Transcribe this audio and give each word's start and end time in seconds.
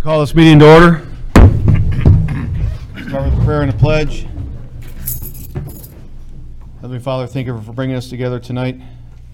Call 0.00 0.20
this 0.20 0.34
meeting 0.34 0.60
to 0.60 0.72
order. 0.72 1.06
Start 3.08 3.24
with 3.30 3.40
a 3.40 3.44
prayer 3.44 3.62
and 3.62 3.70
a 3.72 3.76
pledge. 3.76 4.26
Heavenly 6.80 7.00
Father, 7.00 7.26
thank 7.26 7.46
you 7.46 7.60
for 7.60 7.72
bringing 7.72 7.96
us 7.96 8.08
together 8.08 8.38
tonight 8.38 8.80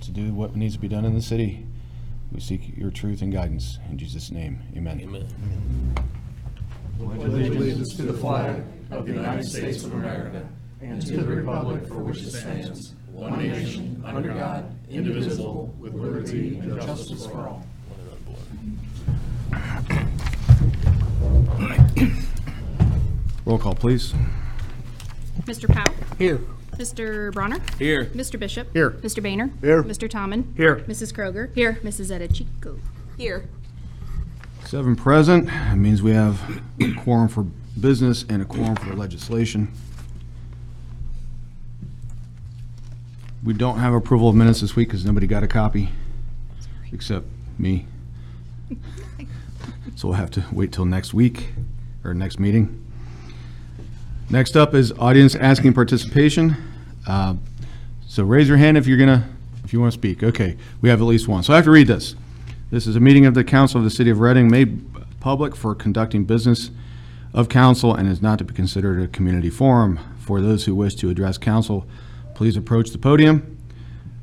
to 0.00 0.10
do 0.10 0.32
what 0.32 0.56
needs 0.56 0.74
to 0.74 0.80
be 0.80 0.88
done 0.88 1.04
in 1.04 1.14
the 1.14 1.20
city. 1.20 1.66
We 2.30 2.40
seek 2.40 2.76
your 2.76 2.90
truth 2.90 3.20
and 3.20 3.32
guidance. 3.32 3.78
In 3.90 3.98
Jesus' 3.98 4.30
name, 4.30 4.62
amen. 4.74 5.94
allegiance 7.00 7.94
to 7.96 8.02
the 8.02 8.14
flag 8.14 8.62
of 8.90 9.06
the 9.06 9.12
United 9.12 9.44
States 9.44 9.84
of 9.84 9.92
America 9.92 10.48
and 10.80 11.04
to 11.06 11.16
the 11.18 11.24
republic 11.24 11.86
for 11.86 11.98
which 11.98 12.22
it 12.22 12.30
stands, 12.30 12.94
one 13.10 13.38
nation, 13.38 14.02
under 14.06 14.32
God, 14.32 14.74
indivisible, 14.88 15.74
with 15.78 15.94
liberty 15.94 16.58
and 16.58 16.80
justice 16.80 17.26
for 17.26 17.48
all. 17.48 17.66
Roll 23.44 23.58
call, 23.58 23.74
please. 23.74 24.14
Mr. 25.42 25.72
Powell? 25.72 25.94
Here. 26.18 26.40
Mr. 26.76 27.32
Bronner? 27.32 27.60
Here. 27.78 28.06
Mr. 28.06 28.38
Bishop? 28.38 28.72
Here. 28.72 28.90
Mr. 28.90 29.22
Boehner? 29.22 29.50
Here. 29.60 29.82
Mr. 29.82 30.08
Tomman? 30.08 30.56
Here. 30.56 30.76
Mrs. 30.88 31.12
Kroger? 31.12 31.54
Here. 31.54 31.78
Mrs. 31.82 32.10
Edichico? 32.10 32.80
Here. 33.16 33.48
Seven 34.64 34.96
present. 34.96 35.46
That 35.46 35.76
means 35.76 36.02
we 36.02 36.12
have 36.12 36.62
a 36.80 36.94
quorum 36.94 37.28
for 37.28 37.46
business 37.78 38.24
and 38.28 38.42
a 38.42 38.44
quorum 38.44 38.76
for 38.76 38.94
legislation. 38.94 39.72
We 43.44 43.54
don't 43.54 43.78
have 43.78 43.92
approval 43.92 44.28
of 44.28 44.34
minutes 44.34 44.60
this 44.60 44.76
week 44.76 44.88
because 44.88 45.04
nobody 45.04 45.26
got 45.26 45.42
a 45.42 45.48
copy, 45.48 45.90
except 46.92 47.26
me. 47.58 47.86
So 49.94 50.08
we'll 50.08 50.16
have 50.16 50.30
to 50.32 50.44
wait 50.52 50.72
till 50.72 50.84
next 50.84 51.14
week, 51.14 51.52
or 52.04 52.14
next 52.14 52.40
meeting. 52.40 52.84
Next 54.30 54.56
up 54.56 54.74
is 54.74 54.92
audience 54.92 55.34
asking 55.34 55.74
participation. 55.74 56.56
Uh, 57.06 57.34
So 58.06 58.24
raise 58.24 58.46
your 58.46 58.58
hand 58.58 58.76
if 58.76 58.86
you're 58.86 58.98
gonna, 58.98 59.26
if 59.64 59.72
you 59.72 59.80
want 59.80 59.92
to 59.92 59.98
speak. 59.98 60.22
Okay, 60.22 60.56
we 60.82 60.90
have 60.90 61.00
at 61.00 61.04
least 61.04 61.28
one. 61.28 61.42
So 61.42 61.54
I 61.54 61.56
have 61.56 61.64
to 61.64 61.70
read 61.70 61.86
this. 61.86 62.14
This 62.70 62.86
is 62.86 62.94
a 62.94 63.00
meeting 63.00 63.24
of 63.24 63.32
the 63.34 63.42
council 63.44 63.78
of 63.78 63.84
the 63.84 63.90
city 63.90 64.10
of 64.10 64.20
Reading 64.20 64.50
made 64.50 64.84
public 65.20 65.56
for 65.56 65.74
conducting 65.74 66.24
business 66.24 66.70
of 67.32 67.48
council 67.48 67.94
and 67.94 68.06
is 68.08 68.20
not 68.20 68.38
to 68.38 68.44
be 68.44 68.52
considered 68.52 69.00
a 69.00 69.08
community 69.08 69.48
forum. 69.48 69.98
For 70.18 70.40
those 70.42 70.66
who 70.66 70.74
wish 70.74 70.94
to 70.96 71.08
address 71.08 71.38
council, 71.38 71.86
please 72.34 72.56
approach 72.56 72.90
the 72.90 72.98
podium, 72.98 73.56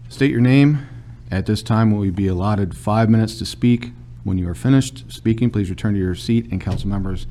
state 0.08 0.30
your 0.30 0.42
name. 0.42 0.88
At 1.32 1.46
this 1.46 1.64
time, 1.64 1.92
will 1.92 2.06
you 2.06 2.12
be 2.12 2.28
allotted 2.28 2.78
five 2.78 3.10
minutes 3.10 3.38
to 3.40 3.46
speak? 3.46 3.92
When 4.30 4.38
you 4.38 4.48
are 4.48 4.54
finished 4.54 5.12
speaking, 5.12 5.50
please 5.50 5.72
return 5.72 5.96
to 5.96 6.00
your 6.00 6.14
seat 6.14 6.52
and 6.52 6.62
council 6.62 6.88
members 6.88 7.26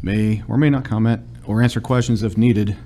may 0.00 0.44
or 0.46 0.56
may 0.56 0.70
not 0.70 0.84
comment 0.84 1.22
or 1.44 1.60
answer 1.60 1.80
questions 1.80 2.22
if 2.22 2.38
needed. 2.38 2.76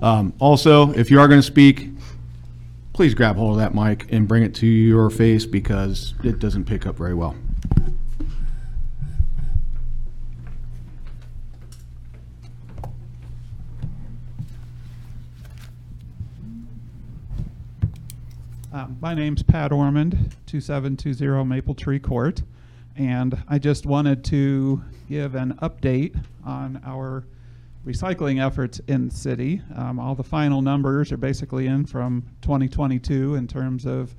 Um, 0.00 0.32
Also, 0.38 0.90
if 0.92 1.10
you 1.10 1.20
are 1.20 1.28
going 1.28 1.38
to 1.38 1.46
speak, 1.46 1.90
please 2.94 3.12
grab 3.12 3.36
hold 3.36 3.50
of 3.50 3.56
that 3.58 3.74
mic 3.74 4.10
and 4.10 4.26
bring 4.26 4.42
it 4.42 4.54
to 4.54 4.66
your 4.66 5.10
face 5.10 5.44
because 5.44 6.14
it 6.24 6.38
doesn't 6.38 6.64
pick 6.64 6.86
up 6.86 6.96
very 6.96 7.12
well. 7.12 7.36
Um, 18.72 18.96
My 19.02 19.12
name's 19.12 19.42
Pat 19.42 19.72
Ormond, 19.72 20.34
2720 20.46 21.44
Maple 21.44 21.74
Tree 21.74 21.98
Court, 21.98 22.42
and 22.96 23.42
I 23.48 23.58
just 23.58 23.86
wanted 23.86 24.24
to 24.24 24.82
give 25.08 25.34
an 25.34 25.54
update 25.62 26.16
on 26.44 26.80
our 26.84 27.24
recycling 27.86 28.44
efforts 28.44 28.80
in 28.86 29.08
the 29.08 29.14
city. 29.14 29.60
Um, 29.74 29.98
All 29.98 30.14
the 30.14 30.22
final 30.22 30.62
numbers 30.62 31.12
are 31.12 31.16
basically 31.16 31.66
in 31.66 31.86
from 31.86 32.24
2022 32.42 33.34
in 33.34 33.46
terms 33.46 33.84
of 33.84 34.14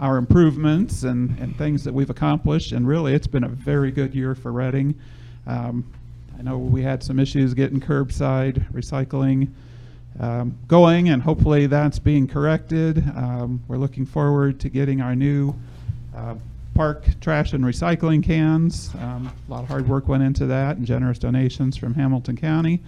our 0.00 0.16
improvements 0.16 1.02
and, 1.02 1.38
and 1.38 1.56
things 1.56 1.84
that 1.84 1.92
we've 1.92 2.10
accomplished, 2.10 2.72
and 2.72 2.88
really, 2.88 3.14
it's 3.14 3.26
been 3.26 3.44
a 3.44 3.48
very 3.48 3.92
good 3.92 4.14
year 4.14 4.34
for 4.34 4.50
Reading. 4.50 4.94
Um, 5.46 5.84
I 6.38 6.42
know 6.42 6.58
we 6.58 6.82
had 6.82 7.02
some 7.02 7.20
issues 7.20 7.54
getting 7.54 7.80
curbside 7.80 8.70
recycling 8.72 9.48
um, 10.18 10.58
going, 10.66 11.08
and 11.08 11.22
hopefully 11.22 11.66
that's 11.66 11.98
being 11.98 12.26
corrected. 12.26 12.98
Um, 13.16 13.62
we're 13.68 13.76
looking 13.76 14.06
forward 14.06 14.58
to 14.60 14.68
getting 14.68 15.00
our 15.00 15.14
new 15.14 15.54
uh, 16.16 16.34
park 16.74 17.04
trash 17.20 17.52
and 17.52 17.64
recycling 17.64 18.22
cans. 18.22 18.90
Um, 19.00 19.30
a 19.48 19.50
lot 19.50 19.62
of 19.62 19.68
hard 19.68 19.88
work 19.88 20.08
went 20.08 20.22
into 20.22 20.46
that, 20.46 20.76
and 20.76 20.86
generous 20.86 21.18
donations 21.18 21.76
from 21.76 21.94
Hamilton 21.94 22.36
County. 22.36 22.80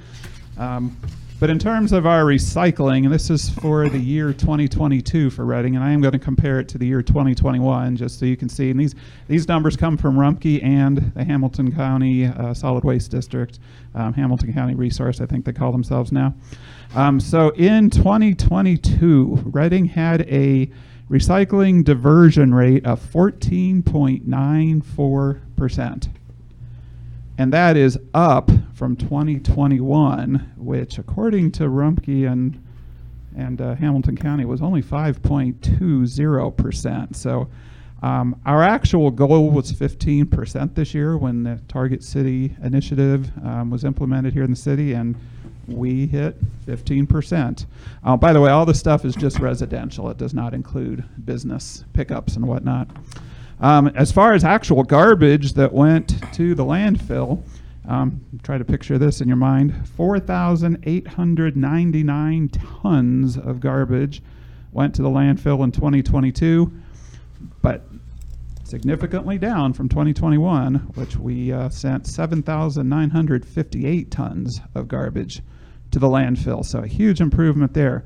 Um, 0.57 0.97
but 1.41 1.51
in 1.51 1.59
terms 1.59 1.93
of 1.93 2.07
our 2.07 2.23
recycling, 2.23 3.05
and 3.05 3.13
this 3.13 3.29
is 3.29 3.51
for 3.51 3.89
the 3.89 3.99
year 3.99 4.33
2022 4.33 5.31
for 5.31 5.45
Reading, 5.45 5.75
and 5.75 5.85
I 5.85 5.91
am 5.91 6.01
going 6.01 6.13
to 6.13 6.19
compare 6.19 6.61
it 6.61 6.69
to 6.69 6.79
the 6.79 6.87
year 6.87 7.03
2021 7.03 7.97
just 7.97 8.21
so 8.21 8.25
you 8.25 8.37
can 8.37 8.49
see. 8.49 8.71
And 8.71 8.79
these 8.79 8.95
these 9.27 9.49
numbers 9.49 9.77
come 9.77 9.97
from 9.97 10.17
Rumpke 10.17 10.63
and 10.63 11.13
the 11.15 11.25
Hamilton 11.25 11.75
County 11.75 12.27
uh, 12.27 12.55
Solid 12.55 12.85
Waste 12.85 13.11
District, 13.11 13.59
um, 13.95 14.15
Hamilton 14.15 14.55
County 14.55 14.75
Resource, 14.75 15.21
I 15.21 15.27
think 15.27 15.45
they 15.45 15.53
call 15.53 15.73
themselves 15.73 16.13
now. 16.13 16.35
Um, 16.95 17.19
so 17.19 17.51
in 17.51 17.91
2022, 17.91 19.43
Reading 19.53 19.87
had 19.87 20.23
a 20.23 20.71
recycling 21.11 21.85
diversion 21.85 22.55
rate 22.55 22.87
of 22.87 23.01
14.94 23.01 25.41
percent. 25.57 26.09
And 27.37 27.53
that 27.53 27.77
is 27.77 27.99
up 28.13 28.49
from 28.75 28.95
2021, 28.97 30.53
which, 30.57 30.99
according 30.99 31.51
to 31.53 31.65
Rumpke 31.65 32.31
and 32.31 32.61
and 33.37 33.61
uh, 33.61 33.75
Hamilton 33.75 34.17
County, 34.17 34.45
was 34.45 34.63
only 34.63 34.81
5.20 34.81 36.57
percent. 36.57 37.17
So, 37.17 37.49
um, 38.01 38.41
our 38.47 38.63
actual 38.63 39.11
goal 39.11 39.51
was 39.51 39.73
15 39.73 40.27
percent 40.27 40.77
this 40.77 40.95
year 40.95 41.17
when 41.17 41.43
the 41.43 41.61
Target 41.67 42.05
City 42.05 42.55
initiative 42.63 43.33
um, 43.45 43.71
was 43.71 43.83
implemented 43.83 44.33
here 44.33 44.45
in 44.45 44.51
the 44.51 44.57
city, 44.57 44.93
and 44.93 45.17
we 45.67 46.07
hit 46.07 46.37
15 46.67 47.07
percent. 47.07 47.67
Uh, 48.03 48.17
by 48.17 48.33
the 48.33 48.41
way, 48.41 48.51
all 48.51 48.67
this 48.67 48.79
stuff 48.79 49.05
is 49.05 49.15
just 49.15 49.39
residential; 49.39 50.09
it 50.11 50.17
does 50.17 50.35
not 50.35 50.55
include 50.55 51.05
business 51.25 51.85
pickups 51.93 52.37
and 52.37 52.47
whatnot. 52.47 52.89
Um, 53.61 53.89
as 53.89 54.13
far 54.13 54.35
as 54.35 54.45
actual 54.45 54.83
garbage 54.83 55.55
that 55.55 55.73
went 55.73 56.21
to 56.35 56.55
the 56.55 56.65
landfill, 56.65 57.43
um, 57.87 58.21
try 58.43 58.59
to 58.59 58.65
picture 58.65 58.99
this 58.99 59.21
in 59.21 59.29
your 59.29 59.37
mind 59.37 59.87
4,899 59.97 62.49
tons 62.49 63.37
of 63.37 63.61
garbage 63.61 64.23
went 64.73 64.95
to 64.97 65.03
the 65.03 65.09
landfill 65.09 65.63
in 65.63 65.71
2022, 65.71 66.73
but 67.63 67.85
significantly 68.65 69.39
down 69.39 69.73
from 69.73 69.89
2021, 69.89 70.75
which 70.95 71.17
we 71.17 71.53
uh, 71.53 71.69
sent 71.69 72.07
7,958 72.07 74.11
tons 74.11 74.61
of 74.75 74.89
garbage 74.89 75.43
to 75.95 76.01
the 76.01 76.09
landfill. 76.09 76.65
So 76.65 76.81
a 76.81 76.87
huge 76.87 77.21
improvement 77.21 77.73
there. 77.73 78.05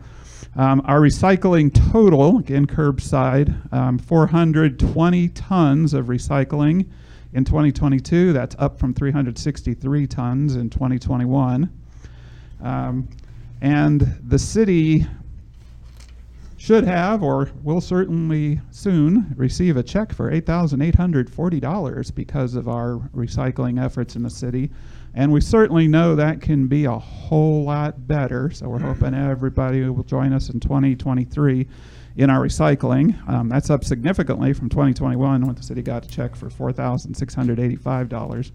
Um, 0.57 0.83
our 0.85 1.01
recycling 1.01 1.73
total, 1.91 2.39
again 2.39 2.67
curbside, 2.67 3.73
um, 3.73 3.99
420 3.99 5.29
tons 5.31 5.95
of 5.95 6.07
recycling 6.07 6.87
in 7.33 7.45
2022. 7.45 8.33
That's 8.33 8.55
up 8.59 8.79
from 8.79 8.93
363 8.93 10.07
tons 10.07 10.57
in 10.57 10.69
2021. 10.69 11.71
Um, 12.63 13.09
and 13.63 14.19
the 14.23 14.39
city 14.39 15.07
should 16.59 16.85
have 16.85 17.23
or 17.23 17.51
will 17.63 17.81
certainly 17.81 18.61
soon 18.71 19.33
receive 19.37 19.79
a 19.79 19.83
check 19.83 20.13
for 20.13 20.31
$8,840 20.31 22.15
because 22.15 22.55
of 22.55 22.69
our 22.69 22.99
recycling 23.15 23.83
efforts 23.83 24.15
in 24.15 24.23
the 24.23 24.31
city. 24.31 24.71
And 25.15 25.33
we 25.33 25.41
certainly 25.41 25.89
know 25.89 26.15
that 26.17 26.41
can 26.41 26.69
be 26.69 26.85
a 26.85 26.99
whole 26.99 27.65
lot 27.65 28.07
better. 28.07 28.51
So 28.51 28.69
we're 28.69 28.79
hoping 28.79 29.15
everybody 29.15 29.89
will 29.89 30.05
join 30.05 30.33
us 30.33 30.51
in 30.51 30.61
2023 30.61 31.67
in 32.17 32.31
our 32.31 32.45
recycling. 32.45 33.29
Um, 33.29 33.49
that's 33.49 33.71
up 33.71 33.85
significantly 33.85 34.53
from 34.53 34.69
2021 34.69 35.47
when 35.47 35.55
the 35.55 35.63
city 35.63 35.83
got 35.83 36.05
a 36.05 36.09
check 36.09 36.37
for 36.37 36.51
$4,685. 36.51 38.53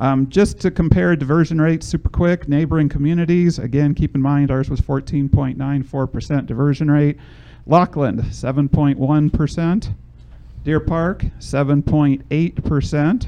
Um, 0.00 0.28
just 0.28 0.58
to 0.60 0.70
compare 0.70 1.14
diversion 1.14 1.60
rates 1.60 1.86
super 1.86 2.08
quick, 2.08 2.48
neighboring 2.48 2.88
communities, 2.88 3.58
again, 3.58 3.94
keep 3.94 4.14
in 4.14 4.22
mind 4.22 4.50
ours 4.50 4.70
was 4.70 4.80
14.94% 4.80 6.46
diversion 6.46 6.90
rate. 6.90 7.18
Lockland, 7.66 8.20
7.1%. 8.20 9.94
Deer 10.64 10.80
Park, 10.80 11.24
7.8%. 11.38 13.26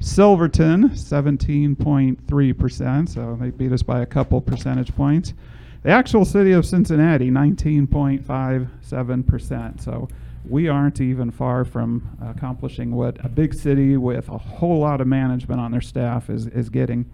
Silverton, 0.00 0.90
17.3%, 0.90 3.08
so 3.08 3.38
they 3.38 3.50
beat 3.50 3.70
us 3.70 3.82
by 3.82 4.00
a 4.00 4.06
couple 4.06 4.40
percentage 4.40 4.96
points. 4.96 5.34
The 5.82 5.90
actual 5.90 6.24
city 6.24 6.52
of 6.52 6.64
Cincinnati, 6.64 7.30
19.57%. 7.30 9.82
So 9.82 10.08
we 10.48 10.68
aren't 10.68 11.02
even 11.02 11.30
far 11.30 11.66
from 11.66 12.16
accomplishing 12.22 12.92
what 12.92 13.22
a 13.24 13.28
big 13.28 13.52
city 13.54 13.98
with 13.98 14.30
a 14.30 14.38
whole 14.38 14.78
lot 14.80 15.02
of 15.02 15.06
management 15.06 15.60
on 15.60 15.70
their 15.70 15.82
staff 15.82 16.30
is, 16.30 16.46
is 16.46 16.70
getting. 16.70 17.04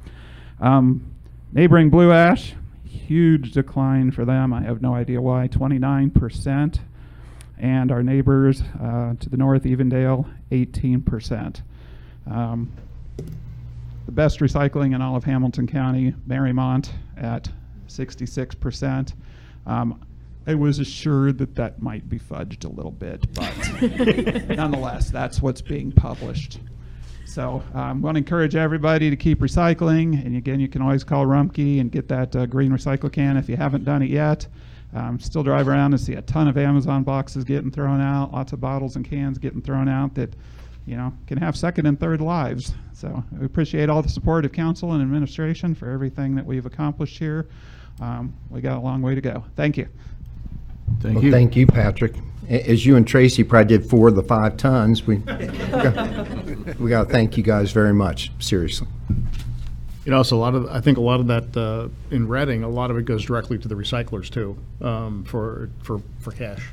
Um, 0.60 1.04
neighboring 1.52 1.90
Blue 1.90 2.12
Ash, 2.12 2.54
huge 2.84 3.50
decline 3.52 4.12
for 4.12 4.24
them. 4.24 4.52
I 4.52 4.62
have 4.62 4.80
no 4.80 4.94
idea 4.94 5.20
why. 5.20 5.48
29%. 5.48 6.78
And 7.58 7.90
our 7.90 8.02
neighbors 8.02 8.62
uh, 8.80 9.14
to 9.18 9.28
the 9.28 9.36
north, 9.36 9.64
Evendale, 9.64 10.30
18%. 10.52 11.62
Um, 12.30 12.72
the 14.06 14.12
best 14.12 14.40
recycling 14.40 14.94
in 14.94 15.02
all 15.02 15.16
of 15.16 15.24
Hamilton 15.24 15.66
County, 15.66 16.14
Marymount 16.28 16.90
at 17.16 17.48
66%. 17.88 19.12
Um, 19.66 20.04
I 20.46 20.54
was 20.54 20.78
assured 20.78 21.38
that 21.38 21.56
that 21.56 21.82
might 21.82 22.08
be 22.08 22.20
fudged 22.20 22.64
a 22.64 22.68
little 22.68 22.92
bit, 22.92 23.26
but 23.34 23.52
nonetheless, 24.56 25.10
that's 25.10 25.42
what's 25.42 25.60
being 25.60 25.90
published. 25.90 26.60
So 27.24 27.62
I'm 27.74 28.00
going 28.00 28.14
to 28.14 28.18
encourage 28.18 28.54
everybody 28.54 29.10
to 29.10 29.16
keep 29.16 29.40
recycling. 29.40 30.24
And 30.24 30.36
again, 30.36 30.60
you 30.60 30.68
can 30.68 30.82
always 30.82 31.02
call 31.02 31.26
Rumpke 31.26 31.80
and 31.80 31.90
get 31.90 32.06
that 32.08 32.34
uh, 32.36 32.46
green 32.46 32.70
recycle 32.70 33.12
can 33.12 33.36
if 33.36 33.48
you 33.48 33.56
haven't 33.56 33.84
done 33.84 34.02
it 34.02 34.10
yet. 34.10 34.46
Um, 34.94 35.18
still 35.18 35.42
drive 35.42 35.66
around 35.66 35.92
and 35.92 36.00
see 36.00 36.14
a 36.14 36.22
ton 36.22 36.46
of 36.46 36.56
Amazon 36.56 37.02
boxes 37.02 37.42
getting 37.42 37.72
thrown 37.72 38.00
out, 38.00 38.32
lots 38.32 38.52
of 38.52 38.60
bottles 38.60 38.94
and 38.94 39.04
cans 39.04 39.36
getting 39.36 39.60
thrown 39.60 39.88
out 39.88 40.14
that, 40.14 40.34
you 40.86 40.96
know, 40.96 41.12
can 41.26 41.38
have 41.38 41.56
second 41.56 41.86
and 41.86 41.98
third 41.98 42.20
lives. 42.20 42.72
So 42.94 43.22
we 43.38 43.44
appreciate 43.44 43.88
all 43.90 44.02
the 44.02 44.08
support 44.08 44.44
of 44.44 44.52
council 44.52 44.92
and 44.92 45.02
administration 45.02 45.74
for 45.74 45.90
everything 45.90 46.34
that 46.36 46.46
we've 46.46 46.64
accomplished 46.66 47.18
here. 47.18 47.46
Um, 48.00 48.34
we 48.50 48.60
got 48.60 48.76
a 48.76 48.80
long 48.80 49.02
way 49.02 49.14
to 49.14 49.20
go. 49.20 49.44
Thank 49.56 49.76
you. 49.76 49.88
Thank 51.00 51.16
Well, 51.16 51.24
you. 51.24 51.30
thank 51.32 51.56
you, 51.56 51.66
Patrick. 51.66 52.14
A- 52.48 52.70
As 52.70 52.86
you 52.86 52.94
and 52.96 53.06
Tracy 53.06 53.42
probably 53.42 53.76
did 53.76 53.88
four 53.90 54.08
of 54.08 54.14
the 54.14 54.22
five 54.22 54.56
tons, 54.56 55.06
we, 55.06 55.16
we 56.78 56.90
got 56.90 57.04
to 57.04 57.08
thank 57.10 57.36
you 57.36 57.42
guys 57.42 57.72
very 57.72 57.92
much, 57.92 58.30
seriously. 58.38 58.86
You 60.04 60.12
know, 60.12 60.22
so 60.22 60.36
a 60.36 60.38
lot 60.38 60.54
of, 60.54 60.68
I 60.68 60.80
think 60.80 60.98
a 60.98 61.00
lot 61.00 61.18
of 61.18 61.26
that, 61.26 61.56
uh, 61.56 61.88
in 62.14 62.28
Reading, 62.28 62.62
a 62.62 62.68
lot 62.68 62.92
of 62.92 62.96
it 62.96 63.04
goes 63.06 63.24
directly 63.24 63.58
to 63.58 63.66
the 63.66 63.74
recyclers 63.74 64.30
too, 64.30 64.56
um, 64.80 65.24
for, 65.24 65.68
for, 65.82 66.00
for 66.20 66.30
cash. 66.30 66.64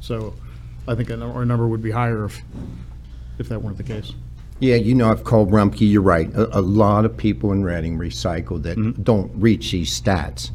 So 0.00 0.34
I 0.86 0.94
think 0.94 1.10
our 1.10 1.44
number 1.44 1.66
would 1.66 1.82
be 1.82 1.90
higher 1.90 2.26
if, 2.26 2.40
if 3.38 3.48
that 3.48 3.62
weren't 3.62 3.76
the 3.76 3.82
case. 3.82 4.12
Yeah, 4.58 4.76
you 4.76 4.94
know, 4.94 5.10
I've 5.10 5.24
called 5.24 5.50
Rumpke, 5.50 5.90
you're 5.90 6.00
right. 6.00 6.32
A, 6.34 6.58
a 6.58 6.62
lot 6.62 7.04
of 7.04 7.16
people 7.16 7.52
in 7.52 7.62
Reading 7.62 7.98
recycle 7.98 8.62
that 8.62 8.78
mm-hmm. 8.78 9.02
don't 9.02 9.30
reach 9.34 9.72
these 9.72 10.00
stats. 10.00 10.50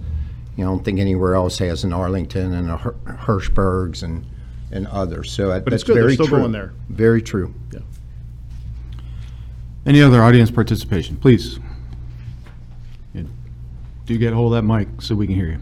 You 0.57 0.63
know, 0.63 0.72
I 0.72 0.75
don't 0.75 0.83
think 0.83 1.00
anywhere 1.00 1.36
else 1.36 1.60
has 1.60 1.83
an 1.83 1.94
Arlington 1.94 2.54
and 2.54 2.72
a 2.72 2.78
Her- 2.78 2.95
Hirschbergs 3.06 4.01
and, 4.01 4.25
and 4.72 4.88
others, 4.88 5.31
so 5.31 5.50
that- 5.50 5.63
But 5.63 5.74
it's 5.74 5.83
that's 5.83 5.88
good, 5.88 5.98
they're 5.98 6.04
very 6.04 6.13
still 6.16 6.28
true. 6.28 6.39
going 6.39 6.51
there. 6.51 6.74
Very 6.89 7.22
true. 7.22 7.54
Any 9.86 10.01
other 10.01 10.22
audience 10.22 10.51
participation, 10.51 11.18
please? 11.18 11.60
Yeah. 13.13 13.24
Do 14.06 14.18
get 14.18 14.34
hold 14.34 14.54
of 14.54 14.63
that 14.63 14.68
mic 14.68 15.01
so 15.01 15.16
we 15.16 15.25
can 15.25 15.36
hear 15.36 15.48
you. 15.48 15.60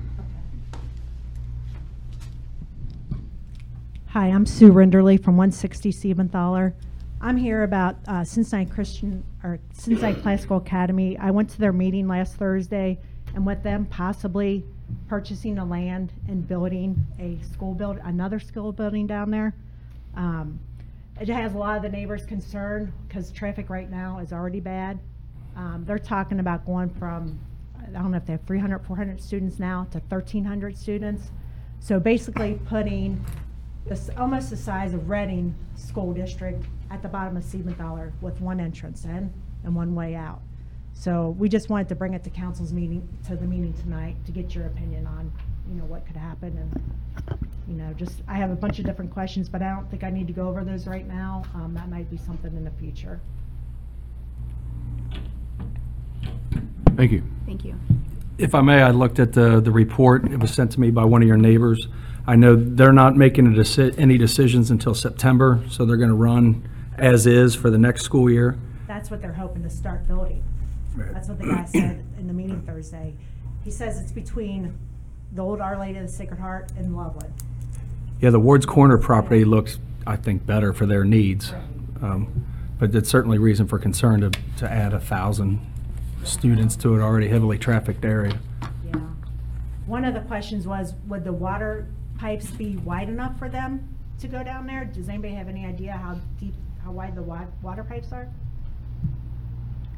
Hi, 4.07 4.27
I'm 4.27 4.45
Sue 4.45 4.73
Renderly 4.73 5.21
from 5.23 5.37
160 5.37 5.93
Siebenthaler. 5.93 6.73
I'm 7.21 7.35
here 7.35 7.63
about 7.63 7.97
uh, 8.07 8.23
Cincinnati 8.23 8.69
Christian, 8.69 9.25
or 9.43 9.59
Cincinnati 9.73 10.21
Classical 10.21 10.55
Academy. 10.55 11.17
I 11.17 11.31
went 11.31 11.49
to 11.49 11.59
their 11.59 11.73
meeting 11.73 12.07
last 12.07 12.35
Thursday, 12.35 12.97
and 13.35 13.45
with 13.45 13.61
them 13.61 13.85
possibly 13.87 14.63
purchasing 15.09 15.55
the 15.55 15.65
land 15.65 16.13
and 16.29 16.47
building 16.47 16.97
a 17.19 17.37
school 17.51 17.73
build, 17.73 17.99
another 18.05 18.39
school 18.39 18.71
building 18.71 19.05
down 19.05 19.31
there. 19.31 19.53
Um, 20.15 20.61
It 21.19 21.27
has 21.27 21.53
a 21.53 21.57
lot 21.57 21.75
of 21.75 21.83
the 21.83 21.89
neighbors 21.89 22.25
concerned, 22.25 22.93
because 23.05 23.31
traffic 23.33 23.69
right 23.69 23.91
now 23.91 24.19
is 24.19 24.31
already 24.31 24.61
bad. 24.61 24.97
Um, 25.57 25.83
They're 25.85 25.99
talking 25.99 26.39
about 26.39 26.65
going 26.65 26.89
from, 26.89 27.37
I 27.85 27.89
don't 27.89 28.11
know 28.11 28.17
if 28.17 28.25
they 28.27 28.31
have 28.31 28.43
300, 28.43 28.79
400 28.79 29.21
students 29.21 29.59
now, 29.59 29.87
to 29.91 29.99
1,300 30.07 30.77
students. 30.77 31.31
So 31.81 31.99
basically 31.99 32.57
putting 32.65 33.25
this, 33.85 34.09
almost 34.17 34.51
the 34.51 34.57
size 34.57 34.93
of 34.93 35.09
Reading 35.09 35.53
School 35.75 36.13
District 36.13 36.63
at 36.91 37.01
the 37.01 37.07
bottom 37.07 37.37
of 37.37 37.43
Siebenthaler 37.43 38.11
with 38.21 38.39
one 38.41 38.59
entrance 38.59 39.05
in 39.05 39.31
and 39.63 39.75
one 39.75 39.95
way 39.95 40.15
out. 40.15 40.41
So 40.93 41.35
we 41.37 41.49
just 41.49 41.69
wanted 41.69 41.87
to 41.89 41.95
bring 41.95 42.13
it 42.13 42.23
to 42.23 42.29
council's 42.29 42.73
meeting, 42.73 43.07
to 43.27 43.35
the 43.35 43.45
meeting 43.45 43.73
tonight, 43.73 44.15
to 44.25 44.31
get 44.31 44.53
your 44.53 44.65
opinion 44.65 45.07
on, 45.07 45.31
you 45.69 45.75
know, 45.75 45.85
what 45.85 46.05
could 46.05 46.17
happen 46.17 46.57
and, 46.57 47.49
you 47.67 47.75
know, 47.75 47.93
just, 47.93 48.21
I 48.27 48.35
have 48.35 48.51
a 48.51 48.55
bunch 48.55 48.79
of 48.79 48.85
different 48.85 49.11
questions, 49.11 49.47
but 49.47 49.61
I 49.61 49.69
don't 49.69 49.89
think 49.89 50.03
I 50.03 50.09
need 50.09 50.27
to 50.27 50.33
go 50.33 50.47
over 50.49 50.63
those 50.63 50.87
right 50.87 51.07
now. 51.07 51.43
Um, 51.53 51.73
that 51.75 51.89
might 51.89 52.09
be 52.09 52.17
something 52.17 52.53
in 52.55 52.65
the 52.65 52.71
future. 52.71 53.21
Thank 56.95 57.11
you. 57.11 57.23
Thank 57.45 57.63
you. 57.63 57.75
If 58.37 58.55
I 58.55 58.61
may, 58.61 58.81
I 58.81 58.91
looked 58.91 59.19
at 59.19 59.33
the, 59.33 59.61
the 59.61 59.71
report. 59.71 60.29
It 60.29 60.39
was 60.39 60.51
sent 60.51 60.71
to 60.73 60.79
me 60.79 60.91
by 60.91 61.05
one 61.05 61.21
of 61.21 61.27
your 61.27 61.37
neighbors. 61.37 61.87
I 62.27 62.35
know 62.35 62.55
they're 62.55 62.93
not 62.93 63.15
making 63.15 63.47
a 63.47 63.49
deci- 63.51 63.97
any 63.97 64.17
decisions 64.17 64.69
until 64.69 64.93
September, 64.93 65.63
so 65.69 65.85
they're 65.85 65.97
going 65.97 66.09
to 66.09 66.15
run 66.15 66.68
as 66.99 67.25
is 67.25 67.55
for 67.55 67.69
the 67.69 67.77
next 67.77 68.03
school 68.03 68.29
year. 68.29 68.57
That's 68.87 69.09
what 69.11 69.21
they're 69.21 69.33
hoping 69.33 69.63
to 69.63 69.69
start 69.69 70.07
building. 70.07 70.43
That's 70.95 71.27
what 71.27 71.37
the 71.37 71.45
guy 71.45 71.65
said 71.65 72.03
in 72.17 72.27
the 72.27 72.33
meeting 72.33 72.61
Thursday. 72.63 73.13
He 73.63 73.71
says 73.71 73.99
it's 73.99 74.11
between 74.11 74.77
the 75.33 75.41
old 75.41 75.61
Our 75.61 75.77
Lady 75.77 75.97
of 75.99 76.07
the 76.07 76.11
Sacred 76.11 76.39
Heart 76.39 76.71
and 76.77 76.95
Loveland. 76.95 77.33
Yeah, 78.19 78.31
the 78.31 78.39
Ward's 78.39 78.65
Corner 78.65 78.97
property 78.97 79.45
looks, 79.45 79.79
I 80.05 80.15
think, 80.15 80.45
better 80.45 80.73
for 80.73 80.85
their 80.85 81.03
needs. 81.03 81.53
Um, 82.01 82.45
But 82.79 82.95
it's 82.95 83.09
certainly 83.09 83.37
reason 83.37 83.67
for 83.67 83.77
concern 83.77 84.21
to, 84.21 84.31
to 84.57 84.71
add 84.71 84.93
a 84.93 84.99
thousand 84.99 85.59
students 86.23 86.77
to 86.77 86.95
an 86.95 87.01
already 87.01 87.27
heavily 87.27 87.57
trafficked 87.57 88.05
area. 88.05 88.39
Yeah. 88.85 89.01
One 89.85 90.05
of 90.05 90.13
the 90.13 90.21
questions 90.21 90.65
was, 90.65 90.93
would 91.07 91.25
the 91.25 91.33
water 91.33 91.87
pipes 92.17 92.49
be 92.51 92.77
wide 92.77 93.09
enough 93.09 93.37
for 93.37 93.49
them 93.49 93.95
to 94.19 94.27
go 94.27 94.43
down 94.43 94.65
there? 94.65 94.85
Does 94.85 95.09
anybody 95.09 95.33
have 95.33 95.49
any 95.49 95.65
idea 95.65 95.91
how 95.91 96.17
deep, 96.39 96.53
how 96.83 96.91
wide 96.91 97.15
the 97.15 97.21
wa- 97.21 97.45
water 97.61 97.83
pipes 97.83 98.11
are? 98.11 98.27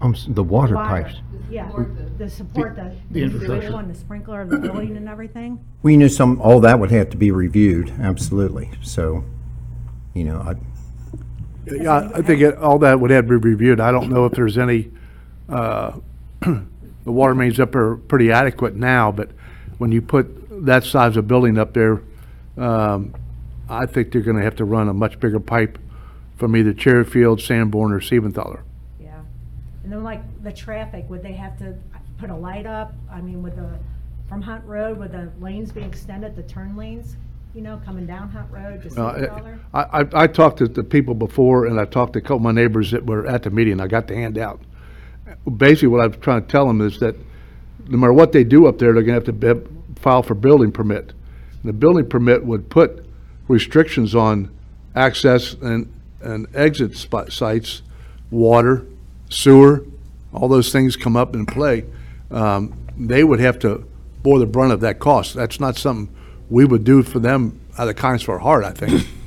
Um, 0.01 0.13
s- 0.15 0.25
the 0.29 0.43
water 0.43 0.75
Water, 0.75 1.03
pipes. 1.03 1.15
Yeah, 1.49 1.69
the 2.17 2.27
support, 2.29 2.75
the, 2.75 2.83
the 2.83 2.95
the 3.11 3.23
infrastructure. 3.23 3.75
and 3.77 3.89
the 3.89 3.95
sprinkler 3.97 4.41
of 4.41 4.49
the 4.49 4.57
building 4.57 4.97
and 4.97 5.07
everything. 5.07 5.63
We 5.83 5.95
knew 5.95 6.09
some, 6.09 6.41
all 6.41 6.59
that 6.61 6.79
would 6.79 6.89
have 6.91 7.09
to 7.11 7.17
be 7.17 7.29
reviewed, 7.31 7.93
absolutely. 8.01 8.71
So, 8.81 9.23
you 10.15 10.23
know, 10.23 10.37
I, 10.39 10.55
Yeah, 11.71 12.09
I 12.15 12.21
think 12.23 12.41
it- 12.41 12.57
all 12.57 12.79
that 12.79 12.99
would 12.99 13.11
have 13.11 13.27
to 13.27 13.39
be 13.39 13.49
reviewed. 13.49 13.79
I 13.79 13.91
don't 13.91 14.09
know 14.09 14.25
if 14.25 14.31
there's 14.33 14.57
any, 14.57 14.89
uh, 15.49 15.99
the 16.41 16.65
water 17.05 17.35
mains 17.35 17.59
up 17.59 17.71
there 17.73 17.81
are 17.89 17.97
pretty 17.97 18.31
adequate 18.31 18.75
now, 18.75 19.11
but 19.11 19.29
when 19.77 19.91
you 19.91 20.01
put 20.01 20.65
that 20.65 20.83
size 20.83 21.15
of 21.15 21.27
building 21.27 21.59
up 21.59 21.73
there, 21.73 22.01
um, 22.57 23.13
I 23.69 23.85
think 23.85 24.11
they're 24.11 24.21
gonna 24.21 24.41
have 24.41 24.55
to 24.57 24.65
run 24.65 24.89
a 24.89 24.93
much 24.93 25.19
bigger 25.19 25.39
pipe 25.39 25.77
from 26.41 26.55
either 26.55 26.73
Cherryfield, 26.73 27.39
Sanborn, 27.39 27.91
or 27.91 27.99
Siebenthaler. 27.99 28.61
Yeah. 28.99 29.21
And 29.83 29.93
then 29.93 30.03
like 30.03 30.23
the 30.41 30.51
traffic, 30.51 31.07
would 31.07 31.21
they 31.21 31.33
have 31.33 31.55
to 31.59 31.75
put 32.17 32.31
a 32.31 32.35
light 32.35 32.65
up? 32.65 32.95
I 33.11 33.21
mean, 33.21 33.43
would 33.43 33.55
the, 33.55 33.77
from 34.27 34.41
Hunt 34.41 34.65
Road, 34.65 34.97
would 34.97 35.11
the 35.11 35.31
lanes 35.39 35.71
be 35.71 35.81
extended, 35.81 36.35
the 36.35 36.41
turn 36.41 36.75
lanes, 36.75 37.15
you 37.53 37.61
know, 37.61 37.79
coming 37.85 38.07
down 38.07 38.27
Hunt 38.29 38.51
Road 38.51 38.81
to 38.81 38.87
Uh, 38.99 39.13
Siebenthaler? 39.13 39.59
I, 39.71 39.81
I, 39.81 40.23
I 40.23 40.27
talked 40.27 40.57
to 40.57 40.67
the 40.67 40.83
people 40.83 41.13
before, 41.13 41.67
and 41.67 41.79
I 41.79 41.85
talked 41.85 42.13
to 42.13 42.19
a 42.19 42.21
couple 42.23 42.37
of 42.37 42.41
my 42.41 42.51
neighbors 42.51 42.89
that 42.89 43.05
were 43.05 43.27
at 43.27 43.43
the 43.43 43.51
meeting, 43.51 43.79
I 43.79 43.85
got 43.85 44.07
the 44.07 44.15
handout. 44.15 44.59
Basically, 45.57 45.89
what 45.89 46.01
I 46.01 46.07
was 46.07 46.17
trying 46.21 46.41
to 46.41 46.47
tell 46.47 46.65
them 46.65 46.81
is 46.81 46.99
that 47.01 47.15
no 47.87 47.99
matter 47.99 48.13
what 48.13 48.31
they 48.31 48.43
do 48.43 48.65
up 48.65 48.79
there, 48.79 48.93
they're 48.93 49.03
gonna 49.03 49.13
have 49.13 49.25
to 49.25 49.31
be- 49.33 49.69
file 49.95 50.23
for 50.23 50.33
building 50.33 50.71
permit. 50.71 51.13
The 51.63 51.71
building 51.73 52.09
permit 52.09 52.43
would 52.43 52.67
put 52.67 53.05
restrictions 53.47 54.15
on 54.15 54.49
access 54.95 55.53
and, 55.61 55.87
and 56.23 56.47
exit 56.55 56.95
spot 56.97 57.31
sites, 57.31 57.81
water, 58.29 58.85
sewer, 59.29 59.85
all 60.33 60.47
those 60.47 60.71
things 60.71 60.95
come 60.95 61.15
up 61.17 61.33
in 61.35 61.45
play. 61.45 61.85
Um, 62.29 62.73
They 62.97 63.23
would 63.23 63.39
have 63.39 63.57
to 63.59 63.83
bore 64.23 64.37
the 64.39 64.45
brunt 64.45 64.71
of 64.73 64.81
that 64.81 64.99
cost. 64.99 65.33
That's 65.33 65.59
not 65.59 65.75
something 65.77 66.13
we 66.49 66.65
would 66.65 66.83
do 66.83 67.01
for 67.03 67.19
them 67.19 67.59
out 67.77 67.87
of 67.87 67.95
kindness 67.95 68.23
of 68.23 68.29
our 68.29 68.39
heart, 68.39 68.63
I 68.63 68.71
think. 68.71 69.07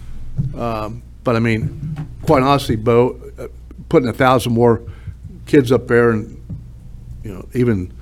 Um, 0.58 1.02
But 1.22 1.36
I 1.36 1.38
mean, 1.38 1.96
quite 2.22 2.42
honestly, 2.42 2.76
Bo, 2.76 3.20
uh, 3.38 3.46
putting 3.88 4.08
a 4.08 4.12
thousand 4.12 4.52
more 4.52 4.82
kids 5.46 5.70
up 5.72 5.86
there 5.86 6.10
and, 6.10 6.40
you 7.22 7.32
know, 7.32 7.46
even 7.54 7.92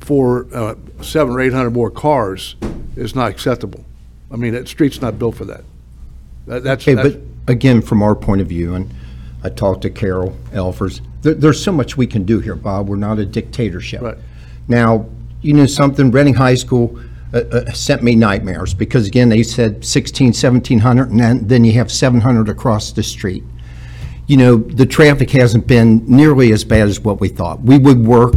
four, 0.00 0.46
uh, 0.52 0.74
seven 1.02 1.34
or 1.34 1.40
eight 1.40 1.52
hundred 1.52 1.70
more 1.72 1.90
cars 1.90 2.56
is 2.96 3.14
not 3.14 3.30
acceptable. 3.30 3.84
I 4.32 4.36
mean, 4.36 4.54
that 4.54 4.66
street's 4.66 5.00
not 5.02 5.18
built 5.18 5.34
for 5.36 5.44
that. 5.44 5.64
That- 6.46 6.64
That's, 6.64 6.82
Okay, 6.88 6.94
that's, 6.94 7.14
but 7.16 7.20
again, 7.46 7.82
from 7.82 8.02
our 8.02 8.14
point 8.14 8.40
of 8.40 8.48
view, 8.48 8.74
and 8.74 8.92
I 9.42 9.50
talked 9.50 9.82
to 9.82 9.90
Carol 9.90 10.36
Elfers, 10.52 11.00
there, 11.22 11.34
there's 11.34 11.62
so 11.62 11.72
much 11.72 11.96
we 11.96 12.06
can 12.06 12.24
do 12.24 12.40
here, 12.40 12.54
Bob. 12.54 12.88
We're 12.88 12.96
not 12.96 13.18
a 13.18 13.26
dictatorship. 13.26 14.02
Right. 14.02 14.18
Now, 14.68 15.06
you 15.42 15.52
know 15.52 15.66
something, 15.66 16.10
Reading 16.10 16.34
High 16.34 16.54
School, 16.54 16.98
uh, 17.32 17.38
uh, 17.38 17.72
sent 17.72 18.02
me 18.02 18.14
nightmares, 18.14 18.72
because 18.72 19.06
again, 19.06 19.28
they 19.28 19.42
said 19.42 19.84
16, 19.84 20.28
1700, 20.28 21.10
and 21.10 21.20
then, 21.20 21.46
then 21.46 21.64
you 21.64 21.72
have 21.72 21.90
700 21.90 22.48
across 22.48 22.92
the 22.92 23.02
street. 23.02 23.44
You 24.26 24.38
know, 24.38 24.56
the 24.56 24.86
traffic 24.86 25.30
hasn't 25.32 25.66
been 25.66 26.02
nearly 26.06 26.52
as 26.52 26.64
bad 26.64 26.88
as 26.88 27.00
what 27.00 27.20
we 27.20 27.28
thought. 27.28 27.60
We 27.60 27.76
would 27.78 28.06
work 28.06 28.34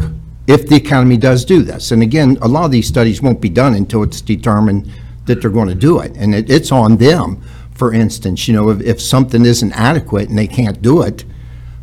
if 0.48 0.68
the 0.68 0.76
economy 0.76 1.18
does 1.18 1.46
do 1.46 1.62
this. 1.62 1.92
And 1.92 2.02
again, 2.02 2.38
a 2.42 2.48
lot 2.48 2.66
of 2.66 2.72
these 2.72 2.88
studies 2.88 3.22
won't 3.22 3.40
be 3.40 3.50
done 3.50 3.74
until 3.74 4.04
it's 4.04 4.20
determined 4.20 4.92
that 5.26 5.42
they're 5.42 5.52
going 5.52 5.68
to 5.70 5.76
do 5.76 6.00
it. 6.00 6.16
And 6.18 6.34
it, 6.34 6.50
it's 6.50 6.72
on 6.72 6.98
them, 6.98 7.42
for 7.78 7.94
instance, 7.94 8.48
you 8.48 8.54
know, 8.56 8.70
if, 8.70 8.82
if 8.82 9.02
something 9.02 9.46
isn't 9.46 9.72
adequate 9.74 10.30
and 10.30 10.38
they 10.38 10.48
can't 10.48 10.82
do 10.82 11.04
it, 11.04 11.24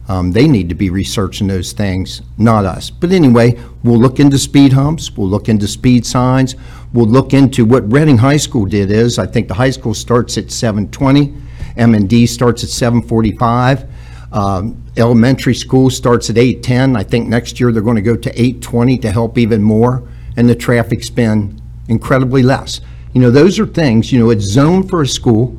um, 0.08 0.32
they 0.32 0.48
need 0.48 0.68
to 0.68 0.74
be 0.74 0.90
researching 0.90 1.46
those 1.46 1.72
things, 1.72 2.20
not 2.36 2.64
us. 2.64 2.90
But 2.90 3.12
anyway, 3.12 3.58
we'll 3.82 4.00
look 4.00 4.20
into 4.20 4.36
speed 4.38 4.72
humps, 4.72 5.16
we'll 5.16 5.28
look 5.28 5.48
into 5.48 5.66
speed 5.66 6.04
signs, 6.04 6.56
we'll 6.92 7.06
look 7.06 7.32
into 7.32 7.64
what 7.64 7.90
Reading 7.90 8.18
High 8.18 8.36
School 8.36 8.66
did 8.66 8.90
is, 8.90 9.18
I 9.18 9.26
think 9.26 9.48
the 9.48 9.54
high 9.54 9.70
school 9.70 9.94
starts 9.94 10.36
at 10.36 10.46
7:20, 10.46 11.34
M 11.76 11.94
and 11.94 12.08
D 12.08 12.26
starts 12.26 12.64
at 12.64 12.70
7:45. 12.70 13.86
Um, 14.32 14.82
Elementary 14.96 15.54
school 15.54 15.90
starts 15.90 16.28
at 16.28 16.36
8:10. 16.36 16.96
I 16.96 17.02
think 17.04 17.28
next 17.28 17.58
year 17.58 17.72
they're 17.72 17.82
going 17.82 17.96
to 17.96 18.02
go 18.02 18.16
to 18.16 18.30
8:20 18.38 19.00
to 19.02 19.10
help 19.10 19.38
even 19.38 19.62
more, 19.62 20.02
and 20.36 20.48
the 20.48 20.54
traffic's 20.54 21.08
been 21.08 21.60
incredibly 21.88 22.42
less. 22.42 22.80
You 23.12 23.20
know, 23.20 23.30
those 23.30 23.58
are 23.60 23.66
things, 23.66 24.12
you 24.12 24.18
know, 24.18 24.30
it's 24.30 24.44
zoned 24.44 24.90
for 24.90 25.00
a 25.00 25.06
school. 25.06 25.56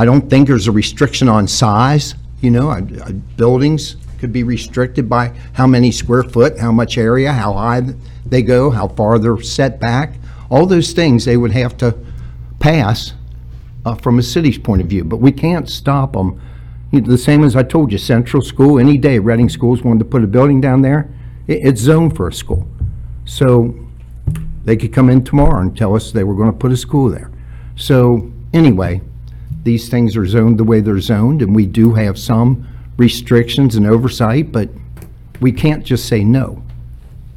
I 0.00 0.06
don't 0.06 0.30
think 0.30 0.48
there's 0.48 0.66
a 0.66 0.72
restriction 0.72 1.28
on 1.28 1.46
size, 1.46 2.14
you 2.40 2.50
know, 2.50 2.70
I- 2.70 2.84
I- 3.04 3.12
buildings 3.36 3.96
could 4.18 4.32
be 4.32 4.42
restricted 4.42 5.10
by 5.10 5.32
how 5.52 5.66
many 5.66 5.90
square 5.90 6.22
foot, 6.22 6.58
how 6.58 6.72
much 6.72 6.96
area, 6.96 7.34
how 7.34 7.52
high 7.52 7.82
they 8.24 8.40
go, 8.40 8.70
how 8.70 8.88
far 8.88 9.18
they're 9.18 9.42
set 9.42 9.78
back. 9.78 10.14
All 10.48 10.64
those 10.64 10.92
things 10.94 11.26
they 11.26 11.36
would 11.36 11.52
have 11.52 11.76
to 11.76 11.96
pass 12.60 13.12
uh, 13.84 13.94
from 13.94 14.18
a 14.18 14.22
city's 14.22 14.56
point 14.56 14.80
of 14.80 14.88
view, 14.88 15.04
but 15.04 15.18
we 15.18 15.32
can't 15.32 15.68
stop 15.68 16.14
them. 16.14 16.40
The 16.94 17.18
same 17.18 17.44
as 17.44 17.54
I 17.54 17.62
told 17.62 17.92
you, 17.92 17.98
Central 17.98 18.42
School, 18.42 18.78
any 18.78 18.96
day 18.96 19.18
Reading 19.18 19.50
Schools 19.50 19.84
wanted 19.84 19.98
to 19.98 20.04
put 20.06 20.24
a 20.24 20.26
building 20.26 20.62
down 20.62 20.80
there, 20.80 21.10
i- 21.46 21.52
it's 21.52 21.82
zoned 21.82 22.16
for 22.16 22.26
a 22.26 22.32
school. 22.32 22.66
So 23.26 23.74
they 24.64 24.76
could 24.76 24.94
come 24.94 25.10
in 25.10 25.24
tomorrow 25.24 25.60
and 25.60 25.76
tell 25.76 25.94
us 25.94 26.10
they 26.10 26.24
were 26.24 26.34
going 26.34 26.50
to 26.50 26.56
put 26.56 26.72
a 26.72 26.76
school 26.78 27.10
there. 27.10 27.30
So 27.76 28.30
anyway, 28.54 29.02
these 29.62 29.88
things 29.88 30.16
are 30.16 30.26
zoned 30.26 30.58
the 30.58 30.64
way 30.64 30.80
they're 30.80 31.00
zoned, 31.00 31.42
and 31.42 31.54
we 31.54 31.66
do 31.66 31.94
have 31.94 32.18
some 32.18 32.66
restrictions 32.96 33.76
and 33.76 33.86
oversight, 33.86 34.52
but 34.52 34.68
we 35.40 35.52
can't 35.52 35.84
just 35.84 36.06
say 36.06 36.22
no. 36.24 36.62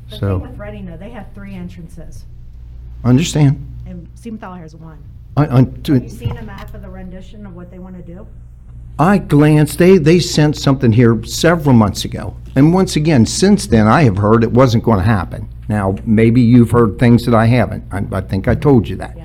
The 0.09 0.15
So- 0.17 0.37
with 0.39 0.57
Reading, 0.59 0.85
though, 0.85 0.97
they 0.97 1.09
have 1.11 1.27
three 1.33 1.53
entrances, 1.55 2.25
Understand? 3.03 3.65
and 3.85 4.07
Siebenthaler 4.15 4.61
has 4.61 4.75
one. 4.75 4.97
I, 5.35 5.45
I, 5.47 5.57
Have 5.59 5.87
you 5.87 6.09
seen 6.09 6.37
a 6.37 6.43
map 6.43 6.73
of 6.73 6.81
the 6.81 6.89
rendition 6.89 7.45
of 7.45 7.55
what 7.55 7.71
they 7.71 7.79
want 7.79 7.95
to 7.95 8.01
do? 8.03 8.27
I 8.99 9.17
glanced, 9.17 9.79
they, 9.79 9.97
they 9.97 10.19
sent 10.19 10.55
something 10.55 10.91
here 10.91 11.23
several 11.23 11.73
months 11.73 12.05
ago. 12.05 12.35
And 12.55 12.73
once 12.73 12.95
again, 12.95 13.25
since 13.25 13.65
then, 13.65 13.87
I 13.87 14.03
have 14.03 14.17
heard 14.17 14.43
it 14.43 14.51
wasn't 14.51 14.83
going 14.83 14.99
to 14.99 15.03
happen. 15.05 15.49
Now, 15.67 15.95
maybe 16.05 16.41
you've 16.41 16.69
heard 16.71 16.99
things 16.99 17.25
that 17.25 17.33
I 17.33 17.47
haven't. 17.47 17.83
I, 17.91 18.05
I 18.11 18.21
think 18.21 18.47
I 18.47 18.53
told 18.53 18.87
you 18.87 18.95
that. 18.97 19.17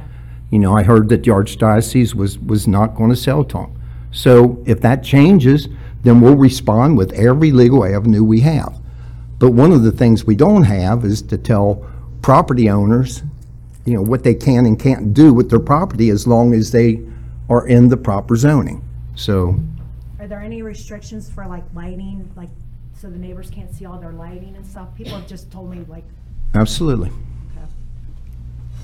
You 0.50 0.58
know, 0.58 0.76
I 0.76 0.82
heard 0.82 1.08
that 1.10 1.24
the 1.24 1.30
Archdiocese 1.30 2.14
was, 2.14 2.38
was 2.38 2.66
not 2.66 2.94
going 2.94 3.10
to 3.10 3.16
sell 3.16 3.44
to 3.44 3.56
them. 3.58 3.82
So 4.10 4.62
if 4.66 4.80
that 4.80 5.02
changes, 5.02 5.68
then 6.02 6.20
we'll 6.20 6.36
respond 6.36 6.96
with 6.96 7.12
every 7.12 7.52
legal 7.52 7.84
avenue 7.84 8.24
we 8.24 8.40
have. 8.40 8.80
But 9.38 9.52
one 9.52 9.72
of 9.72 9.82
the 9.82 9.92
things 9.92 10.24
we 10.24 10.36
don't 10.36 10.64
have 10.64 11.04
is 11.04 11.22
to 11.22 11.38
tell 11.38 11.86
property 12.22 12.68
owners, 12.68 13.22
you 13.84 13.94
know, 13.94 14.02
what 14.02 14.24
they 14.24 14.34
can 14.34 14.66
and 14.66 14.78
can't 14.78 15.14
do 15.14 15.32
with 15.32 15.50
their 15.50 15.60
property 15.60 16.10
as 16.10 16.26
long 16.26 16.54
as 16.54 16.72
they 16.72 17.02
are 17.48 17.66
in 17.66 17.88
the 17.88 17.96
proper 17.96 18.36
zoning. 18.36 18.82
So, 19.14 19.58
Are 20.18 20.26
there 20.26 20.40
any 20.40 20.62
restrictions 20.62 21.30
for 21.30 21.46
like 21.46 21.64
lighting, 21.74 22.30
like, 22.36 22.50
so 22.94 23.08
the 23.08 23.18
neighbors 23.18 23.50
can't 23.50 23.72
see 23.72 23.86
all 23.86 23.98
their 23.98 24.12
lighting 24.12 24.56
and 24.56 24.66
stuff? 24.66 24.94
People 24.96 25.14
have 25.14 25.28
just 25.28 25.50
told 25.50 25.70
me 25.70 25.84
like, 25.88 26.04
absolutely. 26.54 27.10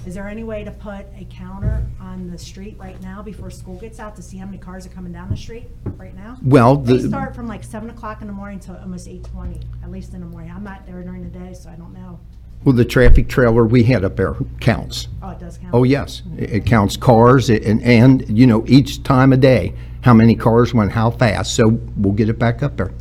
Is 0.06 0.14
there 0.14 0.28
any 0.28 0.44
way 0.44 0.64
to 0.64 0.70
put 0.70 1.06
a 1.18 1.26
counter 1.30 1.82
on 2.00 2.30
the 2.30 2.38
street 2.38 2.76
right 2.78 3.00
now 3.02 3.22
before 3.22 3.50
school 3.50 3.76
gets 3.78 3.98
out 3.98 4.14
to 4.16 4.22
see 4.22 4.36
how 4.36 4.44
many 4.46 4.58
cars 4.58 4.84
are 4.86 4.90
coming 4.90 5.12
down 5.12 5.30
the 5.30 5.36
street 5.36 5.66
right 5.96 6.14
now? 6.14 6.36
Well, 6.42 6.76
They 6.76 6.98
the, 6.98 7.08
start 7.08 7.34
from 7.34 7.46
like 7.48 7.64
seven 7.64 7.88
o'clock 7.90 8.20
in 8.20 8.26
the 8.26 8.32
morning 8.32 8.58
till 8.60 8.76
almost 8.76 9.08
eight 9.08 9.24
twenty, 9.24 9.60
at 9.82 9.90
least 9.90 10.12
in 10.14 10.20
the 10.20 10.26
morning. 10.26 10.50
I'm 10.54 10.64
not 10.64 10.86
there 10.86 11.02
during 11.02 11.22
the 11.22 11.38
day, 11.38 11.54
so 11.54 11.70
I 11.70 11.74
don't 11.76 11.94
know. 11.94 12.18
well, 12.64 12.74
the 12.74 12.84
traffic 12.84 13.28
trailer 13.28 13.64
we 13.64 13.82
had 13.84 14.04
up 14.04 14.16
there 14.16 14.34
counts. 14.60 15.08
Oh, 15.22 15.30
it 15.30 15.38
does 15.38 15.56
count? 15.58 15.74
Oh, 15.74 15.84
yes. 15.84 16.22
It 16.36 16.50
it 16.52 16.66
counts 16.66 16.96
cars 16.96 17.48
and, 17.50 17.82
and, 17.82 18.38
you 18.38 18.46
know, 18.46 18.64
each 18.66 19.02
time 19.02 19.32
of 19.32 19.40
day, 19.40 19.74
how 20.02 20.12
many 20.12 20.34
cars 20.34 20.74
went 20.74 20.92
how 20.92 21.10
fast. 21.10 21.54
So 21.54 21.78
we'll 21.96 22.12
get 22.14 22.28
it 22.28 22.38
back 22.38 22.62
up 22.62 22.76
there. 22.76 22.92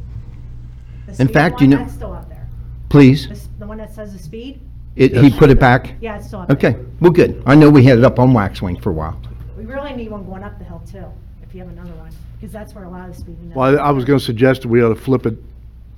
The 1.05 1.12
in 1.12 1.15
speed 1.27 1.33
fact, 1.33 1.55
one, 1.55 1.63
you 1.63 1.67
know- 1.69 1.77
That's 1.83 1.93
still 1.93 2.13
up 2.13 2.29
there. 2.29 2.48
Please, 2.89 3.27
The, 3.27 3.33
s- 3.33 3.50
the 3.60 3.67
one 3.67 3.77
that 3.77 3.93
says 3.93 4.13
the 4.13 4.19
speed? 4.19 4.62
it, 4.95 5.15
he 5.17 5.31
put 5.31 5.50
it 5.50 5.60
back? 5.60 5.95
Yeah, 6.01 6.17
it's 6.17 6.27
still 6.27 6.41
up 6.41 6.48
there. 6.48 6.55
Okay, 6.57 6.79
well, 7.03 7.12
good. 7.12 7.41
I 7.45 7.55
know 7.55 7.69
we 7.69 7.83
had 7.83 7.98
it 8.00 8.03
up 8.03 8.17
on 8.19 8.33
Waxwing 8.33 8.81
for 8.81 8.89
a 8.89 8.93
while. 8.93 9.19
We 9.57 9.65
really 9.65 9.93
need 9.93 10.10
one 10.10 10.25
going 10.25 10.43
up 10.43 10.57
the 10.57 10.63
hill 10.65 10.81
too, 10.89 11.05
if 11.43 11.53
you 11.53 11.60
have 11.62 11.69
another 11.69 11.93
one, 11.93 12.12
because 12.39 12.51
that's 12.51 12.74
where 12.74 12.86
a 12.86 12.89
lot 12.89 13.07
of 13.10 13.15
the 13.15 13.22
speeding. 13.22 13.50
is. 13.51 13.55
Well, 13.55 13.77
I 13.79 13.89
I 13.89 13.91
was 13.91 14.05
going 14.05 14.19
to 14.19 14.25
suggest 14.25 14.63
that 14.63 14.67
we 14.69 14.81
ought 14.83 14.89
to 14.89 14.95
flip 14.95 15.25
it 15.25 15.38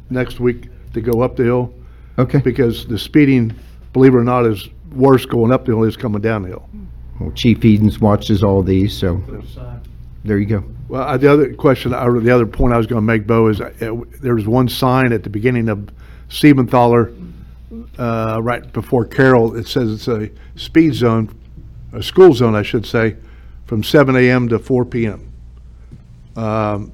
next 0.10 0.40
week 0.40 0.70
to 0.94 1.02
go 1.02 1.22
up 1.22 1.36
the 1.36 1.44
hill, 1.44 1.74
Okay. 2.18 2.40
because 2.40 2.86
the 2.88 2.98
speeding, 3.00 3.54
believe 3.94 4.14
it 4.14 4.18
or 4.18 4.24
not, 4.24 4.46
is 4.46 4.68
worse 4.94 5.26
going 5.26 5.52
up 5.52 5.66
the 5.66 5.72
hill 5.74 5.84
as 5.84 5.96
coming 5.98 6.22
down 6.22 6.42
the 6.44 6.50
hill. 6.50 6.70
Well, 7.20 7.32
Chief 7.32 7.64
Edens 7.64 8.00
watches 8.00 8.44
all 8.44 8.62
these, 8.64 8.96
so 8.98 9.22
there 10.24 10.38
you 10.38 10.46
go. 10.46 10.64
Well, 10.90 11.02
uh, 11.04 11.18
the 11.18 11.32
other 11.32 11.54
question, 11.54 11.94
or 11.94 12.20
the 12.20 12.30
other 12.32 12.46
point 12.46 12.74
I 12.74 12.78
was 12.78 12.88
going 12.88 13.02
to 13.02 13.06
make, 13.06 13.26
Bo, 13.26 13.48
is 13.48 13.62
uh, 13.62 13.72
was 14.24 14.48
one 14.48 14.68
sign 14.70 15.14
at 15.14 15.24
the 15.24 15.30
beginning 15.30 15.70
of 15.70 15.90
Siebenthaler, 16.30 17.14
uh, 17.98 18.40
right 18.42 18.72
before 18.74 19.06
Carroll, 19.06 19.56
it 19.56 19.68
says 19.68 19.92
it's 19.92 20.08
a 20.08 20.30
speed 20.56 20.94
zone, 20.94 21.34
a 21.94 22.04
school 22.04 22.34
zone, 22.34 22.56
I 22.56 22.62
should 22.64 22.86
say, 22.86 23.16
from 23.66 23.84
7 23.84 24.16
AM 24.16 24.48
to 24.50 24.60
4 24.60 24.86
PM. 24.86 25.32
Um, 26.36 26.92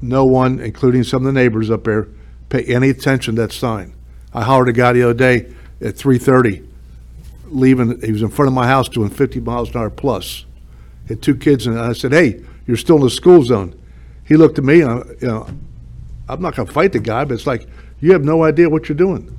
No 0.00 0.24
one, 0.24 0.58
including 0.58 1.04
some 1.04 1.24
of 1.24 1.32
the 1.32 1.40
neighbors 1.40 1.70
up 1.70 1.84
there, 1.84 2.08
pay 2.48 2.62
any 2.64 2.88
attention 2.90 3.36
to 3.36 3.42
that 3.42 3.52
sign. 3.52 3.94
I 4.34 4.42
hollered 4.42 4.68
a 4.68 4.72
guy 4.72 4.92
the 4.94 5.04
other 5.04 5.14
day 5.14 5.46
at 5.80 5.94
3:30, 5.96 6.62
leaving, 7.50 8.00
he 8.00 8.10
was 8.10 8.22
in 8.22 8.28
front 8.28 8.48
of 8.48 8.52
my 8.54 8.66
house 8.66 8.88
doing 8.88 9.10
50 9.10 9.38
miles 9.40 9.70
an 9.70 9.76
hour 9.80 9.90
plus. 9.90 10.44
Had 11.08 11.22
two 11.22 11.36
kids, 11.36 11.66
and 11.68 11.78
I 11.78 11.92
said, 11.92 12.12
"Hey, 12.12 12.40
you're 12.66 12.76
still 12.76 12.96
in 12.96 13.02
the 13.02 13.10
school 13.10 13.42
zone." 13.44 13.74
He 14.24 14.36
looked 14.36 14.58
at 14.58 14.64
me, 14.64 14.80
and, 14.80 14.90
I- 14.90 15.04
you 15.20 15.28
know, 15.28 15.46
I'm 16.28 16.40
not 16.42 16.56
gonna 16.56 16.70
fight 16.72 16.92
the 16.92 16.98
guy, 16.98 17.24
but 17.24 17.34
it's 17.34 17.46
like, 17.46 17.66
you 18.00 18.12
have 18.12 18.24
no 18.24 18.42
idea 18.42 18.68
what 18.68 18.88
you're 18.88 18.96
doing. 18.96 19.30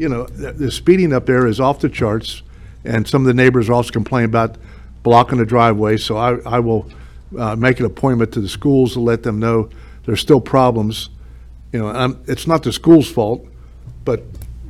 You 0.00 0.08
know, 0.08 0.24
the, 0.24 0.52
the 0.52 0.70
speeding 0.70 1.12
up 1.12 1.26
there 1.26 1.46
is 1.46 1.60
off 1.60 1.80
the 1.80 1.90
charts, 1.90 2.40
and 2.86 3.06
some 3.06 3.20
of 3.20 3.26
the 3.26 3.34
neighbors 3.34 3.68
are 3.68 3.74
also 3.74 3.90
complaining 3.90 4.30
about 4.30 4.56
blocking 5.02 5.36
the 5.36 5.44
driveway, 5.44 5.98
so 5.98 6.16
I, 6.16 6.38
I 6.46 6.58
will, 6.58 6.90
uh, 7.38 7.54
make 7.54 7.80
an 7.80 7.84
appointment 7.84 8.32
to 8.32 8.40
the 8.40 8.48
schools 8.48 8.94
to 8.94 9.00
let 9.00 9.24
them 9.24 9.38
know 9.38 9.68
there's 10.06 10.20
still 10.20 10.40
problems. 10.40 11.10
You 11.70 11.80
know, 11.80 12.16
it's 12.26 12.46
not 12.46 12.62
the 12.62 12.72
school's 12.72 13.12
fault, 13.12 13.46
but 14.06 14.22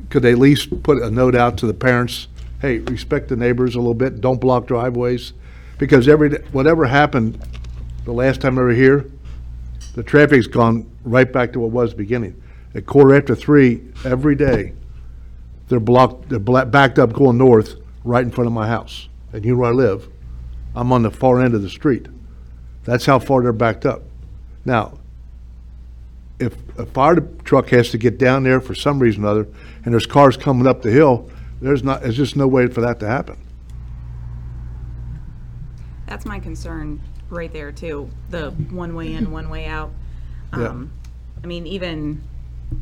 could 0.09 0.21
they 0.21 0.33
at 0.33 0.37
least 0.37 0.83
put 0.83 1.01
a 1.01 1.09
note 1.09 1.33
out 1.33 1.57
to 1.59 1.65
the 1.65 1.73
parents, 1.73 2.27
hey, 2.59 2.79
respect 2.79 3.29
the 3.29 3.37
neighbors 3.37 3.75
a 3.75 3.79
little 3.79 3.93
bit, 3.93 4.19
don't 4.19 4.41
block 4.41 4.67
driveways? 4.67 5.31
Because 5.77 6.09
every, 6.09 6.31
whatever 6.51 6.87
happened 6.87 7.41
the 8.03 8.11
last 8.11 8.41
time 8.41 8.55
they 8.55 8.63
were 8.63 8.73
here, 8.73 9.09
the 9.95 10.03
traffic's 10.03 10.47
gone 10.47 10.91
right 11.05 11.31
back 11.31 11.53
to 11.53 11.61
what 11.61 11.71
was 11.71 11.93
beginning. 11.93 12.35
At 12.75 12.85
quarter 12.85 13.15
after 13.15 13.33
three, 13.33 13.81
every 14.03 14.35
day, 14.35 14.73
they're 15.71 15.79
blocked, 15.79 16.27
they're 16.29 16.37
bla- 16.37 16.65
backed 16.65 16.99
up 16.99 17.13
going 17.13 17.37
north, 17.37 17.75
right 18.03 18.23
in 18.23 18.29
front 18.29 18.45
of 18.45 18.53
my 18.53 18.67
house. 18.67 19.07
And 19.31 19.43
here 19.43 19.55
where 19.55 19.71
I 19.71 19.73
live? 19.73 20.09
I'm 20.75 20.91
on 20.91 21.01
the 21.01 21.09
far 21.09 21.41
end 21.41 21.55
of 21.55 21.61
the 21.61 21.69
street. 21.69 22.07
That's 22.83 23.05
how 23.05 23.19
far 23.19 23.41
they're 23.41 23.53
backed 23.53 23.85
up. 23.85 24.03
Now, 24.65 24.99
if 26.39 26.53
a 26.77 26.85
fire 26.85 27.21
truck 27.45 27.69
has 27.69 27.89
to 27.91 27.97
get 27.97 28.17
down 28.17 28.43
there 28.43 28.59
for 28.59 28.75
some 28.75 28.99
reason 28.99 29.23
or 29.23 29.27
other, 29.27 29.47
and 29.85 29.93
there's 29.93 30.05
cars 30.05 30.35
coming 30.35 30.67
up 30.67 30.81
the 30.81 30.91
hill, 30.91 31.29
there's 31.61 31.83
not, 31.83 32.01
there's 32.01 32.17
just 32.17 32.35
no 32.35 32.47
way 32.47 32.67
for 32.67 32.81
that 32.81 32.99
to 32.99 33.07
happen. 33.07 33.37
That's 36.05 36.25
my 36.25 36.39
concern 36.39 37.01
right 37.29 37.53
there 37.53 37.71
too, 37.71 38.09
the 38.29 38.51
one 38.51 38.93
way 38.93 39.13
in, 39.13 39.31
one 39.31 39.49
way 39.49 39.67
out. 39.67 39.91
Yeah. 40.57 40.67
Um, 40.67 40.91
I 41.41 41.47
mean, 41.47 41.65
even 41.65 42.21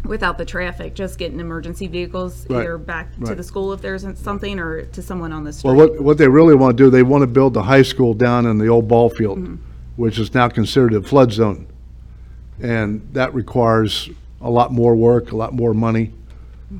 without 0.06 0.38
the 0.38 0.46
traffic, 0.46 0.94
just 0.96 1.18
getting 1.18 1.40
emergency 1.40 1.88
vehicles 1.88 2.46
Right, 2.50 2.62
either 2.62 2.78
back 2.78 3.14
to 3.16 3.22
right. 3.22 3.38
the 3.38 3.44
school 3.44 3.74
if 3.74 3.82
there's 3.82 4.06
something 4.20 4.60
or 4.60 4.84
to 4.86 5.02
someone 5.02 5.32
on 5.32 5.44
the 5.44 5.50
Well, 5.64 5.74
street. 5.74 5.74
what, 5.76 6.02
what 6.02 6.18
they 6.18 6.28
really 6.28 6.56
want 6.56 6.78
to 6.78 6.84
do, 6.84 6.90
they 6.90 7.04
want 7.04 7.22
to 7.22 7.28
build 7.28 7.54
the 7.54 7.64
high 7.64 7.82
school 7.82 8.14
down 8.14 8.46
in 8.46 8.58
the 8.58 8.68
old 8.68 8.88
ball 8.88 9.10
field, 9.10 9.58
which 9.96 10.18
is 10.20 10.34
now 10.34 10.48
considered 10.50 10.94
a 10.94 11.02
flood 11.02 11.32
zone. 11.32 11.68
And 12.62 13.08
that 13.14 13.34
requires 13.34 14.10
a 14.42 14.50
lot 14.50 14.72
more 14.72 14.96
work, 14.96 15.32
a 15.32 15.36
lot 15.36 15.54
more 15.54 15.74
money. 15.74 16.12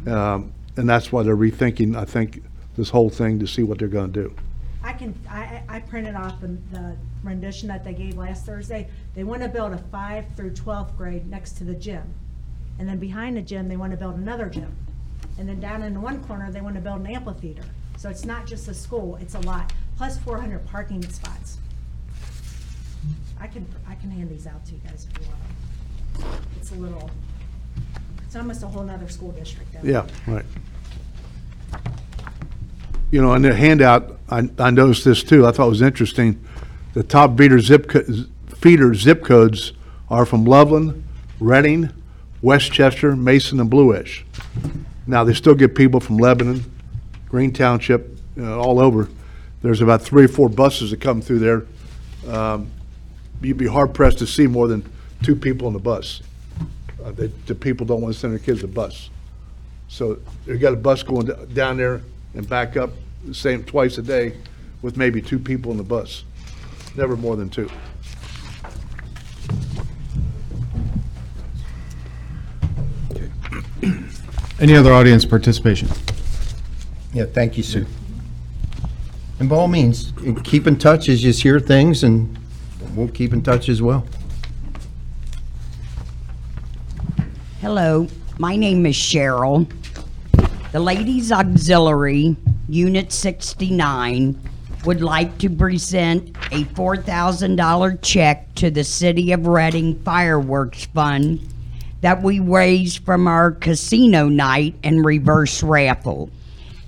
Um, 0.08 0.52
And 0.78 0.88
that's 0.88 1.12
why 1.12 1.24
they're 1.24 1.36
rethinking, 1.36 1.96
I 1.98 2.06
think, 2.06 2.42
this 2.78 2.90
whole 2.90 3.10
thing 3.10 3.40
to 3.40 3.48
see 3.48 3.64
what 3.64 3.80
they're 3.80 3.88
gonna 3.90 4.08
do. 4.08 4.34
I 4.82 4.94
can, 4.94 5.14
I, 5.30 5.40
I 5.42 5.64
I 5.76 5.80
printed 5.82 6.16
off 6.16 6.40
the, 6.40 6.56
the 6.72 6.96
rendition 7.22 7.68
that 7.68 7.84
they 7.84 7.94
gave 7.94 8.16
last 8.18 8.46
Thursday. 8.46 8.88
They 9.14 9.26
want 9.26 9.42
to 9.42 9.50
build 9.50 9.74
a 9.74 9.78
five 9.92 10.24
through 10.38 10.52
twelfth 10.52 10.96
grade 10.98 11.30
next 11.30 11.54
to 11.58 11.66
the 11.66 11.74
gym. 11.76 12.04
And 12.80 12.88
then 12.88 12.98
behind 12.98 13.38
the 13.38 13.42
gym, 13.42 13.68
they 13.68 13.78
want 13.78 13.92
to 13.92 13.98
build 13.98 14.16
another 14.16 14.50
gym. 14.50 14.76
And 15.38 15.48
then 15.48 15.60
down 15.60 15.84
in 15.84 16.02
one 16.02 16.24
corner, 16.24 16.52
they 16.52 16.62
want 16.62 16.76
to 16.76 16.82
build 16.82 17.02
an 17.02 17.08
amphitheater. 17.08 17.66
So 17.98 18.10
it's 18.10 18.26
not 18.26 18.48
just 18.48 18.68
a 18.70 18.74
school, 18.74 19.18
it's 19.18 19.36
a 19.36 19.40
lot, 19.42 19.74
plus 19.98 20.18
four 20.18 20.40
hundred 20.40 20.66
parking 20.66 21.04
spots. 21.04 21.58
I 23.40 23.48
can, 23.48 23.66
I 23.88 23.96
can 23.96 24.10
hand 24.10 24.30
these 24.30 24.48
out 24.48 24.66
to 24.68 24.74
you 24.74 24.82
guys 24.88 25.08
if 25.14 25.22
you 25.22 25.28
want. 25.28 26.42
It's 26.58 26.72
a 26.72 26.76
little, 26.76 27.10
it's 28.26 28.36
almost 28.38 28.64
a 28.64 28.68
whole 28.68 28.84
nother 28.84 29.10
school 29.10 29.32
district. 29.34 29.76
Yeah, 29.84 30.08
right. 30.28 30.46
You 33.12 33.22
know, 33.22 33.34
in 33.34 33.42
the 33.42 33.54
handout, 33.54 34.20
I, 34.30 34.50
I 34.60 34.70
noticed 34.70 35.04
this 35.04 35.24
too, 35.24 35.46
I 35.46 35.52
thought 35.52 35.68
it 35.68 35.70
was 35.70 35.82
interesting. 35.82 36.42
The 36.94 37.04
top 37.04 37.38
feeder 37.38 37.60
zip, 37.60 37.92
feeder 38.56 38.94
zip 38.94 39.24
codes 39.24 39.74
are 40.10 40.26
from 40.26 40.46
Loveland, 40.46 41.04
Reading, 41.40 41.90
Westchester, 42.42 43.16
Mason, 43.16 43.60
and 43.60 43.70
Blue 43.70 43.96
Ash. 43.96 44.26
Now, 45.08 45.24
they 45.24 45.34
still 45.34 45.56
get 45.56 45.76
people 45.76 46.00
from 46.00 46.18
Lebanon, 46.18 46.64
Green 47.28 47.52
Township, 47.52 48.18
uh, 48.40 48.58
all 48.58 48.80
over. 48.80 49.10
There's 49.62 49.82
about 49.82 50.02
three 50.02 50.26
or 50.26 50.30
four 50.30 50.48
buses 50.50 50.92
that 50.92 51.02
come 51.02 51.22
through 51.22 51.40
there. 51.40 51.66
Um, 52.34 52.72
You'd 53.42 53.58
be 53.58 53.68
hard 53.68 53.94
pressed 53.94 54.18
to 54.20 54.28
see 54.28 54.48
more 54.48 54.68
than 54.68 54.84
two 55.24 55.34
people 55.36 55.68
in 55.68 55.74
the 55.74 55.80
bus. 55.80 56.22
Uh, 57.04 57.12
The, 57.12 57.28
the 57.46 57.56
people 57.56 57.86
don't 57.86 58.02
want 58.02 58.14
to 58.14 58.20
send 58.20 58.34
their 58.34 58.40
kids 58.40 58.64
a 58.64 58.68
bus. 58.68 59.10
So 59.88 60.20
they've 60.46 60.60
got 60.60 60.74
a 60.74 60.78
bus 60.78 61.04
going 61.04 61.28
d- 61.28 61.34
down 61.54 61.78
there 61.78 62.02
and 62.34 62.48
back 62.48 62.76
up, 62.76 62.90
the 63.26 63.34
same, 63.34 63.64
twice 63.64 63.98
a 63.98 64.02
day, 64.02 64.34
with 64.82 64.98
maybe 64.98 65.22
two 65.22 65.40
people 65.40 65.72
in 65.72 65.78
the 65.78 65.84
bus. 65.84 66.26
Never 66.96 67.16
more 67.16 67.38
than 67.38 67.50
two. 67.50 67.70
Any 74.60 74.76
other 74.76 74.94
audience 74.94 75.26
participation? 75.26 75.88
Yeah, 77.14 77.26
thank 77.26 77.58
you, 77.58 77.64
Sue. 77.64 77.86
And 79.40 79.48
by 79.48 79.56
all 79.56 79.68
means, 79.70 80.12
keep 80.44 80.68
in 80.68 80.78
touch 80.78 81.08
as 81.08 81.24
you 81.24 81.32
hear 81.32 81.60
things, 81.60 82.04
and 82.04 82.38
we'll 82.94 83.08
keep 83.08 83.32
in 83.32 83.42
touch 83.42 83.70
as 83.70 83.82
well. 83.82 84.06
Hello, 87.62 88.08
my 88.38 88.56
name 88.56 88.86
is 88.86 88.96
Cheryl. 88.96 89.72
The 90.72 90.80
Ladies 90.80 91.32
Auxiliary, 91.32 92.36
Unit 92.68 93.12
69, 93.12 94.40
would 94.86 95.02
like 95.02 95.38
to 95.40 95.50
present 95.50 96.30
a 96.52 96.64
$4,000 96.66 98.02
check 98.02 98.54
to 98.56 98.70
the 98.70 98.84
City 98.84 99.32
of 99.32 99.48
Reading 99.48 100.00
Fireworks 100.04 100.86
Fund 100.86 101.42
that 102.02 102.22
we 102.22 102.40
raised 102.40 103.04
from 103.06 103.28
our 103.28 103.52
casino 103.52 104.28
night 104.28 104.76
and 104.84 105.06
reverse 105.06 105.62
raffle 105.64 106.30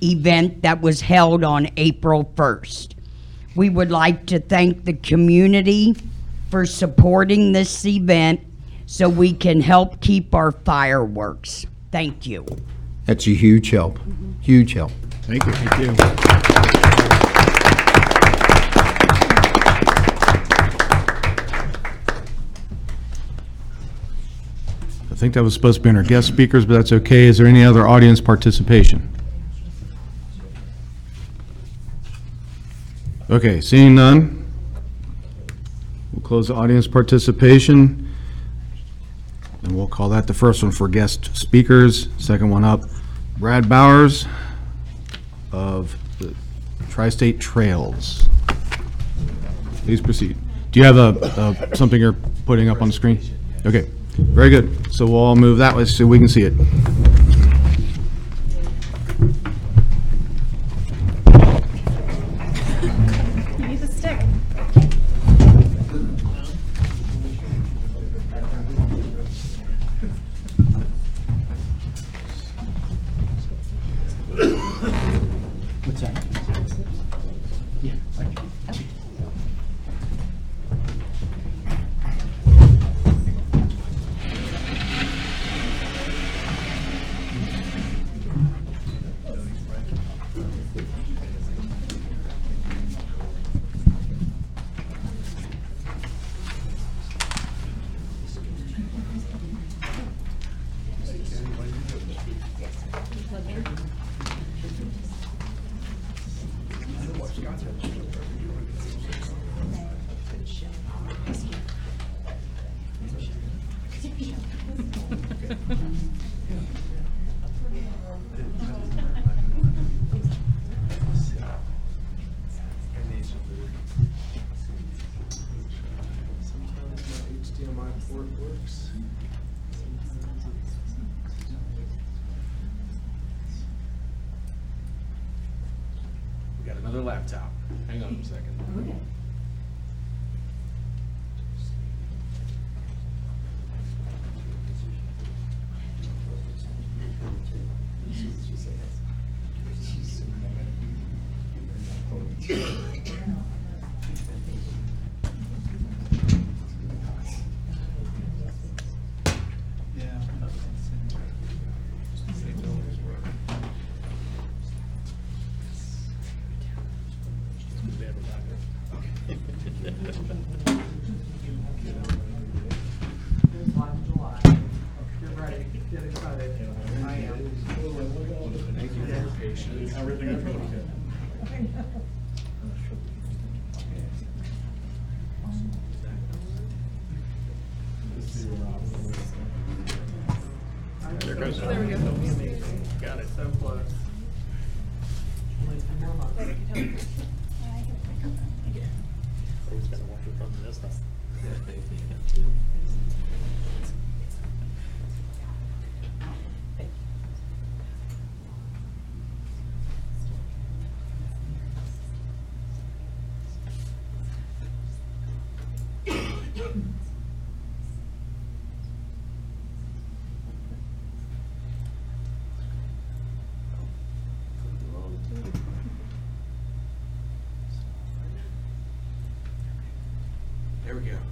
event 0.03 0.61
that 0.63 0.81
was 0.81 1.01
held 1.01 1.43
on 1.43 1.69
April 1.77 2.31
1st. 2.35 2.93
We 3.55 3.69
would 3.69 3.91
like 3.91 4.25
to 4.27 4.39
thank 4.39 4.85
the 4.85 4.93
community 4.93 5.95
for 6.49 6.65
supporting 6.65 7.51
this 7.51 7.85
event 7.85 8.41
so 8.85 9.07
we 9.07 9.33
can 9.33 9.61
help 9.61 10.01
keep 10.01 10.33
our 10.33 10.51
fireworks. 10.51 11.65
Thank 11.91 12.25
you. 12.25 12.45
That's 13.05 13.27
a 13.27 13.33
huge 13.33 13.69
help, 13.69 13.99
huge 14.41 14.73
help. 14.73 14.91
Thank 15.23 15.45
you. 15.45 15.53
Thank 15.53 15.99
you. 15.99 16.40
Think 25.21 25.35
that 25.35 25.43
was 25.43 25.53
supposed 25.53 25.77
to 25.77 25.83
be 25.83 25.89
in 25.89 25.95
our 25.95 26.01
guest 26.01 26.27
speakers, 26.27 26.65
but 26.65 26.73
that's 26.73 26.91
okay. 26.91 27.25
Is 27.27 27.37
there 27.37 27.45
any 27.45 27.63
other 27.63 27.87
audience 27.87 28.19
participation? 28.19 29.07
Okay, 33.29 33.61
seeing 33.61 33.93
none, 33.93 34.51
we'll 36.11 36.23
close 36.23 36.47
the 36.47 36.55
audience 36.55 36.87
participation. 36.87 38.09
And 39.61 39.75
we'll 39.75 39.85
call 39.87 40.09
that 40.09 40.25
the 40.25 40.33
first 40.33 40.63
one 40.63 40.71
for 40.71 40.87
guest 40.87 41.35
speakers. 41.37 42.09
Second 42.17 42.49
one 42.49 42.63
up, 42.63 42.81
Brad 43.37 43.69
Bowers 43.69 44.25
of 45.51 45.95
the 46.17 46.33
Tri-State 46.89 47.39
Trails. 47.39 48.27
Please 49.85 50.01
proceed. 50.01 50.35
Do 50.71 50.79
you 50.79 50.85
have 50.87 50.97
a, 50.97 51.57
a- 51.71 51.75
something 51.75 52.01
you're 52.01 52.17
putting 52.47 52.69
up 52.69 52.81
on 52.81 52.87
the 52.87 52.93
screen? 52.93 53.19
Okay, 53.67 53.87
very 54.21 54.49
good. 54.49 54.93
So 54.93 55.05
we'll 55.05 55.15
all 55.15 55.35
move 55.35 55.57
that 55.59 55.75
way 55.75 55.85
so 55.85 56.05
we 56.05 56.17
can 56.17 56.27
see 56.27 56.43
it. 56.43 56.53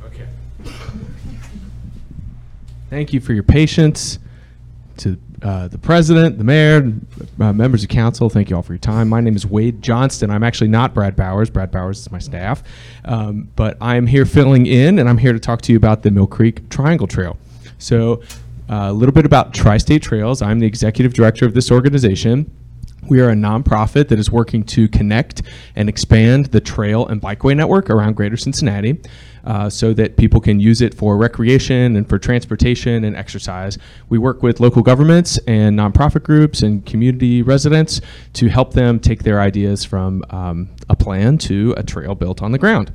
Okay. 0.06 0.26
Thank 2.90 3.14
you 3.14 3.20
for 3.20 3.34
your 3.34 3.44
patience. 3.44 4.20
To 4.98 5.18
uh, 5.42 5.70
the 5.70 5.78
president, 5.78 6.38
the 6.38 6.44
mayor, 6.44 6.92
uh, 7.40 7.54
members 7.54 7.84
of 7.84 7.90
council, 7.90 8.30
thank 8.30 8.50
you 8.50 8.58
all 8.58 8.62
for 8.62 8.74
your 8.74 8.80
time. 8.80 9.08
My 9.08 9.22
name 9.22 9.38
is 9.38 9.46
Wade 9.46 9.82
Johnston. 9.82 10.30
I'm 10.30 10.44
actually 10.44 10.68
not 10.68 10.94
Brad 10.94 11.16
Bowers. 11.16 11.50
Brad 11.50 11.72
Bowers 11.72 12.00
is 12.00 12.12
my 12.12 12.20
staff. 12.20 12.64
Um, 13.06 13.48
but 13.56 13.78
I'm 13.80 14.08
here 14.08 14.26
filling 14.26 14.66
in, 14.66 15.00
and 15.00 15.08
I'm 15.08 15.18
here 15.18 15.32
to 15.32 15.40
talk 15.40 15.62
to 15.62 15.72
you 15.72 15.78
about 15.78 16.04
the 16.04 16.12
Mill 16.12 16.28
Creek 16.28 16.68
Triangle 16.70 17.08
Trail. 17.08 17.38
So, 17.78 18.22
uh, 18.70 18.88
a 18.90 18.94
little 18.94 19.14
bit 19.14 19.26
about 19.26 19.54
Tri 19.54 19.78
State 19.78 20.02
Trails. 20.02 20.42
I'm 20.42 20.60
the 20.60 20.68
executive 20.68 21.14
director 21.14 21.46
of 21.46 21.54
this 21.54 21.72
organization. 21.72 22.52
We 23.08 23.22
are 23.22 23.30
a 23.30 23.36
nonprofit 23.36 24.10
that 24.10 24.20
is 24.20 24.30
working 24.30 24.64
to 24.66 24.90
connect 24.90 25.44
and 25.76 25.88
expand 25.88 26.48
the 26.48 26.60
trail 26.60 27.08
and 27.08 27.22
bikeway 27.22 27.56
network 27.56 27.90
around 27.90 28.18
Greater 28.18 28.38
Cincinnati 28.38 29.00
uh, 29.46 29.70
so 29.70 29.94
that 29.94 30.18
people 30.18 30.40
can 30.40 30.60
use 30.60 30.82
it 30.82 30.94
for 30.94 31.18
recreation 31.18 31.96
and 31.96 32.08
for 32.08 32.20
transportation 32.20 33.04
and 33.04 33.16
exercise. 33.16 33.78
We 34.10 34.18
work 34.18 34.44
with 34.44 34.60
local 34.60 34.82
governments 34.82 35.40
and 35.48 35.78
nonprofit 35.78 36.24
groups 36.24 36.62
and 36.62 36.86
community 36.86 37.42
residents 37.42 38.02
to 38.34 38.48
help 38.48 38.74
them 38.74 39.00
take 39.00 39.24
their 39.24 39.40
ideas 39.40 39.84
from 39.84 40.24
um, 40.30 40.70
a 40.90 40.96
plan 40.96 41.38
to 41.40 41.74
a 41.78 41.84
trail 41.84 42.16
built 42.16 42.42
on 42.42 42.52
the 42.52 42.58
ground. 42.58 42.92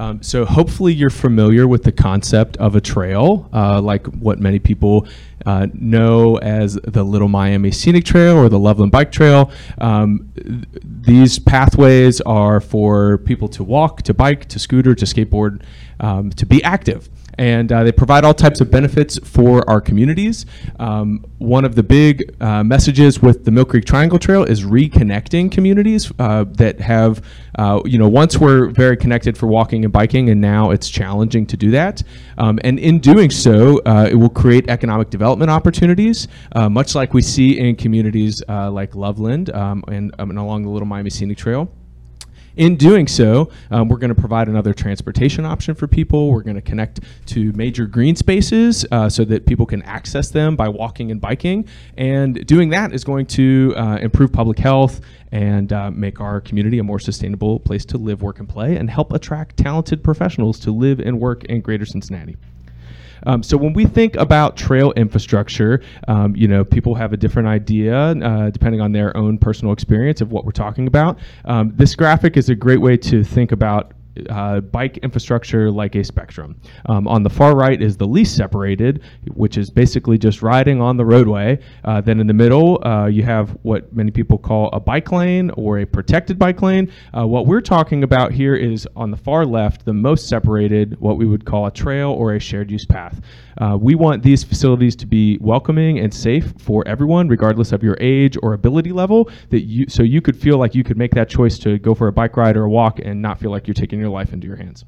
Um, 0.00 0.22
so 0.22 0.46
hopefully 0.46 0.94
you're 0.94 1.10
familiar 1.10 1.68
with 1.68 1.84
the 1.84 1.92
concept 1.92 2.56
of 2.56 2.74
a 2.74 2.80
trail, 2.80 3.50
uh, 3.52 3.82
like 3.82 4.06
what 4.06 4.38
many 4.38 4.58
people 4.58 5.06
uh, 5.44 5.66
know 5.74 6.38
as 6.38 6.78
the 6.84 7.02
Little 7.02 7.28
Miami 7.28 7.70
Scenic 7.70 8.06
Trail 8.06 8.38
or 8.38 8.48
the 8.48 8.58
Loveland 8.58 8.92
Bike 8.92 9.12
Trail. 9.12 9.50
Um, 9.76 10.32
th- 10.36 10.64
these 10.82 11.38
pathways 11.38 12.22
are 12.22 12.62
for 12.62 13.18
people 13.18 13.46
to 13.48 13.62
walk, 13.62 14.00
to 14.04 14.14
bike, 14.14 14.46
to 14.46 14.58
scooter, 14.58 14.94
to 14.94 15.04
skateboard, 15.04 15.60
um, 16.00 16.30
to 16.30 16.46
be 16.46 16.64
active 16.64 17.10
and 17.40 17.72
uh, 17.72 17.82
they 17.82 17.90
provide 17.90 18.22
all 18.22 18.34
types 18.34 18.60
of 18.60 18.70
benefits 18.70 19.18
for 19.24 19.68
our 19.68 19.80
communities. 19.80 20.44
Um, 20.78 21.24
one 21.38 21.64
of 21.64 21.74
the 21.74 21.82
big 21.82 22.36
uh, 22.42 22.62
messages 22.62 23.22
with 23.22 23.46
the 23.46 23.50
Mill 23.50 23.64
Creek 23.64 23.86
Triangle 23.86 24.18
Trail 24.18 24.44
is 24.44 24.64
reconnecting 24.64 25.50
communities 25.50 26.12
uh, 26.18 26.44
that 26.58 26.78
have, 26.80 27.24
uh, 27.58 27.80
you 27.86 27.98
know, 27.98 28.10
once 28.10 28.36
were 28.36 28.68
very 28.68 28.94
connected 28.94 29.38
for 29.38 29.46
walking 29.46 29.84
and 29.84 29.92
biking, 29.92 30.28
and 30.28 30.38
now 30.38 30.70
it's 30.70 30.90
challenging 30.90 31.46
to 31.46 31.56
do 31.56 31.70
that. 31.70 32.02
Um, 32.36 32.58
and 32.62 32.78
in 32.78 32.98
doing 32.98 33.30
so, 33.30 33.80
uh, 33.86 34.06
it 34.10 34.16
will 34.16 34.28
create 34.28 34.68
economic 34.68 35.08
development 35.08 35.50
opportunities, 35.50 36.28
uh, 36.52 36.68
much 36.68 36.94
like 36.94 37.14
we 37.14 37.22
see 37.22 37.58
in 37.58 37.74
communities 37.74 38.42
like 38.48 38.94
Loveland 38.94 39.48
um, 39.50 39.82
and, 39.88 40.14
um, 40.18 40.28
and 40.28 40.38
along 40.38 40.64
the 40.64 40.68
Little 40.68 40.86
Miami 40.86 41.08
Scenic 41.08 41.38
Trail. 41.38 41.72
In 42.56 42.76
doing 42.76 43.06
so, 43.06 43.50
um, 43.70 43.88
we're 43.88 43.98
going 43.98 44.14
to 44.14 44.20
provide 44.20 44.48
another 44.48 44.74
transportation 44.74 45.44
option 45.44 45.74
for 45.74 45.86
people. 45.86 46.30
We're 46.30 46.42
going 46.42 46.56
to 46.56 46.62
connect 46.62 47.00
to 47.26 47.52
major 47.52 47.86
green 47.86 48.16
spaces 48.16 48.84
uh, 48.90 49.08
so 49.08 49.24
that 49.26 49.46
people 49.46 49.66
can 49.66 49.82
access 49.82 50.30
them 50.30 50.56
by 50.56 50.68
walking 50.68 51.10
and 51.10 51.20
biking. 51.20 51.68
And 51.96 52.44
doing 52.46 52.70
that 52.70 52.92
is 52.92 53.04
going 53.04 53.26
to 53.26 53.74
uh, 53.76 53.98
improve 54.00 54.32
public 54.32 54.58
health 54.58 55.00
and 55.32 55.72
uh, 55.72 55.90
make 55.92 56.20
our 56.20 56.40
community 56.40 56.80
a 56.80 56.82
more 56.82 56.98
sustainable 56.98 57.60
place 57.60 57.84
to 57.86 57.98
live, 57.98 58.22
work, 58.22 58.40
and 58.40 58.48
play, 58.48 58.76
and 58.76 58.90
help 58.90 59.12
attract 59.12 59.56
talented 59.56 60.02
professionals 60.02 60.58
to 60.60 60.72
live 60.72 60.98
and 60.98 61.20
work 61.20 61.44
in 61.44 61.60
Greater 61.60 61.86
Cincinnati. 61.86 62.36
Um, 63.26 63.42
so 63.42 63.56
when 63.56 63.72
we 63.72 63.84
think 63.84 64.16
about 64.16 64.56
trail 64.56 64.92
infrastructure, 64.92 65.82
um, 66.08 66.34
you 66.36 66.48
know, 66.48 66.64
people 66.64 66.94
have 66.94 67.12
a 67.12 67.16
different 67.16 67.48
idea 67.48 67.96
uh, 67.96 68.50
depending 68.50 68.80
on 68.80 68.92
their 68.92 69.16
own 69.16 69.38
personal 69.38 69.72
experience 69.72 70.20
of 70.20 70.32
what 70.32 70.44
we're 70.44 70.52
talking 70.52 70.86
about. 70.86 71.18
Um, 71.44 71.72
this 71.76 71.94
graphic 71.94 72.36
is 72.36 72.48
a 72.48 72.54
great 72.54 72.80
way 72.80 72.96
to 72.98 73.24
think 73.24 73.52
about 73.52 73.92
uh, 74.28 74.60
bike 74.60 74.98
infrastructure 74.98 75.70
like 75.70 75.94
a 75.94 76.04
spectrum. 76.04 76.60
Um, 76.86 77.06
on 77.06 77.22
the 77.22 77.30
far 77.30 77.56
right 77.56 77.80
is 77.80 77.96
the 77.96 78.06
least 78.06 78.36
separated, 78.36 79.02
which 79.34 79.56
is 79.56 79.70
basically 79.70 80.18
just 80.18 80.42
riding 80.42 80.80
on 80.80 80.96
the 80.96 81.04
roadway. 81.04 81.58
Uh, 81.84 82.00
then 82.00 82.20
in 82.20 82.26
the 82.26 82.34
middle, 82.34 82.84
uh, 82.86 83.06
you 83.06 83.22
have 83.22 83.50
what 83.62 83.92
many 83.94 84.10
people 84.10 84.38
call 84.38 84.70
a 84.72 84.80
bike 84.80 85.12
lane 85.12 85.50
or 85.50 85.78
a 85.78 85.86
protected 85.86 86.38
bike 86.38 86.62
lane. 86.62 86.92
Uh, 87.16 87.26
what 87.26 87.46
we're 87.46 87.60
talking 87.60 88.02
about 88.02 88.32
here 88.32 88.54
is 88.54 88.86
on 88.96 89.10
the 89.10 89.16
far 89.16 89.46
left, 89.46 89.84
the 89.84 89.92
most 89.92 90.28
separated, 90.28 90.98
what 91.00 91.16
we 91.16 91.26
would 91.26 91.44
call 91.44 91.66
a 91.66 91.70
trail 91.70 92.10
or 92.10 92.34
a 92.34 92.40
shared 92.40 92.70
use 92.70 92.84
path. 92.84 93.20
Uh, 93.60 93.76
we 93.76 93.94
want 93.94 94.22
these 94.22 94.42
facilities 94.42 94.96
to 94.96 95.06
be 95.06 95.38
welcoming 95.40 95.98
and 95.98 96.12
safe 96.12 96.54
for 96.58 96.86
everyone, 96.88 97.28
regardless 97.28 97.72
of 97.72 97.82
your 97.82 97.96
age 98.00 98.36
or 98.42 98.54
ability 98.54 98.90
level. 98.90 99.28
That 99.50 99.60
you 99.60 99.86
so 99.88 100.02
you 100.02 100.22
could 100.22 100.36
feel 100.36 100.58
like 100.58 100.74
you 100.74 100.82
could 100.82 100.96
make 100.96 101.14
that 101.14 101.28
choice 101.28 101.58
to 101.60 101.78
go 101.78 101.94
for 101.94 102.08
a 102.08 102.12
bike 102.12 102.36
ride 102.36 102.56
or 102.56 102.64
a 102.64 102.70
walk 102.70 102.98
and 103.00 103.20
not 103.20 103.38
feel 103.38 103.50
like 103.50 103.66
you're 103.66 103.74
taking 103.74 104.00
your 104.00 104.08
life 104.08 104.32
into 104.32 104.46
your 104.46 104.56
hands. 104.56 104.84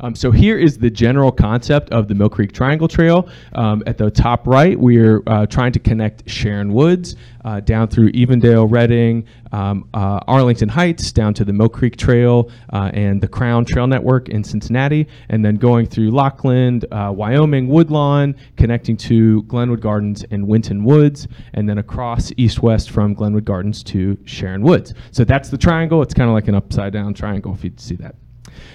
Um, 0.00 0.14
so 0.14 0.30
here 0.30 0.58
is 0.58 0.78
the 0.78 0.90
general 0.90 1.32
concept 1.32 1.90
of 1.90 2.08
the 2.08 2.14
Mill 2.14 2.28
Creek 2.28 2.52
Triangle 2.52 2.88
Trail. 2.88 3.28
Um, 3.54 3.82
at 3.86 3.98
the 3.98 4.10
top 4.10 4.46
right, 4.46 4.78
we're 4.78 5.22
uh, 5.26 5.46
trying 5.46 5.72
to 5.72 5.78
connect 5.78 6.28
Sharon 6.28 6.72
Woods 6.72 7.16
uh, 7.44 7.60
down 7.60 7.88
through 7.88 8.10
Evendale, 8.12 8.70
Reading, 8.70 9.26
um, 9.52 9.88
uh, 9.94 10.18
Arlington 10.26 10.68
Heights, 10.68 11.12
down 11.12 11.34
to 11.34 11.44
the 11.44 11.52
Mill 11.52 11.68
Creek 11.68 11.96
Trail 11.96 12.50
uh, 12.72 12.90
and 12.94 13.20
the 13.20 13.28
Crown 13.28 13.64
Trail 13.64 13.86
Network 13.86 14.30
in 14.30 14.42
Cincinnati, 14.42 15.06
and 15.28 15.44
then 15.44 15.56
going 15.56 15.86
through 15.86 16.10
Lockland, 16.10 16.86
uh, 16.90 17.12
Wyoming, 17.14 17.68
Woodlawn, 17.68 18.34
connecting 18.56 18.96
to 18.96 19.42
Glenwood 19.42 19.80
Gardens 19.80 20.24
and 20.30 20.48
Winton 20.48 20.84
Woods, 20.84 21.28
and 21.52 21.68
then 21.68 21.78
across 21.78 22.32
east-west 22.36 22.90
from 22.90 23.14
Glenwood 23.14 23.44
Gardens 23.44 23.82
to 23.84 24.18
Sharon 24.24 24.62
Woods. 24.62 24.94
So 25.10 25.24
that's 25.24 25.50
the 25.50 25.58
triangle. 25.58 26.02
It's 26.02 26.14
kind 26.14 26.28
of 26.28 26.34
like 26.34 26.48
an 26.48 26.54
upside-down 26.54 27.14
triangle 27.14 27.52
if 27.52 27.62
you 27.62 27.72
see 27.76 27.96
that. 27.96 28.14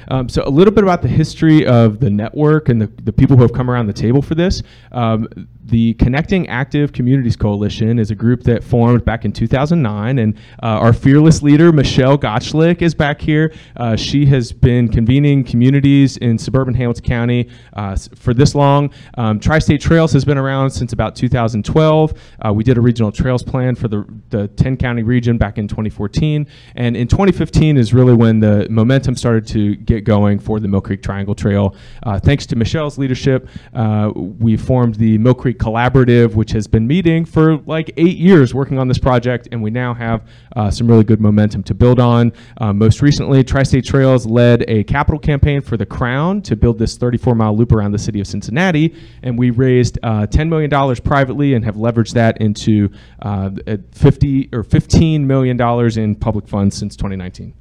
Um, 0.09 0.29
so 0.29 0.43
a 0.45 0.49
little 0.49 0.73
bit 0.73 0.83
about 0.83 1.01
the 1.01 1.07
history 1.07 1.65
of 1.65 1.99
the 1.99 2.09
network 2.09 2.69
and 2.69 2.81
the, 2.81 2.87
the 3.03 3.13
people 3.13 3.35
who 3.35 3.43
have 3.43 3.53
come 3.53 3.69
around 3.69 3.87
the 3.87 3.93
table 3.93 4.21
for 4.21 4.35
this. 4.35 4.63
Um, 4.91 5.27
the 5.69 5.93
Connecting 5.95 6.47
Active 6.49 6.91
Communities 6.93 7.35
Coalition 7.35 7.99
is 7.99 8.11
a 8.11 8.15
group 8.15 8.43
that 8.43 8.63
formed 8.63 9.05
back 9.05 9.25
in 9.25 9.31
2009, 9.31 10.17
and 10.17 10.35
uh, 10.63 10.65
our 10.65 10.93
fearless 10.93 11.43
leader, 11.43 11.71
Michelle 11.71 12.17
Gotchlick, 12.17 12.81
is 12.81 12.95
back 12.95 13.21
here. 13.21 13.53
Uh, 13.77 13.95
she 13.95 14.25
has 14.25 14.51
been 14.51 14.87
convening 14.87 15.43
communities 15.43 16.17
in 16.17 16.37
suburban 16.37 16.73
Hamilton 16.73 17.05
County 17.05 17.49
uh, 17.73 17.95
for 18.15 18.33
this 18.33 18.55
long. 18.55 18.91
Um, 19.17 19.39
Tri 19.39 19.59
State 19.59 19.81
Trails 19.81 20.11
has 20.13 20.25
been 20.25 20.37
around 20.37 20.71
since 20.71 20.93
about 20.93 21.15
2012. 21.15 22.13
Uh, 22.43 22.53
we 22.53 22.63
did 22.63 22.77
a 22.77 22.81
regional 22.81 23.11
trails 23.11 23.43
plan 23.43 23.75
for 23.75 23.87
the, 23.87 24.05
the 24.29 24.47
10 24.47 24.77
county 24.77 25.03
region 25.03 25.37
back 25.37 25.57
in 25.57 25.67
2014, 25.67 26.47
and 26.75 26.97
in 26.97 27.07
2015 27.07 27.77
is 27.77 27.93
really 27.93 28.13
when 28.13 28.39
the 28.39 28.67
momentum 28.69 29.15
started 29.15 29.45
to 29.47 29.75
get 29.75 30.03
going 30.03 30.39
for 30.39 30.59
the 30.59 30.67
Mill 30.67 30.81
Creek 30.81 31.03
Triangle 31.03 31.35
Trail. 31.35 31.75
Uh, 32.03 32.19
thanks 32.19 32.47
to 32.47 32.55
Michelle's 32.55 32.97
leadership, 32.97 33.47
uh, 33.73 34.11
we 34.15 34.57
formed 34.57 34.95
the 34.95 35.17
Mill 35.19 35.35
Creek 35.35 35.58
Collaborative, 35.59 36.33
which 36.35 36.51
has 36.51 36.67
been 36.67 36.87
meeting 36.87 37.25
for 37.25 37.57
like 37.59 37.91
eight 37.97 38.17
years 38.17 38.53
working 38.53 38.79
on 38.79 38.87
this 38.87 38.97
project, 38.97 39.47
and 39.51 39.61
we 39.61 39.69
now 39.69 39.93
have 39.93 40.27
uh, 40.55 40.71
some 40.71 40.87
really 40.87 41.03
good 41.03 41.21
momentum 41.21 41.61
to 41.63 41.73
build 41.73 41.99
on. 41.99 42.31
Uh, 42.57 42.73
most 42.73 43.01
recently, 43.01 43.43
Tri 43.43 43.63
State 43.63 43.85
Trails 43.85 44.25
led 44.25 44.63
a 44.67 44.83
capital 44.85 45.19
campaign 45.19 45.61
for 45.61 45.77
the 45.77 45.85
Crown 45.85 46.41
to 46.43 46.55
build 46.55 46.79
this 46.79 46.97
34 46.97 47.35
mile 47.35 47.55
loop 47.55 47.71
around 47.71 47.91
the 47.91 47.99
city 47.99 48.19
of 48.19 48.27
Cincinnati, 48.27 48.95
and 49.21 49.37
we 49.37 49.51
raised 49.51 49.99
uh, 50.03 50.25
$10 50.25 50.49
million 50.49 50.95
privately 51.03 51.53
and 51.53 51.65
have 51.65 51.75
leveraged 51.75 52.13
that 52.13 52.39
into 52.41 52.89
uh, 53.21 53.49
50 53.91 54.49
or 54.53 54.63
$15 54.63 55.21
million 55.21 55.59
in 55.99 56.15
public 56.15 56.47
funds 56.47 56.77
since 56.77 56.95
2019. 56.95 57.53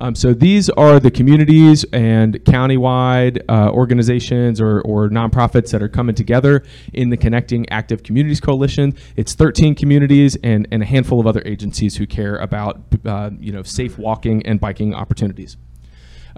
Um, 0.00 0.14
so 0.14 0.32
these 0.32 0.70
are 0.70 0.98
the 0.98 1.10
communities 1.10 1.84
and 1.92 2.34
countywide 2.44 3.42
uh, 3.50 3.70
organizations 3.70 4.58
or, 4.58 4.80
or 4.80 5.10
nonprofits 5.10 5.70
that 5.72 5.82
are 5.82 5.90
coming 5.90 6.14
together 6.14 6.64
in 6.94 7.10
the 7.10 7.18
Connecting 7.18 7.68
Active 7.68 8.02
Communities 8.02 8.40
Coalition. 8.40 8.94
It's 9.16 9.34
13 9.34 9.74
communities 9.74 10.36
and, 10.42 10.66
and 10.72 10.82
a 10.82 10.86
handful 10.86 11.20
of 11.20 11.26
other 11.26 11.42
agencies 11.44 11.98
who 11.98 12.06
care 12.06 12.36
about 12.36 12.80
uh, 13.04 13.30
you 13.38 13.52
know 13.52 13.62
safe 13.62 13.98
walking 13.98 14.44
and 14.46 14.58
biking 14.58 14.94
opportunities. 14.94 15.58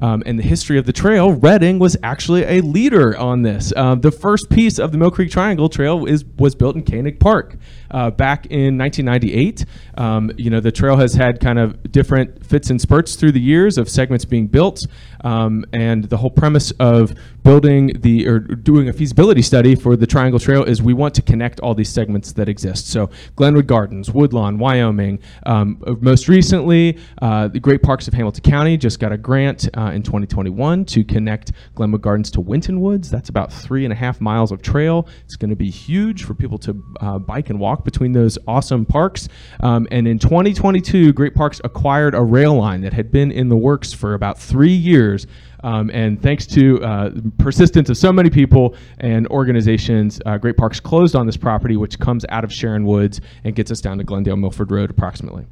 um, 0.01 0.23
and 0.27 0.39
the 0.39 0.43
history 0.43 0.79
of 0.79 0.87
the 0.87 0.93
trail, 0.93 1.33
Reading 1.33 1.79
was 1.79 1.97
actually 2.03 2.43
a 2.45 2.61
leader 2.63 3.17
on 3.17 3.43
this. 3.43 3.73
Uh, 3.77 3.95
the 3.95 4.11
first 4.11 4.51
piece 4.51 4.79
of 4.81 4.91
the 4.91 4.99
Mill 4.99 5.11
Creek 5.11 5.31
Triangle 5.31 5.69
Trail 5.69 6.05
is 6.07 6.25
was 6.25 6.57
built 6.57 6.75
in 6.75 6.85
Koenig 6.85 7.21
Park 7.21 7.57
uh, 7.93 8.11
back 8.11 8.47
in 8.47 8.79
1998. 8.79 9.65
Um, 9.99 10.33
you 10.37 10.51
know, 10.51 10.61
the 10.61 10.73
trail 10.73 10.97
has 10.97 11.15
had 11.15 11.41
kind 11.41 11.59
of 11.59 11.93
different 11.93 12.45
fits 12.45 12.71
and 12.71 12.81
spurts 12.81 13.15
through 13.17 13.33
the 13.33 13.41
years 13.41 13.79
of 13.79 13.89
segments 13.89 14.25
being 14.25 14.47
built, 14.47 14.87
um, 15.23 15.65
and 15.73 16.05
the 16.05 16.17
whole 16.17 16.31
premise 16.31 16.71
of 16.73 17.15
building 17.43 17.93
the 18.01 18.27
or 18.29 18.39
doing 18.39 18.89
a 18.89 18.93
feasibility 18.93 19.43
study 19.43 19.75
for 19.75 19.97
the 19.97 20.07
Triangle 20.07 20.39
Trail 20.39 20.65
is 20.65 20.83
we 20.83 20.95
want 20.95 21.15
to 21.15 21.23
connect 21.23 21.61
all 21.61 21.75
these 21.75 21.89
segments 21.89 22.33
that 22.33 22.49
exist. 22.49 22.89
So 22.89 23.11
Glenwood 23.37 23.67
Gardens, 23.67 24.11
Woodlawn, 24.11 24.59
Wyoming. 24.59 25.19
Um, 25.45 25.83
most 26.01 26.29
recently, 26.29 26.99
uh, 27.21 27.49
the 27.49 27.61
Great 27.61 27.83
Parks 27.83 28.09
of 28.09 28.15
Hamilton 28.15 28.43
County 28.43 28.77
just 28.77 28.99
got 29.01 29.13
a 29.13 29.19
grant 29.19 29.69
uh, 29.77 29.91
in 29.95 30.03
2021 30.03 30.85
to 30.87 31.05
connect 31.05 31.53
Glenwood 31.75 32.03
Gardens 32.03 32.31
to 32.33 32.41
Winton 32.41 32.81
Woods. 32.81 33.11
That's 33.11 33.29
about 33.29 33.53
three 33.53 33.85
and 33.85 33.93
a 33.93 33.97
half 33.97 34.21
miles 34.21 34.53
of 34.53 34.63
trail. 34.63 35.09
It's 35.25 35.37
going 35.37 35.51
to 35.51 35.57
be 35.57 35.71
huge 35.71 36.25
for 36.25 36.35
people 36.35 36.59
to 36.59 36.83
uh, 37.01 37.19
bike 37.19 37.51
and 37.51 37.59
walk 37.59 37.82
between 37.85 38.13
those 38.13 38.39
awesome 38.47 38.85
parks. 38.85 39.29
Um, 39.61 39.87
and 39.91 40.07
in 40.07 40.19
2022, 40.19 41.13
Great 41.13 41.35
Parks 41.35 41.61
acquired 41.65 42.15
a 42.15 42.23
rail 42.23 42.55
line 42.55 42.81
that 42.83 42.93
had 42.93 43.11
been 43.11 43.31
in 43.31 43.49
the 43.49 43.57
works 43.57 43.93
for 43.93 44.15
about 44.15 44.39
three 44.39 44.73
years. 44.73 45.27
Um, 45.65 45.91
and 45.91 46.21
thanks 46.21 46.47
to 46.49 46.83
uh, 46.83 47.11
persistence 47.39 47.89
of 47.89 47.97
so 47.97 48.13
many 48.13 48.31
people 48.31 48.75
and 48.99 49.27
organizations, 49.29 50.21
uh, 50.27 50.37
Great 50.37 50.57
Parks 50.57 50.81
closed 50.81 51.15
on 51.15 51.27
this 51.27 51.37
property, 51.37 51.77
which 51.77 51.99
comes 51.99 52.27
out 52.31 52.43
of 52.43 52.53
Sharon 52.53 52.85
Woods 52.85 53.21
and 53.45 53.55
gets 53.55 53.71
us 53.71 53.81
down 53.81 53.99
to 53.99 54.05
Glendale 54.05 54.37
Milford 54.37 54.71
Road 54.71 54.91
approximately. 54.91 55.47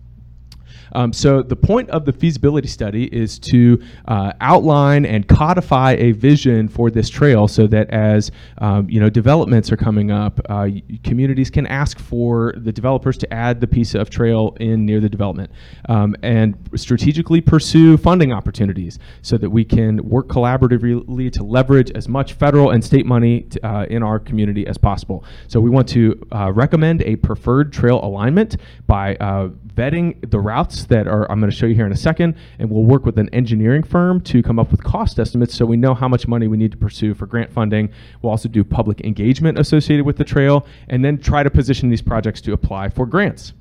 Um, 0.93 1.13
so 1.13 1.43
the 1.43 1.57
point 1.57 1.91
of 1.91 2.05
the 2.05 2.13
feasibility 2.13 2.69
study 2.69 3.05
is 3.05 3.39
to 3.51 3.83
uh, 4.09 4.33
outline 4.41 5.05
and 5.07 5.27
codify 5.29 5.93
a 5.93 6.13
vision 6.13 6.69
for 6.69 6.91
this 6.91 7.09
trail, 7.09 7.49
so 7.49 7.67
that 7.69 7.91
as 7.91 8.31
um, 8.59 8.89
you 8.89 9.01
know 9.01 9.11
developments 9.11 9.71
are 9.73 9.77
coming 9.77 10.11
up, 10.11 10.41
uh, 10.49 10.69
communities 11.05 11.51
can 11.51 11.67
ask 11.67 11.99
for 11.99 12.55
the 12.57 12.73
developers 12.73 13.17
to 13.19 13.33
add 13.33 13.61
the 13.61 13.67
piece 13.67 13.95
of 13.95 14.11
trail 14.11 14.57
in 14.61 14.85
near 14.85 15.01
the 15.01 15.09
development, 15.09 15.51
um, 15.89 16.17
and 16.23 16.57
strategically 16.77 17.41
pursue 17.41 17.97
funding 17.97 18.33
opportunities, 18.33 18.99
so 19.23 19.37
that 19.37 19.51
we 19.51 19.65
can 19.65 19.99
work 20.09 20.29
collaboratively 20.29 21.33
to 21.33 21.43
leverage 21.43 21.91
as 21.93 22.09
much 22.09 22.33
federal 22.35 22.71
and 22.71 22.85
state 22.85 23.07
money 23.07 23.47
uh, 23.63 23.87
in 23.91 24.03
our 24.03 24.19
community 24.19 24.67
as 24.67 24.79
possible. 24.79 25.25
So 25.49 25.61
we 25.61 25.71
want 25.71 25.89
to 25.91 26.27
uh, 26.33 26.53
recommend 26.53 27.03
a 27.03 27.17
preferred 27.17 27.73
trail 27.73 28.01
alignment 28.03 28.57
by 28.87 29.17
uh, 29.17 29.49
vetting 29.75 30.31
the 30.31 30.39
routes 30.39 30.80
that 30.87 31.07
are 31.07 31.31
I'm 31.31 31.41
going 31.41 31.51
to 31.51 31.57
show 31.57 31.67
you 31.67 31.75
here 31.75 31.87
in 31.87 31.93
a 31.93 31.97
second, 31.97 32.37
and 32.59 32.71
we'll 32.71 32.85
work 32.85 33.05
with 33.05 33.19
an 33.19 33.29
engineering 33.31 33.83
firm 33.83 34.21
to 34.23 34.43
come 34.43 34.59
up 34.59 34.71
with 34.71 34.83
cost 34.83 35.19
estimates 35.19 35.55
so 35.55 35.65
we 35.65 35.77
know 35.77 35.95
how 35.95 36.09
much 36.09 36.27
money 36.27 36.47
we 36.49 36.57
need 36.57 36.73
to 36.73 36.79
pursue 36.79 37.15
for 37.15 37.27
grant 37.27 37.53
funding. 37.53 37.91
We'll 38.23 38.31
also 38.31 38.49
do 38.49 38.65
public 38.65 39.01
engagement 39.03 39.59
associated 39.59 40.07
with 40.07 40.17
the 40.17 40.25
trail, 40.25 40.67
and 40.89 41.05
then 41.05 41.19
try 41.19 41.43
to 41.43 41.51
position 41.51 41.89
these 41.91 42.03
projects 42.03 42.41
to 42.43 42.53
apply 42.53 42.89
for 42.89 43.07
grants. 43.07 43.53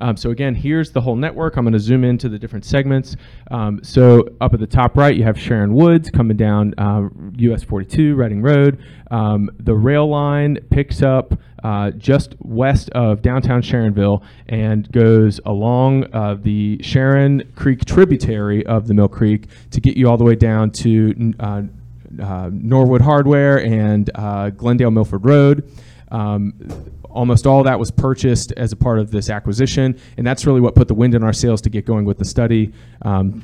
Um, 0.00 0.16
so 0.16 0.30
again, 0.30 0.54
here's 0.54 0.92
the 0.92 1.00
whole 1.00 1.16
network. 1.16 1.56
I'm 1.56 1.64
going 1.64 1.72
to 1.72 1.78
zoom 1.78 2.04
into 2.04 2.28
the 2.28 2.38
different 2.38 2.64
segments. 2.64 3.16
Um, 3.50 3.82
so 3.82 4.28
up 4.40 4.54
at 4.54 4.60
the 4.60 4.66
top 4.66 4.96
right, 4.96 5.14
you 5.14 5.24
have 5.24 5.38
Sharon 5.38 5.74
Woods 5.74 6.10
coming 6.10 6.36
down 6.36 6.74
uh, 6.78 7.08
US 7.38 7.62
42 7.62 8.14
Reading 8.14 8.42
Road. 8.42 8.82
Um, 9.10 9.50
the 9.58 9.74
rail 9.74 10.08
line 10.08 10.58
picks 10.70 11.02
up 11.02 11.38
uh, 11.62 11.90
just 11.90 12.34
west 12.40 12.90
of 12.90 13.22
downtown 13.22 13.62
Sharonville 13.62 14.22
and 14.48 14.90
goes 14.92 15.40
along 15.44 16.12
uh, 16.14 16.36
the 16.40 16.78
Sharon 16.82 17.42
Creek 17.54 17.84
tributary 17.84 18.64
of 18.66 18.86
the 18.86 18.94
Mill 18.94 19.08
Creek 19.08 19.46
to 19.70 19.80
get 19.80 19.96
you 19.96 20.08
all 20.08 20.16
the 20.16 20.24
way 20.24 20.36
down 20.36 20.70
to 20.70 21.34
uh, 21.40 21.62
uh, 22.22 22.50
Norwood 22.52 23.00
Hardware 23.00 23.62
and 23.62 24.10
uh, 24.14 24.50
Glendale 24.50 24.90
Milford 24.90 25.24
Road. 25.24 25.70
Um, 26.10 26.54
almost 27.12 27.46
all 27.46 27.62
that 27.64 27.78
was 27.78 27.90
purchased 27.90 28.52
as 28.52 28.72
a 28.72 28.76
part 28.76 28.98
of 28.98 29.10
this 29.10 29.30
acquisition, 29.30 29.98
and 30.16 30.26
that's 30.26 30.46
really 30.46 30.60
what 30.60 30.74
put 30.74 30.88
the 30.88 30.94
wind 30.94 31.14
in 31.14 31.22
our 31.22 31.32
sails 31.32 31.60
to 31.62 31.70
get 31.70 31.84
going 31.84 32.04
with 32.04 32.18
the 32.18 32.24
study. 32.24 32.72
Um, 33.02 33.42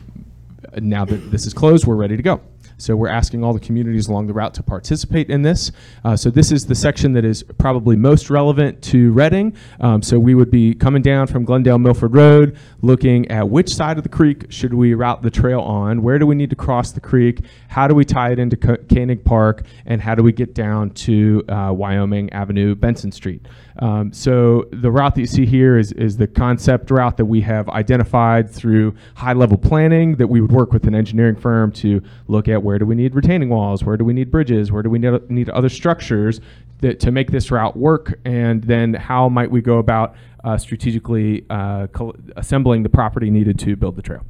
now 0.79 1.05
that 1.05 1.31
this 1.31 1.47
is 1.47 1.55
closed, 1.55 1.87
we're 1.87 1.97
ready 1.97 2.17
to 2.17 2.23
go. 2.23 2.41
So 2.79 2.95
we're 2.95 3.09
asking 3.09 3.43
all 3.43 3.53
the 3.53 3.61
communities 3.61 4.09
along 4.09 4.27
the 4.27 4.35
route 4.35 4.55
to 4.55 4.63
participate 4.63 5.31
in 5.31 5.43
this. 5.43 5.73
Uh, 6.05 6.17
so 6.17 6.31
this 6.31 6.53
is 6.53 6.67
the 6.67 6.75
section 6.75 7.13
that 7.15 7.25
is 7.25 7.43
probably 7.59 7.97
most 7.97 8.31
relevant 8.31 8.83
to 8.83 9.13
Reading. 9.13 9.57
Um, 9.81 10.03
so 10.03 10.19
we 10.19 10.35
would 10.35 10.51
be 10.51 10.75
coming 10.75 11.03
down 11.03 11.27
from 11.27 11.45
Glendale 11.45 11.79
Milford 11.79 12.15
Road, 12.15 12.59
looking 12.83 13.31
at 13.31 13.49
which 13.49 13.75
side 13.75 13.97
of 13.97 14.03
the 14.03 14.09
creek 14.09 14.47
should 14.51 14.75
we 14.75 14.95
route 14.95 15.23
the 15.23 15.31
trail 15.31 15.61
on, 15.61 16.03
where 16.03 16.19
do 16.19 16.27
we 16.27 16.35
need 16.35 16.51
to 16.51 16.57
cross 16.57 16.93
the 16.93 17.01
creek, 17.01 17.41
how 17.69 17.89
do 17.89 17.95
we 17.95 18.05
tie 18.05 18.33
it 18.33 18.39
into 18.39 18.57
Co- 18.57 18.77
Koenig 18.77 19.25
Park, 19.25 19.65
and 19.87 20.01
how 20.01 20.15
do 20.15 20.23
we 20.23 20.33
get 20.33 20.55
down 20.55 20.91
to 20.91 21.45
uh, 21.49 21.73
Wyoming 21.73 22.33
Avenue, 22.33 22.75
Benson 22.75 23.11
Street. 23.11 23.47
Um, 23.79 24.13
so 24.13 24.67
the 24.73 24.91
route 24.91 25.15
that 25.15 25.21
you 25.21 25.27
see 25.27 25.47
here 25.47 25.79
is, 25.79 25.93
is 25.93 26.17
the 26.17 26.27
concept 26.27 26.91
route 26.91 27.17
that 27.19 27.27
we 27.27 27.41
have 27.43 27.69
identified 27.69 28.51
through 28.51 28.95
high 29.15 29.35
level 29.35 29.59
planning 29.59 30.17
that 30.17 30.27
we 30.27 30.41
would 30.41 30.53
work 30.53 30.73
with 30.73 30.87
an 30.87 30.95
engineering 30.95 31.37
firm 31.37 31.73
to 31.73 32.03
look 32.29 32.49
at 32.49 32.63
where 32.67 32.79
do 32.79 32.85
we 32.85 32.95
need 32.95 33.15
retaining 33.15 33.49
walls, 33.49 33.85
where 33.85 33.97
do 33.97 34.05
we 34.05 34.13
need 34.13 34.31
bridges, 34.31 34.73
where 34.73 34.83
do 34.83 34.91
we 34.91 34.99
need, 34.99 35.49
other 35.51 35.69
structures 35.69 36.41
that, 36.81 36.99
to 37.01 37.11
make 37.11 37.31
this 37.31 37.51
route 37.51 37.77
work, 37.77 38.19
and 38.25 38.65
then 38.65 38.93
how 38.93 39.29
might 39.29 39.51
we 39.51 39.61
go 39.61 39.79
about 39.79 40.17
uh, 40.45 40.59
strategically 40.59 41.47
uh, 41.49 41.87
col- 41.89 42.17
assembling 42.37 42.83
the 42.83 42.89
property 42.89 43.31
needed 43.31 43.59
to 43.59 43.77
build 43.77 43.95
the 43.97 44.03
trail. 44.03 44.25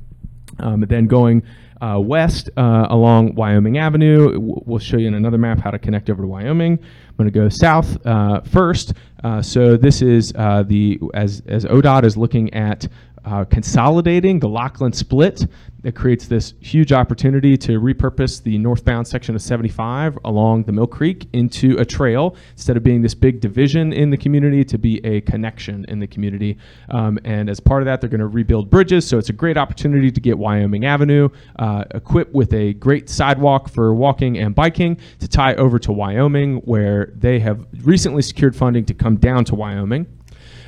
Um, 0.59 0.83
then 0.83 1.07
going 1.07 1.42
uh, 1.81 1.99
west 2.01 2.49
uh, 2.57 2.87
along 2.88 3.35
Wyoming 3.35 3.79
Avenue, 3.79 4.33
w- 4.33 4.62
we'll 4.64 4.79
show 4.79 4.96
you 4.96 5.09
in 5.09 5.14
another 5.14 5.38
map 5.38 5.59
how 5.59 5.70
to 5.70 5.79
connect 5.79 6.09
over 6.09 6.22
to 6.22 6.29
Wyoming. 6.29 6.79
I'm 7.09 7.16
going 7.16 7.31
to 7.33 7.38
go 7.38 7.49
south 7.49 8.07
uh, 8.07 8.40
first. 8.42 8.94
Uh, 9.25 9.42
so 9.42 9.77
this 9.77 10.01
is 10.03 10.33
uh, 10.37 10.62
the 10.62 10.99
as 11.14 11.42
as 11.46 11.64
ODOT 11.66 12.05
is 12.05 12.16
looking 12.16 12.53
at 12.55 12.88
uh, 13.27 13.45
consolidating 13.45 14.39
the 14.39 14.49
Lockland 14.49 14.95
split. 14.95 15.47
That 15.83 15.95
creates 15.95 16.27
this 16.27 16.55
huge 16.59 16.93
opportunity 16.93 17.57
to 17.59 17.81
repurpose 17.81 18.43
the 18.43 18.59
northbound 18.59 19.07
section 19.07 19.37
of 19.37 19.43
75 19.43 20.19
along 20.25 20.65
the 20.65 20.73
Mill 20.73 20.89
Creek 20.89 21.29
into 21.33 21.77
a 21.79 21.85
trail 21.85 22.35
instead 22.53 22.77
of 22.77 22.83
being 22.83 23.03
this 23.03 23.15
big 23.15 23.41
division 23.41 23.93
in 23.93 24.11
the 24.11 24.17
community 24.17 24.65
to 24.65 24.79
be 24.79 25.05
a 25.05 25.21
connection 25.21 25.85
in 25.87 26.01
the 26.01 26.09
community. 26.09 26.59
Um, 26.91 27.21
and 27.25 27.49
as 27.49 27.61
part 27.61 27.83
of 27.83 27.87
that, 27.87 28.01
they're 28.01 28.11
going 28.11 28.19
to 28.19 28.27
rebuild 28.27 28.69
bridges. 28.69 29.07
So 29.07 29.17
it's 29.17 29.29
a 29.29 29.35
great 29.35 29.57
opportunity 29.57 30.11
to 30.11 30.21
get 30.21 30.37
Wyoming 30.37 30.85
Avenue 30.87 31.29
uh, 31.61 31.85
equipped 31.93 32.35
with 32.35 32.53
a 32.53 32.73
great 32.73 33.09
sidewalk 33.09 33.69
for 33.69 33.95
walking 33.95 34.39
and 34.39 34.57
biking 34.57 34.99
to 35.21 35.29
tie 35.29 35.55
over 35.55 35.79
to 35.79 35.93
Wyoming, 35.93 36.57
where 36.62 37.12
they 37.15 37.39
have 37.39 37.65
recently 37.83 38.23
secured 38.23 38.57
funding 38.57 38.85
to 38.87 38.95
come 38.95 39.19
down 39.19 39.45
to 39.45 39.55
Wyoming. 39.55 40.15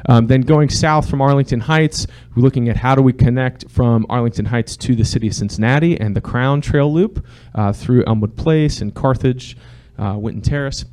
Um, 0.07 0.27
then 0.27 0.43
going 0.43 0.69
south 0.69 1.09
from 1.09 1.21
Arlington 1.21 1.61
Heights, 1.61 2.07
we're 2.35 2.43
looking 2.43 2.69
at 2.69 2.77
how 2.77 2.95
do 2.95 3.03
we 3.03 3.13
connect 3.13 3.69
from 3.71 4.07
Arlington 4.09 4.47
Heights 4.47 4.77
to 4.79 4.95
the 4.95 5.05
city 5.05 5.29
of 5.29 5.35
Cincinnati 5.35 5.99
and 6.01 6.15
the 6.15 6.21
Crown 6.21 6.61
Trail 6.61 6.93
Loop 6.93 7.25
uh, 7.55 7.73
through 7.73 8.05
Elmwood 8.07 8.37
Place 8.37 8.81
and 8.81 8.95
Carthage, 8.95 9.57
uh, 9.99 10.17
Winton 10.19 10.43
Terrace. 10.43 10.85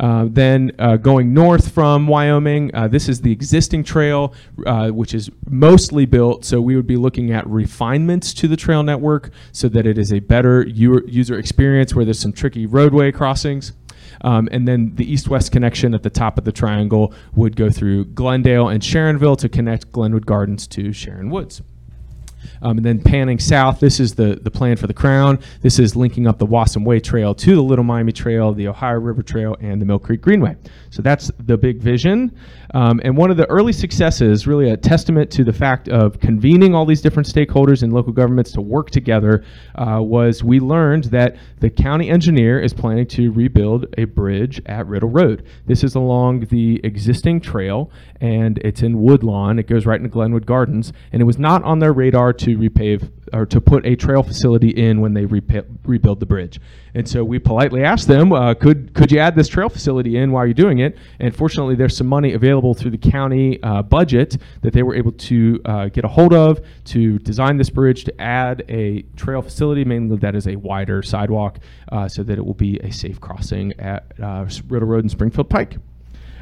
Uh, 0.00 0.26
then 0.28 0.72
uh, 0.78 0.96
going 0.96 1.32
north 1.32 1.72
from 1.72 2.06
Wyoming, 2.06 2.74
uh, 2.74 2.88
this 2.88 3.08
is 3.08 3.20
the 3.20 3.30
existing 3.30 3.84
trail, 3.84 4.34
uh, 4.66 4.88
which 4.88 5.14
is 5.14 5.30
mostly 5.48 6.04
built. 6.04 6.44
So 6.44 6.60
we 6.60 6.74
would 6.74 6.86
be 6.86 6.96
looking 6.96 7.30
at 7.30 7.46
refinements 7.46 8.34
to 8.34 8.48
the 8.48 8.56
trail 8.56 8.82
network 8.82 9.30
so 9.52 9.68
that 9.68 9.86
it 9.86 9.96
is 9.96 10.12
a 10.12 10.18
better 10.18 10.66
u- 10.66 11.04
user 11.06 11.38
experience 11.38 11.94
where 11.94 12.04
there's 12.04 12.18
some 12.18 12.32
tricky 12.32 12.66
roadway 12.66 13.12
crossings. 13.12 13.72
Um, 14.24 14.48
and 14.50 14.66
then 14.66 14.94
the 14.96 15.10
east-west 15.10 15.52
connection 15.52 15.94
at 15.94 16.02
the 16.02 16.10
top 16.10 16.38
of 16.38 16.44
the 16.44 16.52
triangle 16.52 17.12
would 17.34 17.56
go 17.56 17.70
through 17.70 18.06
Glendale 18.06 18.68
and 18.68 18.82
Sharonville 18.82 19.36
to 19.38 19.48
connect 19.50 19.92
Glenwood 19.92 20.24
Gardens 20.24 20.66
to 20.68 20.92
Sharon 20.92 21.28
Woods. 21.30 21.62
Um, 22.64 22.78
and 22.78 22.84
then 22.84 23.00
panning 23.00 23.38
south, 23.38 23.78
this 23.78 24.00
is 24.00 24.14
the, 24.14 24.40
the 24.42 24.50
plan 24.50 24.76
for 24.76 24.86
the 24.86 24.94
Crown. 24.94 25.38
This 25.60 25.78
is 25.78 25.94
linking 25.94 26.26
up 26.26 26.38
the 26.38 26.46
Wasson 26.46 26.82
Way 26.82 26.98
Trail 26.98 27.34
to 27.34 27.54
the 27.54 27.62
Little 27.62 27.84
Miami 27.84 28.10
Trail, 28.10 28.52
the 28.54 28.68
Ohio 28.68 28.98
River 28.98 29.22
Trail, 29.22 29.54
and 29.60 29.80
the 29.80 29.86
Mill 29.86 29.98
Creek 29.98 30.22
Greenway. 30.22 30.56
So 30.90 31.02
that's 31.02 31.30
the 31.38 31.58
big 31.58 31.78
vision. 31.78 32.34
Um, 32.72 33.00
and 33.04 33.16
one 33.16 33.30
of 33.30 33.36
the 33.36 33.48
early 33.50 33.72
successes, 33.72 34.46
really 34.46 34.70
a 34.70 34.76
testament 34.76 35.30
to 35.32 35.44
the 35.44 35.52
fact 35.52 35.88
of 35.88 36.18
convening 36.18 36.74
all 36.74 36.86
these 36.86 37.00
different 37.00 37.28
stakeholders 37.28 37.82
and 37.82 37.92
local 37.92 38.12
governments 38.12 38.50
to 38.52 38.60
work 38.60 38.90
together, 38.90 39.44
uh, 39.74 40.00
was 40.00 40.42
we 40.42 40.58
learned 40.58 41.04
that 41.04 41.36
the 41.60 41.70
county 41.70 42.08
engineer 42.08 42.58
is 42.58 42.72
planning 42.72 43.06
to 43.06 43.30
rebuild 43.30 43.86
a 43.98 44.04
bridge 44.04 44.60
at 44.66 44.86
Riddle 44.86 45.10
Road. 45.10 45.44
This 45.66 45.84
is 45.84 45.94
along 45.94 46.46
the 46.46 46.80
existing 46.82 47.40
trail, 47.40 47.90
and 48.20 48.58
it's 48.58 48.82
in 48.82 49.00
Woodlawn. 49.00 49.58
It 49.58 49.66
goes 49.66 49.86
right 49.86 49.98
into 49.98 50.08
Glenwood 50.08 50.46
Gardens, 50.46 50.92
and 51.12 51.20
it 51.20 51.24
was 51.24 51.38
not 51.38 51.62
on 51.62 51.78
their 51.78 51.92
radar 51.92 52.32
to 52.32 52.53
repave 52.56 53.10
or 53.32 53.46
to 53.46 53.60
put 53.60 53.84
a 53.86 53.96
trail 53.96 54.22
facility 54.22 54.70
in 54.70 55.00
when 55.00 55.14
they 55.14 55.24
repa- 55.24 55.66
rebuild 55.84 56.20
the 56.20 56.26
bridge. 56.26 56.60
And 56.94 57.08
so 57.08 57.24
we 57.24 57.38
politely 57.38 57.82
asked 57.82 58.06
them, 58.06 58.32
uh, 58.32 58.54
could 58.54 58.94
could 58.94 59.10
you 59.10 59.18
add 59.18 59.34
this 59.34 59.48
trail 59.48 59.68
facility 59.68 60.16
in 60.16 60.30
while 60.30 60.46
you're 60.46 60.54
doing 60.54 60.78
it? 60.78 60.96
And 61.18 61.34
fortunately, 61.34 61.74
there's 61.74 61.96
some 61.96 62.06
money 62.06 62.34
available 62.34 62.74
through 62.74 62.92
the 62.92 62.98
county 62.98 63.60
uh, 63.62 63.82
budget 63.82 64.36
that 64.62 64.72
they 64.72 64.82
were 64.82 64.94
able 64.94 65.12
to 65.12 65.60
uh, 65.64 65.86
get 65.86 66.04
a 66.04 66.08
hold 66.08 66.32
of 66.32 66.60
to 66.84 67.18
design 67.20 67.56
this 67.56 67.70
bridge 67.70 68.04
to 68.04 68.20
add 68.20 68.64
a 68.68 69.02
trail 69.16 69.42
facility, 69.42 69.84
mainly 69.84 70.16
that 70.18 70.34
is 70.34 70.46
a 70.46 70.56
wider 70.56 71.02
sidewalk, 71.02 71.58
uh, 71.90 72.08
so 72.08 72.22
that 72.22 72.38
it 72.38 72.44
will 72.44 72.54
be 72.54 72.78
a 72.80 72.92
safe 72.92 73.20
crossing 73.20 73.72
at 73.80 74.12
uh, 74.22 74.46
Riddle 74.68 74.88
Road 74.88 75.04
and 75.04 75.10
Springfield 75.10 75.50
Pike. 75.50 75.78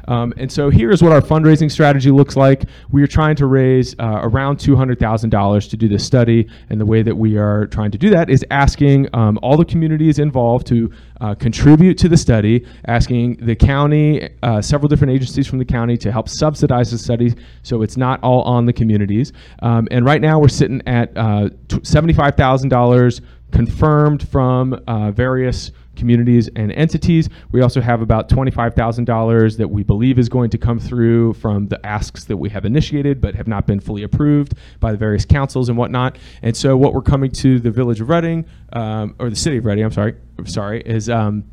Um, 0.07 0.33
and 0.37 0.51
so 0.51 0.69
here's 0.69 1.01
what 1.01 1.11
our 1.11 1.21
fundraising 1.21 1.71
strategy 1.71 2.11
looks 2.11 2.35
like. 2.35 2.63
We 2.91 3.01
are 3.03 3.07
trying 3.07 3.35
to 3.37 3.45
raise 3.45 3.95
uh, 3.99 4.19
around 4.23 4.57
$200,000 4.57 5.69
to 5.69 5.77
do 5.77 5.87
this 5.87 6.05
study. 6.05 6.47
And 6.69 6.79
the 6.79 6.85
way 6.85 7.01
that 7.03 7.15
we 7.15 7.37
are 7.37 7.67
trying 7.67 7.91
to 7.91 7.97
do 7.97 8.09
that 8.09 8.29
is 8.29 8.45
asking 8.51 9.07
um, 9.13 9.39
all 9.41 9.57
the 9.57 9.65
communities 9.65 10.19
involved 10.19 10.67
to 10.67 10.91
uh, 11.21 11.35
contribute 11.35 11.97
to 11.99 12.09
the 12.09 12.17
study, 12.17 12.65
asking 12.85 13.37
the 13.37 13.55
county, 13.55 14.29
uh, 14.43 14.61
several 14.61 14.89
different 14.89 15.13
agencies 15.13 15.47
from 15.47 15.59
the 15.59 15.65
county 15.65 15.97
to 15.97 16.11
help 16.11 16.27
subsidize 16.27 16.91
the 16.91 16.97
study 16.97 17.33
so 17.61 17.81
it's 17.81 17.97
not 17.97 18.21
all 18.23 18.41
on 18.43 18.65
the 18.65 18.73
communities. 18.73 19.31
Um, 19.61 19.87
and 19.91 20.05
right 20.05 20.21
now 20.21 20.39
we're 20.39 20.49
sitting 20.49 20.81
at 20.85 21.15
uh, 21.15 21.49
$75,000 21.67 23.21
confirmed 23.53 24.27
from 24.27 24.73
uh, 24.87 25.11
various 25.11 25.71
communities 25.95 26.49
and 26.55 26.71
entities. 26.71 27.29
We 27.51 27.61
also 27.61 27.81
have 27.81 28.01
about 28.01 28.29
$25,000 28.29 29.57
that 29.57 29.67
we 29.67 29.83
believe 29.83 30.19
is 30.19 30.29
going 30.29 30.49
to 30.51 30.57
come 30.57 30.79
through 30.79 31.33
from 31.33 31.67
the 31.67 31.83
asks 31.85 32.25
that 32.25 32.37
we 32.37 32.49
have 32.49 32.65
initiated 32.65 33.21
but 33.21 33.35
have 33.35 33.47
not 33.47 33.67
been 33.67 33.79
fully 33.79 34.03
approved 34.03 34.53
by 34.79 34.91
the 34.91 34.97
various 34.97 35.25
councils 35.25 35.69
and 35.69 35.77
whatnot. 35.77 36.17
And 36.41 36.55
so 36.55 36.75
what 36.75 36.93
we're 36.93 37.01
coming 37.01 37.31
to 37.31 37.59
the 37.59 37.71
village 37.71 38.01
of 38.01 38.09
Reading, 38.09 38.45
um, 38.73 39.15
or 39.19 39.29
the 39.29 39.35
city 39.35 39.57
of 39.57 39.65
Reading, 39.65 39.83
I'm 39.83 39.91
sorry, 39.91 40.15
I'm 40.37 40.47
sorry, 40.47 40.81
is 40.81 41.09
um, 41.09 41.45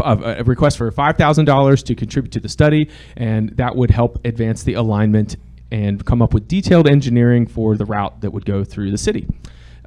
a 0.00 0.42
request 0.44 0.78
for 0.78 0.90
$5,000 0.90 1.84
to 1.84 1.94
contribute 1.94 2.32
to 2.32 2.40
the 2.40 2.48
study, 2.48 2.90
and 3.16 3.50
that 3.56 3.76
would 3.76 3.90
help 3.90 4.24
advance 4.24 4.62
the 4.62 4.74
alignment 4.74 5.36
and 5.70 6.04
come 6.04 6.22
up 6.22 6.32
with 6.32 6.46
detailed 6.48 6.88
engineering 6.88 7.46
for 7.46 7.76
the 7.76 7.84
route 7.84 8.20
that 8.20 8.30
would 8.32 8.44
go 8.44 8.64
through 8.64 8.90
the 8.90 8.98
city. 8.98 9.26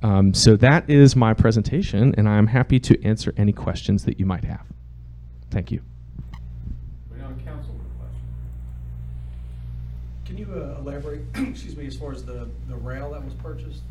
Um, 0.02 0.34
so 0.34 0.56
that 0.58 0.90
is 0.90 1.16
my 1.16 1.34
presentation, 1.34 2.16
and 2.18 2.28
I'm 2.28 2.48
happy 2.48 2.80
to 2.80 3.04
answer 3.04 3.34
any 3.38 3.52
questions 3.52 4.06
that 4.06 4.20
you 4.20 4.26
might 4.26 4.46
have. 4.46 4.66
Thank 5.52 5.72
you. 5.72 5.82
Can 10.26 10.38
you 10.38 10.48
uh, 10.54 10.80
elaborate, 10.80 11.22
excuse 11.36 11.76
me, 11.76 11.88
as 11.88 11.98
far 11.98 12.12
as 12.12 12.24
the, 12.24 12.48
the 12.68 12.76
rail 12.76 13.12
that 13.14 13.26
was 13.26 13.34
purchased? 13.34 13.82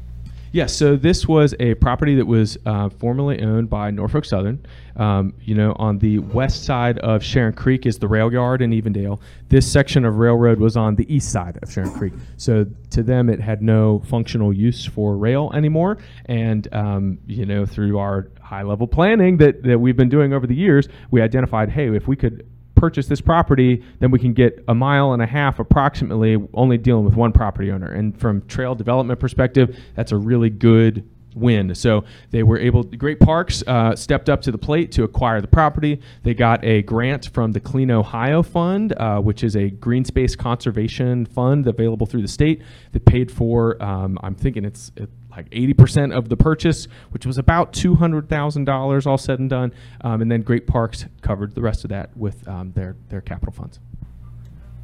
Yes, 0.50 0.74
so 0.74 0.96
this 0.96 1.28
was 1.28 1.54
a 1.60 1.74
property 1.74 2.14
that 2.14 2.26
was 2.26 2.56
uh, 2.64 2.88
formerly 2.88 3.42
owned 3.42 3.68
by 3.68 3.90
Norfolk 3.90 4.24
Southern. 4.24 4.64
Um, 4.96 5.34
you 5.42 5.54
know, 5.54 5.76
on 5.78 5.98
the 5.98 6.18
west 6.18 6.64
side 6.64 6.98
of 7.00 7.22
Sharon 7.22 7.52
Creek 7.52 7.86
is 7.86 7.98
the 7.98 8.08
rail 8.08 8.32
yard 8.32 8.62
in 8.62 8.70
Evendale. 8.70 9.20
This 9.48 9.70
section 9.70 10.04
of 10.04 10.16
railroad 10.16 10.58
was 10.58 10.76
on 10.76 10.96
the 10.96 11.12
east 11.14 11.30
side 11.30 11.58
of 11.62 11.70
Sharon 11.70 11.92
Creek. 11.92 12.14
So 12.36 12.66
to 12.90 13.02
them, 13.02 13.28
it 13.28 13.40
had 13.40 13.62
no 13.62 14.00
functional 14.06 14.52
use 14.52 14.84
for 14.86 15.16
rail 15.16 15.52
anymore. 15.54 15.98
And, 16.24 16.66
um, 16.74 17.18
you 17.26 17.46
know, 17.46 17.64
through 17.66 17.98
our 17.98 18.30
high 18.40 18.62
level 18.62 18.86
planning 18.86 19.36
that, 19.36 19.62
that 19.64 19.78
we've 19.78 19.96
been 19.96 20.08
doing 20.08 20.32
over 20.32 20.46
the 20.46 20.56
years, 20.56 20.88
we 21.10 21.20
identified 21.20 21.68
hey, 21.68 21.94
if 21.94 22.08
we 22.08 22.16
could 22.16 22.46
purchase 22.78 23.06
this 23.06 23.20
property, 23.20 23.82
then 23.98 24.10
we 24.10 24.18
can 24.18 24.32
get 24.32 24.64
a 24.68 24.74
mile 24.74 25.12
and 25.12 25.22
a 25.22 25.26
half 25.26 25.58
approximately 25.58 26.36
only 26.54 26.78
dealing 26.78 27.04
with 27.04 27.14
one 27.14 27.32
property 27.32 27.70
owner. 27.70 27.90
And 27.90 28.18
from 28.18 28.46
trail 28.46 28.74
development 28.74 29.20
perspective, 29.20 29.76
that's 29.94 30.12
a 30.12 30.16
really 30.16 30.50
good 30.50 31.08
win. 31.34 31.74
So 31.74 32.04
they 32.30 32.42
were 32.42 32.58
able, 32.58 32.82
Great 32.82 33.20
Parks 33.20 33.62
uh, 33.66 33.94
stepped 33.94 34.28
up 34.28 34.42
to 34.42 34.50
the 34.50 34.58
plate 34.58 34.92
to 34.92 35.04
acquire 35.04 35.40
the 35.40 35.48
property. 35.48 36.00
They 36.22 36.34
got 36.34 36.64
a 36.64 36.82
grant 36.82 37.30
from 37.32 37.52
the 37.52 37.60
Clean 37.60 37.90
Ohio 37.90 38.42
Fund, 38.42 38.92
uh, 38.96 39.20
which 39.20 39.44
is 39.44 39.56
a 39.56 39.70
green 39.70 40.04
space 40.04 40.34
conservation 40.34 41.26
fund 41.26 41.66
available 41.66 42.06
through 42.06 42.22
the 42.22 42.28
state 42.28 42.62
that 42.92 43.04
paid 43.04 43.30
for, 43.30 43.80
um, 43.82 44.18
I'm 44.22 44.34
thinking 44.34 44.64
it's 44.64 44.90
like 45.38 45.50
80% 45.50 46.12
of 46.12 46.28
the 46.28 46.36
purchase, 46.36 46.88
which 47.10 47.24
was 47.24 47.38
about 47.38 47.72
$200,000 47.72 49.06
all 49.06 49.18
said 49.18 49.38
and 49.38 49.48
done. 49.48 49.72
Um, 50.00 50.20
and 50.20 50.30
then 50.30 50.42
Great 50.42 50.66
Parks 50.66 51.06
covered 51.22 51.54
the 51.54 51.62
rest 51.62 51.84
of 51.84 51.90
that 51.90 52.16
with 52.16 52.46
um, 52.48 52.72
their, 52.72 52.96
their 53.08 53.20
capital 53.20 53.52
funds. 53.52 53.78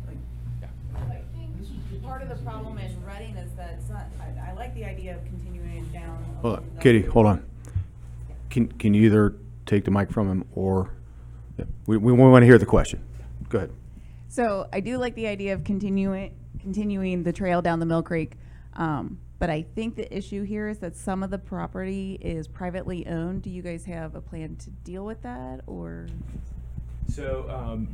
I 0.06 1.00
think 1.10 2.02
part 2.04 2.22
of 2.22 2.28
the 2.28 2.36
problem 2.36 2.78
in 2.78 3.04
Reading 3.04 3.36
is 3.36 3.50
that 3.56 3.78
it's 3.80 3.90
not, 3.90 4.06
I, 4.20 4.50
I 4.50 4.52
like 4.52 4.74
the 4.76 4.84
idea 4.84 5.16
of 5.16 5.24
continuing 5.24 5.78
it 5.78 5.92
down. 5.92 6.24
Hold 6.40 6.58
on, 6.58 6.70
Kitty, 6.80 7.02
hold 7.02 7.26
on. 7.26 7.44
Can, 8.50 8.68
can 8.68 8.94
you 8.94 9.06
either 9.06 9.34
take 9.66 9.84
the 9.84 9.90
mic 9.90 10.12
from 10.12 10.28
him 10.28 10.44
or, 10.54 10.90
yeah, 11.58 11.64
we, 11.86 11.96
we 11.96 12.12
want 12.12 12.42
to 12.42 12.46
hear 12.46 12.58
the 12.58 12.66
question. 12.66 13.02
Go 13.48 13.58
ahead. 13.58 13.72
So 14.28 14.68
I 14.72 14.78
do 14.78 14.98
like 14.98 15.16
the 15.16 15.26
idea 15.26 15.52
of 15.54 15.64
continuing, 15.64 16.36
continuing 16.60 17.24
the 17.24 17.32
trail 17.32 17.60
down 17.60 17.80
the 17.80 17.86
Mill 17.86 18.04
Creek. 18.04 18.36
Um, 18.74 19.18
but 19.38 19.50
I 19.50 19.62
think 19.74 19.96
the 19.96 20.16
issue 20.16 20.42
here 20.42 20.68
is 20.68 20.78
that 20.78 20.96
some 20.96 21.22
of 21.22 21.30
the 21.30 21.38
property 21.38 22.18
is 22.20 22.46
privately 22.48 23.06
owned. 23.06 23.42
Do 23.42 23.50
you 23.50 23.62
guys 23.62 23.84
have 23.84 24.14
a 24.14 24.20
plan 24.20 24.56
to 24.56 24.70
deal 24.70 25.04
with 25.04 25.22
that 25.22 25.60
or? 25.66 26.06
So 27.08 27.46
um, 27.50 27.88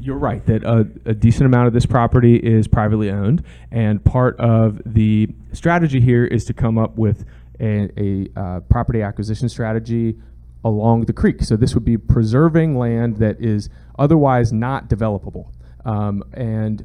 you're 0.00 0.18
right 0.18 0.44
that 0.46 0.62
a, 0.64 0.80
a 1.08 1.14
decent 1.14 1.46
amount 1.46 1.66
of 1.66 1.72
this 1.72 1.86
property 1.86 2.36
is 2.36 2.68
privately 2.68 3.10
owned, 3.10 3.42
and 3.70 4.04
part 4.04 4.38
of 4.38 4.80
the 4.84 5.28
strategy 5.52 6.00
here 6.00 6.24
is 6.24 6.44
to 6.46 6.54
come 6.54 6.78
up 6.78 6.96
with 6.98 7.24
a, 7.60 7.88
a 7.96 8.28
uh, 8.38 8.60
property 8.60 9.02
acquisition 9.02 9.48
strategy 9.48 10.16
along 10.64 11.06
the 11.06 11.12
creek. 11.12 11.42
So 11.42 11.56
this 11.56 11.74
would 11.74 11.84
be 11.84 11.96
preserving 11.96 12.76
land 12.76 13.16
that 13.16 13.40
is 13.40 13.70
otherwise 13.98 14.52
not 14.52 14.88
developable, 14.88 15.46
um, 15.84 16.22
and 16.34 16.84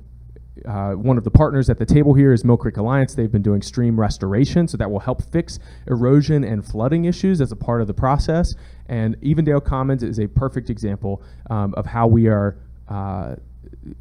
uh, 0.65 0.91
one 0.91 1.17
of 1.17 1.23
the 1.23 1.31
partners 1.31 1.69
at 1.69 1.77
the 1.77 1.85
table 1.85 2.13
here 2.13 2.33
is 2.33 2.43
Mill 2.43 2.57
Creek 2.57 2.77
Alliance. 2.77 3.15
They've 3.15 3.31
been 3.31 3.41
doing 3.41 3.61
stream 3.61 3.99
restoration, 3.99 4.67
so 4.67 4.77
that 4.77 4.91
will 4.91 4.99
help 4.99 5.23
fix 5.23 5.59
erosion 5.87 6.43
and 6.43 6.65
flooding 6.65 7.05
issues 7.05 7.39
as 7.39 7.51
a 7.51 7.55
part 7.55 7.81
of 7.81 7.87
the 7.87 7.93
process. 7.93 8.53
And 8.87 9.19
Evendale 9.21 9.63
Commons 9.63 10.03
is 10.03 10.19
a 10.19 10.27
perfect 10.27 10.69
example 10.69 11.23
um, 11.49 11.73
of 11.75 11.85
how 11.85 12.07
we 12.07 12.27
are 12.27 12.57
uh, 12.89 13.35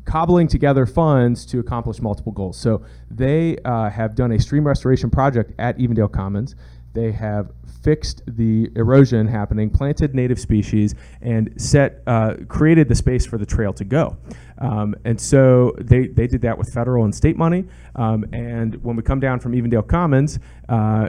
cobbling 0.04 0.48
together 0.48 0.86
funds 0.86 1.46
to 1.46 1.60
accomplish 1.60 2.00
multiple 2.00 2.32
goals. 2.32 2.58
So 2.58 2.84
they 3.10 3.56
uh, 3.64 3.88
have 3.88 4.14
done 4.14 4.32
a 4.32 4.38
stream 4.38 4.66
restoration 4.66 5.10
project 5.10 5.52
at 5.58 5.78
Evendale 5.78 6.12
Commons. 6.12 6.56
They 6.92 7.12
have 7.12 7.52
fixed 7.82 8.22
the 8.26 8.70
erosion 8.76 9.26
happening, 9.26 9.70
planted 9.70 10.14
native 10.14 10.38
species, 10.38 10.94
and 11.22 11.52
set 11.60 12.02
uh, 12.06 12.34
created 12.48 12.88
the 12.88 12.94
space 12.94 13.26
for 13.26 13.38
the 13.38 13.46
trail 13.46 13.72
to 13.72 13.84
go. 13.84 14.16
Um, 14.58 14.94
and 15.04 15.18
so 15.20 15.74
they, 15.78 16.08
they 16.08 16.26
did 16.26 16.42
that 16.42 16.58
with 16.58 16.72
federal 16.72 17.04
and 17.04 17.14
state 17.14 17.36
money. 17.36 17.64
Um, 17.96 18.26
and 18.32 18.82
when 18.82 18.96
we 18.96 19.02
come 19.02 19.20
down 19.20 19.40
from 19.40 19.52
Evendale 19.52 19.86
Commons, 19.86 20.38
uh, 20.68 21.08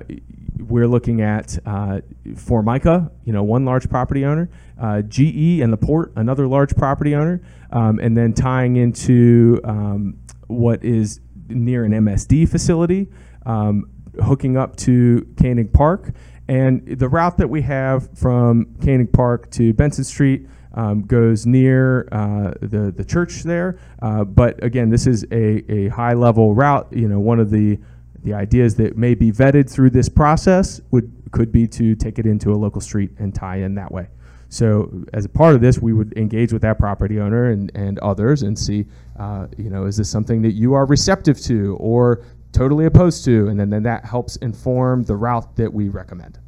we're 0.57 0.87
looking 0.87 1.21
at 1.21 1.57
uh, 1.65 2.01
Formica, 2.35 3.11
you 3.25 3.33
know, 3.33 3.43
one 3.43 3.65
large 3.65 3.89
property 3.89 4.25
owner, 4.25 4.49
uh, 4.79 5.01
GE 5.01 5.59
and 5.59 5.71
the 5.71 5.77
port, 5.77 6.13
another 6.15 6.47
large 6.47 6.75
property 6.75 7.15
owner, 7.15 7.41
um, 7.71 7.99
and 7.99 8.15
then 8.15 8.33
tying 8.33 8.77
into 8.77 9.59
um, 9.63 10.17
what 10.47 10.83
is 10.83 11.19
near 11.49 11.83
an 11.83 11.91
MSD 11.91 12.47
facility, 12.49 13.09
um, 13.45 13.89
hooking 14.23 14.57
up 14.57 14.75
to 14.77 15.27
Koenig 15.37 15.73
Park. 15.73 16.13
And 16.47 16.85
the 16.85 17.07
route 17.07 17.37
that 17.37 17.49
we 17.49 17.61
have 17.61 18.17
from 18.17 18.75
Koenig 18.83 19.13
Park 19.13 19.49
to 19.51 19.73
Benson 19.73 20.03
Street 20.03 20.47
um, 20.73 21.03
goes 21.03 21.45
near 21.45 22.07
uh, 22.11 22.53
the 22.61 22.93
the 22.95 23.03
church 23.03 23.43
there. 23.43 23.79
Uh, 24.01 24.23
but 24.23 24.63
again, 24.63 24.89
this 24.89 25.07
is 25.07 25.25
a, 25.31 25.71
a 25.71 25.89
high 25.89 26.13
level 26.13 26.53
route. 26.53 26.87
You 26.91 27.07
know, 27.07 27.19
one 27.19 27.39
of 27.39 27.49
the 27.49 27.79
the 28.23 28.33
ideas 28.33 28.75
that 28.75 28.97
may 28.97 29.15
be 29.15 29.31
vetted 29.31 29.69
through 29.69 29.89
this 29.89 30.09
process 30.09 30.81
would 30.91 31.11
could 31.31 31.51
be 31.51 31.67
to 31.67 31.95
take 31.95 32.19
it 32.19 32.25
into 32.25 32.51
a 32.51 32.55
local 32.55 32.81
street 32.81 33.11
and 33.17 33.33
tie 33.33 33.57
in 33.57 33.75
that 33.75 33.91
way. 33.91 34.07
So 34.49 35.05
as 35.13 35.23
a 35.23 35.29
part 35.29 35.55
of 35.55 35.61
this, 35.61 35.79
we 35.79 35.93
would 35.93 36.11
engage 36.17 36.51
with 36.51 36.61
that 36.63 36.77
property 36.77 37.21
owner 37.21 37.51
and, 37.51 37.71
and 37.73 37.97
others 37.99 38.43
and 38.43 38.59
see, 38.59 38.85
uh, 39.17 39.47
you 39.57 39.69
know, 39.69 39.85
is 39.85 39.95
this 39.95 40.09
something 40.09 40.41
that 40.41 40.51
you 40.51 40.73
are 40.73 40.85
receptive 40.85 41.39
to 41.43 41.77
or 41.79 42.25
totally 42.51 42.85
opposed 42.85 43.25
to? 43.25 43.47
And 43.47 43.59
then, 43.59 43.69
then 43.69 43.83
that 43.83 44.05
helps 44.05 44.35
inform 44.37 45.03
the 45.03 45.15
route 45.15 45.55
that 45.55 45.71
we 45.73 45.89
recommend. 45.89 46.39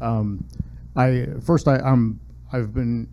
Um, 0.00 0.46
I, 0.94 1.26
first, 1.42 1.68
I, 1.68 1.78
I'm, 1.78 2.20
I've 2.52 2.74
been 2.74 3.08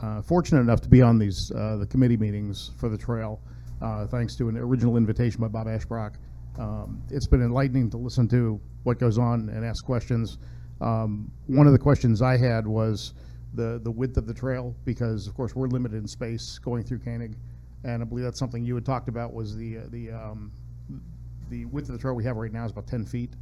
uh, 0.00 0.22
fortunate 0.22 0.60
enough 0.60 0.80
to 0.82 0.88
be 0.88 1.00
on 1.00 1.18
these, 1.18 1.52
uh, 1.52 1.76
the 1.76 1.86
committee 1.86 2.16
meetings 2.16 2.72
for 2.78 2.88
the 2.88 2.98
trail, 2.98 3.40
uh, 3.80 4.06
thanks 4.06 4.34
to 4.36 4.48
an 4.48 4.56
original 4.56 4.96
invitation 4.96 5.40
by 5.40 5.48
Bob 5.48 5.68
Ashbrook. 5.68 6.14
Um, 6.58 7.02
It's 7.10 7.26
been 7.26 7.42
enlightening 7.42 7.90
to 7.90 7.96
listen 7.96 8.26
to 8.28 8.60
what 8.82 8.98
goes 8.98 9.18
on 9.18 9.48
and 9.50 9.64
ask 9.64 9.84
questions. 9.84 10.38
Um, 10.80 11.30
One 11.46 11.66
of 11.66 11.72
the 11.72 11.78
questions 11.78 12.22
I 12.22 12.36
had 12.36 12.66
was 12.66 13.14
the, 13.54 13.80
the 13.82 13.90
width 13.90 14.16
of 14.16 14.26
the 14.26 14.34
trail, 14.34 14.74
because 14.84 15.26
of 15.26 15.34
course, 15.34 15.54
we're 15.54 15.68
limited 15.68 15.96
in 15.96 16.06
space 16.06 16.58
going 16.58 16.82
through 16.84 16.98
Koenig. 16.98 17.36
And 17.84 18.02
I 18.02 18.04
believe 18.04 18.24
that's 18.24 18.38
something 18.38 18.64
you 18.64 18.74
had 18.74 18.84
talked 18.84 19.08
about 19.08 19.32
was 19.32 19.56
the, 19.56 19.78
uh, 19.78 19.80
the, 19.90 20.10
um, 20.10 20.52
the 21.50 21.64
width 21.66 21.88
of 21.88 21.94
the 21.94 22.00
trail 22.00 22.14
we 22.14 22.24
have 22.24 22.36
right 22.36 22.52
now 22.52 22.64
is 22.64 22.72
about 22.72 22.86
ten 22.86 23.04
feet, 23.04 23.34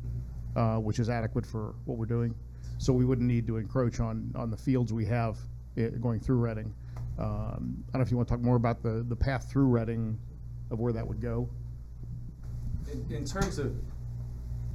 uh, 0.57 0.77
which 0.77 0.99
is 0.99 1.09
adequate 1.09 1.47
for 1.47 1.75
what 1.87 1.97
we're 1.97 2.05
doing. 2.07 2.35
So 2.79 2.93
we 2.93 3.05
wouldn't 3.05 3.27
need 3.27 3.47
to 3.47 3.57
encroach 3.57 4.01
on, 4.01 4.33
on 4.35 4.51
the 4.51 4.57
fields 4.57 4.93
we 4.93 5.07
have 5.07 5.39
eh, 5.77 5.89
going 6.01 6.21
through 6.21 6.37
Reading. 6.37 6.75
Um, 7.19 7.85
I 7.89 7.93
don't 7.93 7.95
know 7.95 8.01
if 8.01 8.11
you 8.11 8.17
want 8.17 8.29
to 8.29 8.35
talk 8.35 8.43
more 8.43 8.57
about 8.57 8.83
the, 8.83 9.05
the 9.09 9.17
path 9.17 9.51
through 9.51 9.67
Reading 9.67 10.19
of 10.71 10.81
where 10.81 10.93
that 10.93 11.07
would 11.07 11.21
go. 11.21 11.49
In, 12.93 13.07
in 13.11 13.25
terms 13.25 13.59
of 13.59 13.75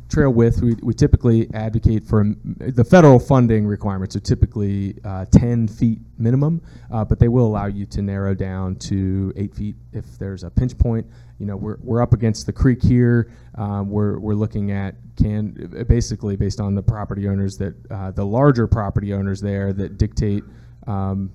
trail 0.10 0.32
width, 0.32 0.62
we, 0.62 0.76
we 0.82 0.94
typically 0.94 1.48
advocate 1.54 2.04
for 2.04 2.22
um, 2.22 2.38
the 2.60 2.84
federal 2.84 3.20
funding 3.20 3.66
requirements 3.66 4.16
are 4.16 4.20
typically 4.20 4.96
uh, 5.06 5.26
10 5.32 5.68
feet 5.68 6.00
minimum, 6.18 6.62
uh, 6.92 7.06
but 7.06 7.20
they 7.20 7.28
will 7.28 7.46
allow 7.46 7.68
you 7.68 7.86
to 7.86 8.02
narrow 8.02 8.34
down 8.34 8.76
to 8.76 9.32
eight 9.36 9.54
feet 9.54 9.76
if 9.94 10.18
there's 10.18 10.44
a 10.44 10.50
pinch 10.50 10.78
point. 10.78 11.06
You 11.38 11.46
know, 11.46 11.56
we're, 11.56 11.78
we're 11.82 12.02
up 12.02 12.14
against 12.14 12.48
the 12.48 12.54
creek 12.54 12.82
here. 12.82 13.32
Um, 13.56 13.90
we're, 13.90 14.20
we're 14.20 14.34
looking 14.34 14.72
at 14.72 14.96
can 15.16 15.86
basically 15.88 16.36
based 16.36 16.60
on 16.60 16.76
the 16.76 16.82
property 16.82 17.28
owners 17.28 17.58
that 17.58 17.76
uh, 17.92 18.12
the 18.12 18.26
larger 18.26 18.68
property 18.68 19.14
owners 19.14 19.42
there 19.42 19.74
that 19.74 19.98
dictate 19.98 20.44
um, 20.88 21.32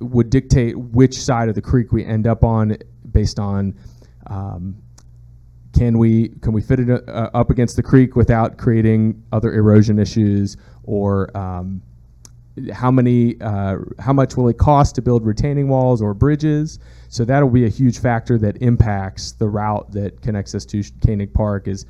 would 0.00 0.28
dictate 0.28 0.76
which 0.76 1.16
side 1.16 1.48
of 1.48 1.54
the 1.54 1.62
creek 1.62 1.92
we 1.92 2.04
end 2.04 2.26
up 2.26 2.44
on 2.44 2.76
based 3.12 3.38
on 3.38 3.74
um, 4.26 4.76
can 5.80 5.96
we 5.96 6.28
can 6.42 6.52
we 6.52 6.60
fit 6.60 6.78
it 6.78 6.90
uh, 7.08 7.30
up 7.32 7.48
against 7.48 7.74
the 7.74 7.82
creek 7.82 8.14
without 8.14 8.58
creating 8.58 9.24
other 9.32 9.54
erosion 9.54 9.98
issues 9.98 10.58
or 10.82 11.34
um, 11.34 11.80
how 12.70 12.90
many 12.90 13.40
uh, 13.40 13.78
how 13.98 14.12
much 14.12 14.36
will 14.36 14.48
it 14.48 14.58
cost 14.58 14.94
to 14.96 15.00
build 15.00 15.24
retaining 15.24 15.68
walls 15.68 16.02
or 16.02 16.12
bridges? 16.12 16.80
So 17.08 17.24
that'll 17.24 17.48
be 17.48 17.64
a 17.64 17.70
huge 17.70 17.98
factor 17.98 18.36
that 18.36 18.60
impacts 18.60 19.32
the 19.32 19.48
route 19.48 19.90
that 19.92 20.20
connects 20.20 20.54
us 20.54 20.66
to 20.66 20.82
Koenig 21.02 21.32
Park 21.32 21.66
is 21.66 21.86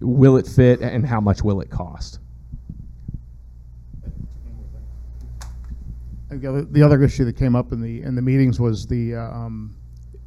will 0.00 0.38
it 0.38 0.46
fit 0.46 0.80
and 0.80 1.04
how 1.04 1.20
much 1.20 1.42
will 1.42 1.60
it 1.60 1.68
cost? 1.68 2.20
The 6.30 6.82
other, 6.82 7.02
issue 7.02 7.26
that 7.26 7.36
came 7.36 7.54
up 7.54 7.72
in 7.72 7.82
the, 7.82 8.02
in 8.02 8.14
the 8.14 8.22
meetings 8.22 8.58
was 8.58 8.86
the, 8.86 9.14
uh, 9.14 9.20
um, 9.20 9.76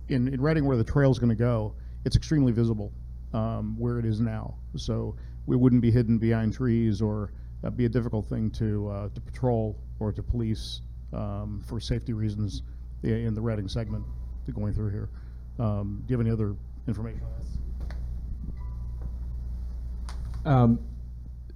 in, 0.08 0.28
in 0.28 0.40
Reading 0.42 0.66
where 0.66 0.78
the 0.78 0.84
trail 0.84 1.12
is 1.12 1.20
gonna 1.20 1.36
go, 1.36 1.76
it's 2.06 2.16
extremely 2.16 2.52
visible, 2.52 2.92
um, 3.34 3.78
where 3.78 4.00
it 4.00 4.06
is 4.06 4.20
now. 4.20 4.56
So 4.76 5.16
we 5.46 5.56
wouldn't 5.56 5.82
be 5.82 5.92
hidden 5.92 6.18
behind 6.18 6.54
trees 6.54 7.02
or 7.02 7.32
that'd 7.62 7.78
be 7.78 7.86
a 7.86 7.90
difficult 7.90 8.28
thing 8.28 8.52
to, 8.52 8.90
uh, 8.90 9.10
to 9.10 9.22
patrol 9.22 9.78
or 10.00 10.12
to 10.12 10.24
police, 10.24 10.82
um, 11.14 11.62
for 11.66 11.80
safety 11.80 12.14
reasons 12.14 12.64
in 13.04 13.34
the 13.34 13.42
Reading 13.42 13.68
segment 13.68 14.06
going 14.52 14.74
through 14.74 14.90
here. 14.90 15.10
Um, 15.60 16.04
do 16.06 16.12
you 16.12 16.18
have 16.18 16.26
any 16.26 16.34
other 16.34 16.56
information? 16.88 17.22
Um, 20.46 20.80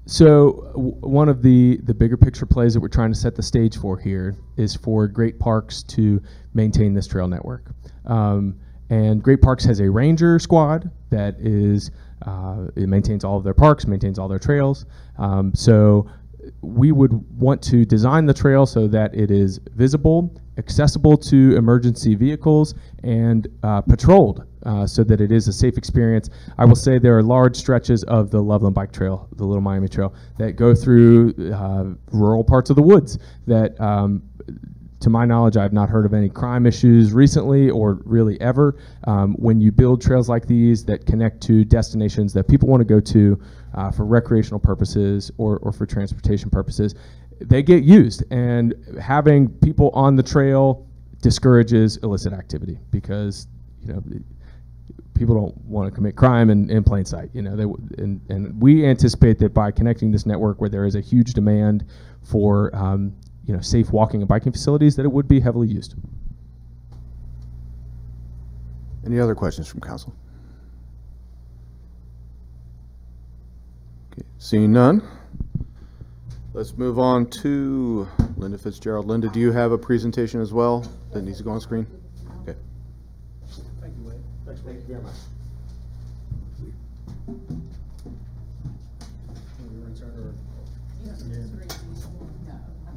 so 0.06 0.72
one 0.76 1.30
of 1.30 1.42
the 1.42 1.80
the 1.84 1.94
bigger 1.94 2.18
picture 2.18 2.46
plays 2.46 2.74
that 2.74 2.82
we're 2.82 2.90
trying 2.90 3.14
to 3.14 3.18
set 3.18 3.36
the 3.36 3.42
stage 3.44 3.78
for 3.78 3.98
here 3.98 4.36
is 4.58 4.76
for 4.76 5.08
Great 5.08 5.40
Parks 5.40 5.82
to 5.84 6.22
maintain 6.54 6.94
this 6.94 7.08
trail 7.08 7.28
network. 7.28 7.72
Um, 8.06 8.60
and 8.94 9.24
Great 9.24 9.42
Parks 9.42 9.66
has 9.66 9.80
a 9.80 9.90
ranger 9.90 10.38
squad 10.38 10.92
that 11.10 11.36
is 11.40 11.90
uh, 12.28 12.68
it 12.76 12.88
maintains 12.88 13.24
all 13.24 13.38
of 13.38 13.44
their 13.44 13.54
parks, 13.54 13.88
maintains 13.88 14.20
all 14.20 14.28
their 14.28 14.40
trails. 14.40 14.86
Um, 15.18 15.52
so 15.56 16.08
we 16.62 16.92
would 16.92 17.12
want 17.40 17.62
to 17.64 17.86
design 17.86 18.28
the 18.28 18.34
trail 18.34 18.66
so 18.68 18.88
that 18.88 19.16
it 19.16 19.32
is 19.32 19.60
visible, 19.74 20.32
accessible 20.60 21.18
to 21.18 21.56
emergency 21.58 22.14
vehicles, 22.14 22.76
and 23.04 23.48
uh, 23.64 23.82
patrolled 23.82 24.46
uh, 24.66 24.86
so 24.86 25.04
that 25.04 25.20
it 25.20 25.32
is 25.32 25.48
a 25.48 25.54
safe 25.54 25.76
experience. 25.76 26.30
I 26.60 26.66
will 26.66 26.76
say 26.76 27.00
there 27.00 27.18
are 27.18 27.24
large 27.24 27.56
stretches 27.56 28.04
of 28.04 28.30
the 28.30 28.42
Loveland 28.42 28.76
Bike 28.76 28.92
Trail, 28.92 29.28
the 29.36 29.44
Little 29.44 29.62
Miami 29.62 29.88
Trail, 29.88 30.14
that 30.38 30.52
go 30.56 30.76
through 30.76 31.34
uh, 31.52 31.86
rural 32.12 32.44
parts 32.44 32.70
of 32.70 32.76
the 32.76 32.84
woods 32.84 33.18
that. 33.48 33.80
Um, 33.82 34.22
to 35.04 35.10
my 35.10 35.26
knowledge, 35.26 35.58
I've 35.58 35.74
not 35.74 35.90
heard 35.90 36.06
of 36.06 36.14
any 36.14 36.30
crime 36.30 36.66
issues 36.66 37.14
recently 37.14 37.70
or 37.70 38.00
really 38.06 38.40
ever. 38.42 38.78
Um, 39.06 39.36
when 39.36 39.62
you 39.62 39.72
build 39.72 40.02
trails 40.02 40.30
like 40.30 40.48
these 40.48 40.86
that 40.86 41.06
connect 41.06 41.42
to 41.44 41.64
destinations 41.66 42.34
that 42.34 42.48
people 42.48 42.70
want 42.70 42.82
to 42.82 42.86
go 42.86 43.00
to 43.00 43.40
uh, 43.76 43.92
for 43.92 44.06
recreational 44.06 44.60
purposes 44.60 45.32
or, 45.38 45.58
or 45.60 45.72
for 45.72 45.86
transportation 45.86 46.50
purposes, 46.50 46.96
they 47.42 47.62
get 47.62 47.84
used. 47.84 48.24
And 48.32 48.74
having 49.02 49.50
people 49.50 49.90
on 49.94 50.16
the 50.16 50.24
trail 50.24 50.88
discourages 51.22 51.98
illicit 51.98 52.34
activity 52.34 52.80
because, 52.92 53.48
you 53.82 53.94
know, 53.94 54.04
people 55.16 55.36
don't 55.36 55.58
want 55.66 55.88
to 55.88 55.94
commit 55.94 56.16
crime 56.16 56.50
in, 56.50 56.70
in 56.70 56.84
plain 56.84 57.06
sight. 57.06 57.30
You 57.34 57.42
know, 57.42 57.56
they, 57.56 57.64
and, 58.02 58.22
and 58.30 58.62
we 58.62 58.86
anticipate 58.86 59.38
that 59.40 59.54
by 59.54 59.72
connecting 59.72 60.12
this 60.12 60.26
network 60.26 60.62
where 60.62 60.70
there 60.70 60.86
is 60.86 60.96
a 60.96 61.02
huge 61.02 61.34
demand 61.34 61.86
for 62.24 62.74
um, 62.74 63.14
you 63.46 63.54
know 63.54 63.62
safe 63.62 63.92
walking 63.92 64.22
and 64.22 64.28
biking 64.28 64.52
facilities, 64.52 64.96
that 64.96 65.06
it 65.06 65.12
would 65.12 65.28
be 65.28 65.40
heavily 65.40 65.68
used. 65.68 65.96
Any 69.06 69.20
other 69.20 69.36
questions 69.36 69.68
from 69.68 69.82
council? 69.82 70.16
Okay, 74.14 74.28
seeing 74.38 74.72
none. 74.72 75.02
Let's 76.54 76.78
move 76.78 77.00
on 77.00 77.26
to 77.42 78.08
Linda 78.38 78.58
Fitzgerald. 78.58 79.08
Linda, 79.08 79.28
do 79.28 79.40
you 79.40 79.52
have 79.52 79.72
a 79.72 79.78
presentation 79.78 80.40
as 80.40 80.54
well 80.54 80.86
that 81.12 81.24
needs 81.24 81.40
to 81.40 81.44
go 81.44 81.52
on 81.52 81.60
screen? 81.60 81.88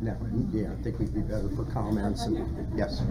No, 0.07 0.17
yeah, 0.53 0.71
I 0.71 0.83
think 0.85 1.01
we'd 1.01 1.13
be 1.13 1.21
better 1.21 1.49
for 1.57 1.65
comments 1.65 2.27
and, 2.27 2.79
yes. 2.79 3.03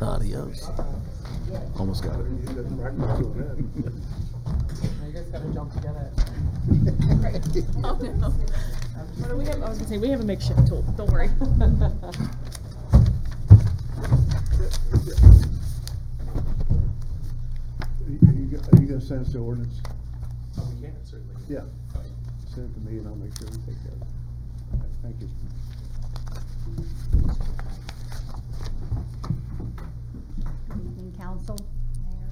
Adios. 0.00 0.70
Almost 1.80 2.04
got 2.04 2.20
it. 2.20 2.26
Oh, 7.84 7.98
no. 8.00 8.32
What 9.18 9.28
do 9.28 9.36
we 9.36 9.44
have? 9.44 9.62
I 9.62 9.68
was 9.68 9.78
gonna 9.78 9.88
say, 9.88 9.98
we 9.98 10.08
have 10.10 10.20
a 10.20 10.24
makeshift 10.24 10.66
tool, 10.66 10.82
don't 10.96 11.10
worry. 11.10 11.28
Are 18.06 18.32
you, 18.32 18.58
are 18.72 18.80
you 18.80 18.86
gonna 18.86 19.00
send 19.00 19.26
us 19.26 19.32
the 19.32 19.38
ordinance? 19.38 19.80
Oh, 20.58 20.68
we 20.74 20.80
can 20.82 20.94
certainly. 21.04 21.34
Yeah. 21.48 21.60
Send 22.54 22.70
it 22.70 22.74
to 22.74 22.80
me 22.90 22.98
and 22.98 23.08
I'll 23.08 23.14
make 23.16 23.36
sure 23.38 23.48
we 23.48 23.56
take 23.58 23.82
care 23.82 23.92
of 23.92 24.02
it. 24.02 24.08
Thank 25.02 25.20
you. 25.20 25.28
Good 30.68 30.84
evening, 30.84 31.14
council, 31.18 31.56
mayor. 32.04 32.30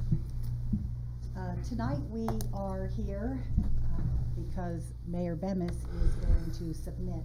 Uh, 1.37 1.55
Tonight, 1.69 1.99
we 2.11 2.27
are 2.55 2.91
here 2.97 3.39
because 4.49 4.93
Mayor 5.07 5.37
Bemis 5.37 5.71
is 5.71 6.15
going 6.17 6.51
to 6.59 6.75
submit 6.75 7.25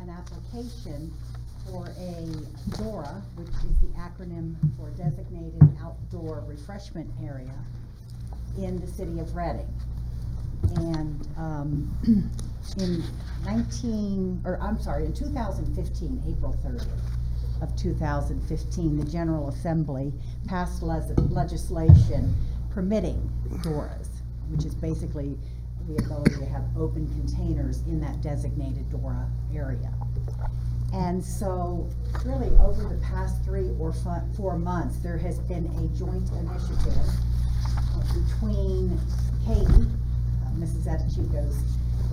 an 0.00 0.10
application 0.10 1.12
for 1.66 1.86
a 1.98 2.76
DORA, 2.76 3.22
which 3.36 3.48
is 3.48 3.78
the 3.80 3.88
acronym 3.98 4.54
for 4.76 4.90
Designated 4.90 5.62
Outdoor 5.82 6.44
Refreshment 6.46 7.10
Area 7.22 7.54
in 8.58 8.80
the 8.80 8.86
city 8.86 9.18
of 9.18 9.34
Reading. 9.34 9.68
And 10.76 11.28
um, 11.36 11.94
in 12.78 13.02
19, 13.44 14.42
or 14.44 14.58
I'm 14.60 14.80
sorry, 14.80 15.06
in 15.06 15.12
2015, 15.12 16.22
April 16.28 16.56
30th 16.64 17.62
of 17.62 17.74
2015, 17.76 18.98
the 18.98 19.04
General 19.04 19.48
Assembly 19.48 20.12
passed 20.46 20.82
legislation 20.82 22.34
permitting 22.70 23.30
DORAs, 23.62 24.08
which 24.48 24.64
is 24.64 24.74
basically 24.74 25.38
the 25.88 25.96
ability 26.04 26.36
to 26.36 26.46
have 26.46 26.64
open 26.76 27.06
containers 27.08 27.80
in 27.82 28.00
that 28.00 28.20
designated 28.22 28.90
DORA 28.90 29.28
area. 29.54 29.92
And 30.92 31.22
so, 31.24 31.88
really, 32.24 32.56
over 32.58 32.84
the 32.84 33.00
past 33.02 33.42
three 33.44 33.70
or 33.78 33.92
four 34.36 34.58
months, 34.58 34.98
there 34.98 35.18
has 35.18 35.40
been 35.40 35.66
a 35.66 35.98
joint 35.98 36.30
initiative 36.30 37.10
between 38.14 38.98
Katie, 39.44 39.90
uh, 40.44 40.50
Mrs. 40.56 40.86
Etichico's 40.86 41.56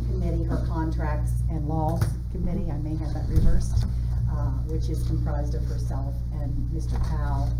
committee, 0.07 0.43
her 0.43 0.65
contracts 0.67 1.31
and 1.49 1.67
laws 1.67 2.03
committee, 2.31 2.71
I 2.71 2.77
may 2.77 2.95
have 2.95 3.13
that 3.13 3.27
reversed, 3.29 3.85
uh, 4.31 4.51
which 4.67 4.89
is 4.89 5.05
comprised 5.07 5.53
of 5.53 5.63
herself 5.65 6.15
and 6.33 6.51
Mr. 6.71 7.01
Powell 7.09 7.53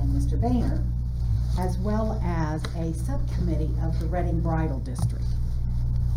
and 0.00 0.10
Mr. 0.10 0.40
Boehner, 0.40 0.84
as 1.58 1.76
well 1.78 2.20
as 2.22 2.62
a 2.76 2.94
subcommittee 2.94 3.74
of 3.82 3.98
the 3.98 4.06
Reading 4.06 4.40
Bridal 4.40 4.78
District. 4.80 5.24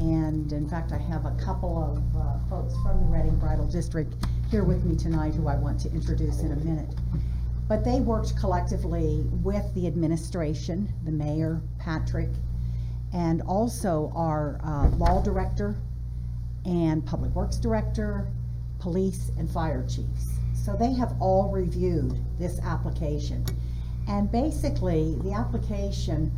And 0.02 0.52
in 0.52 0.68
fact, 0.68 0.92
I 0.92 0.98
have 0.98 1.28
a 1.28 1.36
couple 1.36 1.78
of 1.78 2.20
uh, 2.20 2.40
folks 2.50 2.74
from 2.82 3.02
the 3.02 3.06
Reading 3.06 3.38
Bridal 3.38 3.68
District 3.68 4.12
here 4.50 4.64
with 4.64 4.84
me 4.84 4.96
tonight 4.96 5.36
who 5.36 5.48
I 5.48 5.56
want 5.56 5.80
to 5.82 5.92
introduce 5.92 6.40
in 6.40 6.52
a 6.52 6.56
minute. 6.56 6.90
But 7.68 7.86
they 7.86 8.00
worked 8.00 8.36
collectively 8.36 9.24
with 9.44 9.72
the 9.76 9.86
administration, 9.86 10.92
the 11.06 11.12
mayor, 11.12 11.62
Patrick, 11.78 12.30
and 13.14 13.44
also 13.44 14.12
our 14.16 14.60
uh, 14.64 14.90
law 14.98 15.22
director 15.22 15.76
and 16.66 17.06
public 17.06 17.36
works 17.36 17.58
director, 17.58 18.28
police 18.80 19.32
and 19.38 19.48
fire 19.48 19.86
chiefs. 19.88 20.32
So 20.56 20.76
they 20.76 20.94
have 20.94 21.16
all 21.20 21.50
reviewed 21.50 22.18
this 22.40 22.60
application. 22.62 23.46
And 24.08 24.32
basically, 24.32 25.16
the 25.22 25.34
application 25.34 26.32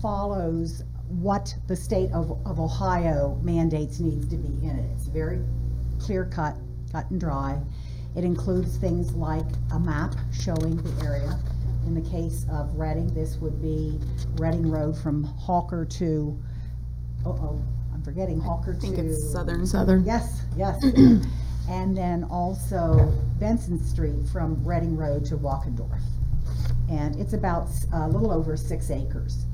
follows 0.00 0.82
what 1.20 1.54
the 1.68 1.76
state 1.76 2.10
of, 2.12 2.30
of 2.46 2.58
Ohio 2.58 3.38
mandates 3.42 4.00
needs 4.00 4.28
to 4.28 4.36
be 4.36 4.66
in 4.66 4.78
it. 4.78 4.90
It's 4.94 5.06
very 5.06 5.40
clear 5.98 6.24
cut, 6.24 6.56
cut 6.90 7.10
and 7.10 7.20
dry. 7.20 7.60
It 8.16 8.24
includes 8.24 8.76
things 8.76 9.12
like 9.12 9.46
a 9.72 9.78
map 9.78 10.14
showing 10.32 10.76
the 10.76 11.04
area. 11.04 11.38
In 11.86 11.94
the 11.94 12.08
case 12.10 12.46
of 12.50 12.74
Reading, 12.76 13.12
this 13.14 13.36
would 13.36 13.60
be 13.60 13.98
Reading 14.38 14.70
Road 14.70 14.96
from 14.96 15.24
Hawker 15.24 15.84
to, 15.84 16.38
oh, 17.26 17.60
I'm 17.92 18.02
forgetting 18.02 18.40
Hawker 18.40 18.74
to. 18.74 18.80
think 18.80 18.98
it's 18.98 19.32
Southern. 19.32 19.66
Southern. 19.66 20.04
Yes, 20.04 20.42
yes. 20.56 20.82
And 21.68 21.96
then 21.96 22.24
also 22.24 23.12
Benson 23.38 23.82
Street 23.82 24.26
from 24.32 24.62
Reading 24.64 24.96
Road 24.96 25.24
to 25.26 25.36
Walkendorf. 25.36 26.00
And 26.90 27.14
it's 27.16 27.34
about 27.34 27.68
uh, 27.94 27.98
a 27.98 28.08
little 28.08 28.32
over 28.32 28.56
six 28.56 28.90
acres. 28.90 29.46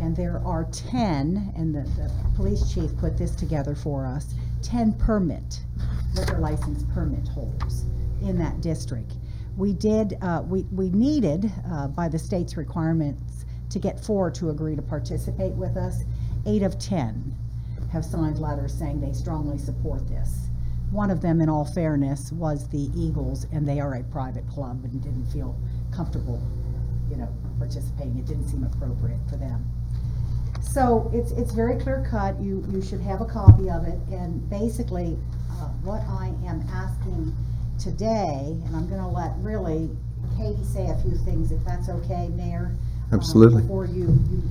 And 0.00 0.14
there 0.14 0.42
are 0.44 0.64
10, 0.72 1.54
and 1.56 1.74
the, 1.74 1.82
the 2.00 2.10
police 2.34 2.72
chief 2.72 2.96
put 2.98 3.16
this 3.16 3.34
together 3.34 3.74
for 3.74 4.06
us, 4.06 4.34
10 4.62 4.94
permit, 4.94 5.60
liquor 6.14 6.38
license 6.38 6.84
permit 6.92 7.26
holders 7.28 7.84
in 8.22 8.38
that 8.38 8.60
district. 8.60 9.14
We 9.56 9.72
did, 9.72 10.18
uh, 10.20 10.42
we, 10.46 10.62
we 10.64 10.90
needed, 10.90 11.50
uh, 11.70 11.88
by 11.88 12.08
the 12.08 12.18
state's 12.18 12.56
requirements, 12.56 13.46
to 13.70 13.78
get 13.78 13.98
four 13.98 14.30
to 14.32 14.50
agree 14.50 14.76
to 14.76 14.82
participate 14.82 15.52
with 15.54 15.76
us. 15.76 16.04
Eight 16.44 16.62
of 16.62 16.78
10 16.78 17.34
have 17.90 18.04
signed 18.04 18.38
letters 18.38 18.74
saying 18.74 19.00
they 19.00 19.12
strongly 19.12 19.58
support 19.58 20.06
this. 20.08 20.48
One 20.90 21.10
of 21.10 21.20
them, 21.20 21.40
in 21.40 21.48
all 21.48 21.64
fairness, 21.64 22.30
was 22.32 22.68
the 22.68 22.90
Eagles, 22.94 23.46
and 23.52 23.66
they 23.66 23.80
are 23.80 23.94
a 23.94 24.04
private 24.04 24.48
club 24.48 24.84
and 24.84 25.02
didn't 25.02 25.26
feel 25.26 25.58
comfortable, 25.90 26.40
you 27.10 27.16
know, 27.16 27.28
participating. 27.58 28.18
It 28.18 28.26
didn't 28.26 28.48
seem 28.48 28.62
appropriate 28.64 29.18
for 29.28 29.36
them. 29.36 29.66
So 30.60 31.10
it's, 31.12 31.32
it's 31.32 31.52
very 31.52 31.78
clear 31.78 32.06
cut. 32.10 32.40
You, 32.40 32.64
you 32.70 32.82
should 32.82 33.00
have 33.00 33.20
a 33.20 33.24
copy 33.24 33.70
of 33.70 33.86
it. 33.86 33.98
And 34.10 34.48
basically, 34.50 35.18
uh, 35.52 35.68
what 35.82 36.02
I 36.02 36.32
am 36.46 36.64
asking 36.72 37.34
today, 37.78 38.56
and 38.64 38.76
I'm 38.76 38.88
gonna 38.88 39.10
let 39.10 39.32
really 39.38 39.90
Katie 40.36 40.64
say 40.64 40.88
a 40.88 40.96
few 41.02 41.16
things, 41.18 41.52
if 41.52 41.64
that's 41.64 41.88
okay, 41.88 42.28
Mayor. 42.28 42.74
um, 43.12 43.18
Absolutely. 43.18 43.62
Before 43.62 43.86
you, 43.86 44.18
you 44.30 44.42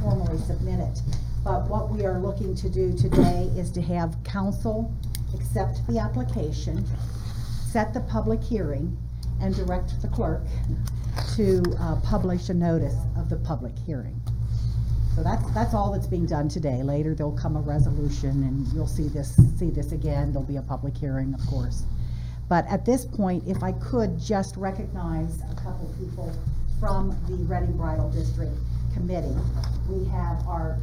formally 0.00 0.38
submit 0.38 0.80
it. 0.80 1.00
But 1.42 1.68
what 1.68 1.90
we 1.90 2.04
are 2.04 2.18
looking 2.20 2.54
to 2.56 2.68
do 2.68 2.96
today 2.96 3.50
is 3.56 3.70
to 3.72 3.82
have 3.82 4.16
council 4.24 4.92
accept 5.34 5.86
the 5.88 5.98
application, 5.98 6.84
set 7.66 7.92
the 7.92 8.00
public 8.00 8.42
hearing, 8.42 8.96
and 9.40 9.54
direct 9.54 10.00
the 10.00 10.08
clerk 10.08 10.42
to 11.34 11.62
uh, 11.80 11.96
publish 12.02 12.48
a 12.48 12.54
notice 12.54 12.96
of 13.16 13.28
the 13.28 13.36
public 13.36 13.72
hearing. 13.86 14.20
So 15.14 15.22
that's, 15.22 15.48
that's 15.52 15.74
all 15.74 15.92
that's 15.92 16.06
being 16.06 16.26
done 16.26 16.48
today. 16.48 16.82
Later, 16.82 17.14
there'll 17.14 17.32
come 17.32 17.56
a 17.56 17.60
resolution, 17.60 18.30
and 18.30 18.66
you'll 18.72 18.86
see 18.86 19.08
this, 19.08 19.36
see 19.56 19.70
this 19.70 19.92
again. 19.92 20.32
There'll 20.32 20.46
be 20.46 20.56
a 20.56 20.62
public 20.62 20.96
hearing, 20.96 21.34
of 21.34 21.46
course. 21.46 21.84
But 22.48 22.66
at 22.68 22.84
this 22.84 23.04
point, 23.04 23.44
if 23.46 23.62
I 23.62 23.72
could 23.72 24.18
just 24.18 24.56
recognize 24.56 25.40
a 25.50 25.54
couple 25.54 25.92
people 25.98 26.34
from 26.80 27.16
the 27.28 27.36
Reading 27.44 27.76
Bridal 27.76 28.10
District 28.10 28.52
Committee. 28.92 29.34
We 29.88 30.04
have 30.06 30.46
our 30.46 30.78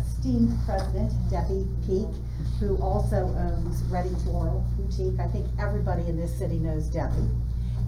esteemed 0.00 0.56
president, 0.64 1.12
Debbie 1.30 1.66
Peak, 1.86 2.08
who 2.58 2.76
also 2.82 3.16
owns 3.36 3.82
Reading 3.84 4.16
Floral 4.16 4.64
Boutique. 4.76 5.18
I 5.18 5.26
think 5.28 5.46
everybody 5.58 6.06
in 6.06 6.16
this 6.16 6.36
city 6.36 6.58
knows 6.58 6.88
Debbie. 6.88 7.28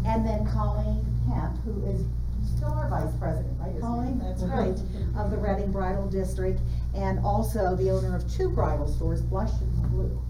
And 0.05 0.27
then 0.27 0.47
Colleen 0.47 1.05
Hemp, 1.29 1.57
who 1.65 1.85
is 1.87 2.03
still 2.45 2.73
our 2.73 2.89
vice 2.89 3.15
president, 3.19 3.59
right, 3.61 3.81
Colleen? 3.81 4.19
That's 4.19 4.43
right, 4.43 4.79
of 5.17 5.31
the 5.31 5.37
Reading 5.37 5.73
Bridal 5.73 6.09
District, 6.09 6.61
and 6.95 7.19
also 7.21 7.77
the 7.77 7.91
owner 7.91 8.17
of 8.17 8.31
two 8.31 8.51
bridal 8.51 8.89
stores, 8.89 9.23
Blush 9.23 9.53
and 9.61 9.91
Blue. 9.91 10.23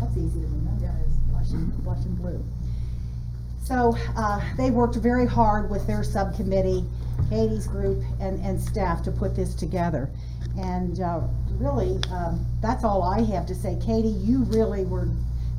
That's 0.00 0.16
easy 0.16 0.40
to 0.40 0.46
remember. 0.46 0.74
Blush 1.28 1.50
and, 1.50 1.84
Blush 1.84 2.04
and 2.04 2.16
Blue. 2.16 2.44
So, 3.62 3.96
uh, 4.16 4.40
they 4.56 4.70
worked 4.70 4.96
very 4.96 5.26
hard 5.26 5.70
with 5.70 5.86
their 5.86 6.02
subcommittee, 6.02 6.84
Katie's 7.30 7.66
group, 7.66 8.02
and, 8.20 8.38
and 8.44 8.60
staff 8.60 9.02
to 9.04 9.10
put 9.10 9.34
this 9.34 9.54
together. 9.54 10.10
And, 10.58 11.00
uh, 11.00 11.22
really, 11.52 11.98
um, 12.10 12.44
that's 12.60 12.84
all 12.84 13.02
I 13.02 13.22
have 13.22 13.46
to 13.46 13.54
say. 13.54 13.78
Katie, 13.84 14.08
you 14.08 14.44
really 14.44 14.84
were 14.84 15.08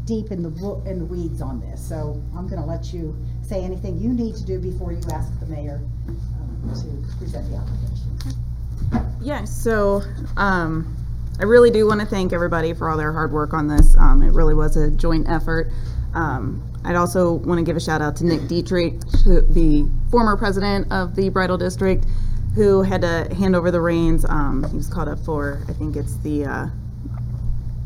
deep 0.05 0.31
in 0.31 0.41
the, 0.43 0.81
in 0.85 0.99
the 0.99 1.05
weeds 1.05 1.41
on 1.41 1.59
this, 1.59 1.85
so 1.85 2.21
I'm 2.37 2.47
gonna 2.47 2.65
let 2.65 2.93
you 2.93 3.15
say 3.41 3.63
anything 3.63 3.99
you 3.99 4.13
need 4.13 4.35
to 4.35 4.45
do 4.45 4.59
before 4.59 4.91
you 4.91 5.01
ask 5.11 5.37
the 5.39 5.45
mayor, 5.47 5.81
um, 6.07 6.73
to 6.73 7.17
present 7.17 7.49
the 7.49 7.57
application. 7.57 9.15
Yeah, 9.21 9.43
so 9.45 10.01
um, 10.37 10.95
I 11.39 11.43
really 11.43 11.71
do 11.71 11.87
want 11.87 11.99
to 12.01 12.05
thank 12.05 12.33
everybody 12.33 12.73
for 12.73 12.89
all 12.89 12.97
their 12.97 13.11
hard 13.11 13.31
work 13.31 13.53
on 13.53 13.67
this. 13.67 13.95
Um, 13.97 14.21
it 14.21 14.31
really 14.33 14.53
was 14.53 14.77
a 14.77 14.91
joint 14.91 15.27
effort. 15.27 15.71
Um, 16.13 16.63
I'd 16.85 16.95
also 16.95 17.33
want 17.33 17.57
to 17.57 17.65
give 17.65 17.75
a 17.75 17.79
shout 17.79 18.01
out 18.01 18.15
to 18.17 18.25
Nick 18.25 18.47
Dietrich, 18.47 18.99
the 18.99 19.89
former 20.11 20.37
president 20.37 20.91
of 20.91 21.15
the 21.15 21.29
Bridal 21.29 21.57
District, 21.57 22.05
who 22.53 22.83
had 22.83 23.01
to 23.01 23.27
hand 23.35 23.55
over 23.55 23.71
the 23.71 23.81
reins. 23.81 24.23
Um, 24.25 24.63
he 24.69 24.77
was 24.77 24.87
caught 24.87 25.07
up 25.07 25.19
for, 25.19 25.61
I 25.67 25.73
think 25.73 25.95
it's 25.95 26.17
the, 26.17 26.45
uh, 26.45 26.67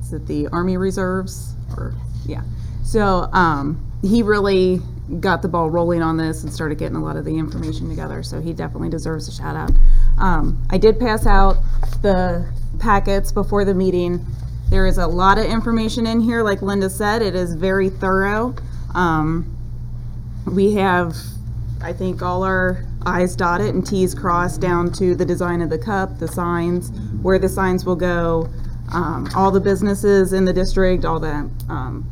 is 0.01 0.13
it 0.13 0.27
the 0.27 0.47
Army 0.49 0.77
Reserves 0.77 1.55
or 1.77 1.95
yeah. 2.25 2.43
So 2.83 3.29
um, 3.33 3.85
he 4.01 4.23
really 4.23 4.81
got 5.19 5.41
the 5.41 5.47
ball 5.47 5.69
rolling 5.69 6.01
on 6.01 6.17
this 6.17 6.43
and 6.43 6.53
started 6.53 6.77
getting 6.77 6.95
a 6.95 7.03
lot 7.03 7.15
of 7.15 7.25
the 7.25 7.37
information 7.37 7.89
together. 7.89 8.21
So 8.23 8.39
he 8.39 8.53
definitely 8.53 8.89
deserves 8.89 9.27
a 9.27 9.31
shout 9.31 9.55
out. 9.55 9.71
Um, 10.19 10.61
I 10.69 10.77
did 10.77 10.99
pass 10.99 11.25
out 11.25 11.57
the 12.01 12.51
packets 12.79 13.31
before 13.31 13.65
the 13.65 13.73
meeting. 13.73 14.25
There 14.69 14.85
is 14.85 14.97
a 14.97 15.07
lot 15.07 15.37
of 15.39 15.45
information 15.45 16.05
in 16.05 16.19
here, 16.19 16.43
like 16.43 16.61
Linda 16.61 16.89
said. 16.89 17.21
It 17.21 17.35
is 17.35 17.55
very 17.55 17.89
thorough. 17.89 18.55
Um, 18.93 19.55
we 20.45 20.73
have, 20.73 21.15
I 21.81 21.93
think, 21.93 22.21
all 22.21 22.43
our 22.43 22.85
I's 23.05 23.35
dotted 23.35 23.73
and 23.73 23.85
T's 23.85 24.13
crossed 24.13 24.61
down 24.61 24.91
to 24.93 25.15
the 25.15 25.25
design 25.25 25.61
of 25.61 25.69
the 25.69 25.77
cup, 25.77 26.19
the 26.19 26.27
signs, 26.27 26.91
where 27.21 27.39
the 27.39 27.49
signs 27.49 27.85
will 27.85 27.95
go, 27.95 28.49
um, 28.91 29.27
all 29.35 29.51
the 29.51 29.59
businesses 29.59 30.33
in 30.33 30.45
the 30.45 30.53
district, 30.53 31.05
all 31.05 31.19
the, 31.19 31.49
Um, 31.69 32.05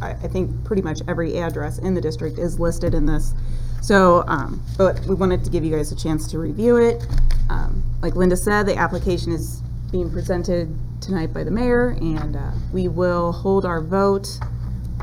I, 0.00 0.10
I 0.10 0.28
think 0.28 0.64
pretty 0.64 0.82
much 0.82 1.00
every 1.08 1.38
address 1.38 1.78
in 1.78 1.94
the 1.94 2.00
district 2.00 2.38
is 2.38 2.60
listed 2.60 2.94
in 2.94 3.06
this. 3.06 3.34
So, 3.80 4.24
um, 4.28 4.62
but 4.78 5.00
we 5.06 5.14
wanted 5.14 5.44
to 5.44 5.50
give 5.50 5.64
you 5.64 5.74
guys 5.74 5.92
a 5.92 5.96
chance 5.96 6.30
to 6.30 6.38
review 6.38 6.76
it. 6.76 7.06
Um, 7.50 7.82
like 8.02 8.16
Linda 8.16 8.36
said, 8.36 8.64
the 8.64 8.76
application 8.76 9.32
is 9.32 9.60
being 9.92 10.10
presented 10.10 10.74
tonight 11.00 11.34
by 11.34 11.44
the 11.44 11.50
mayor, 11.50 11.90
and 12.00 12.36
uh, 12.36 12.50
we 12.72 12.88
will 12.88 13.32
hold 13.32 13.64
our 13.66 13.82
vote 13.82 14.26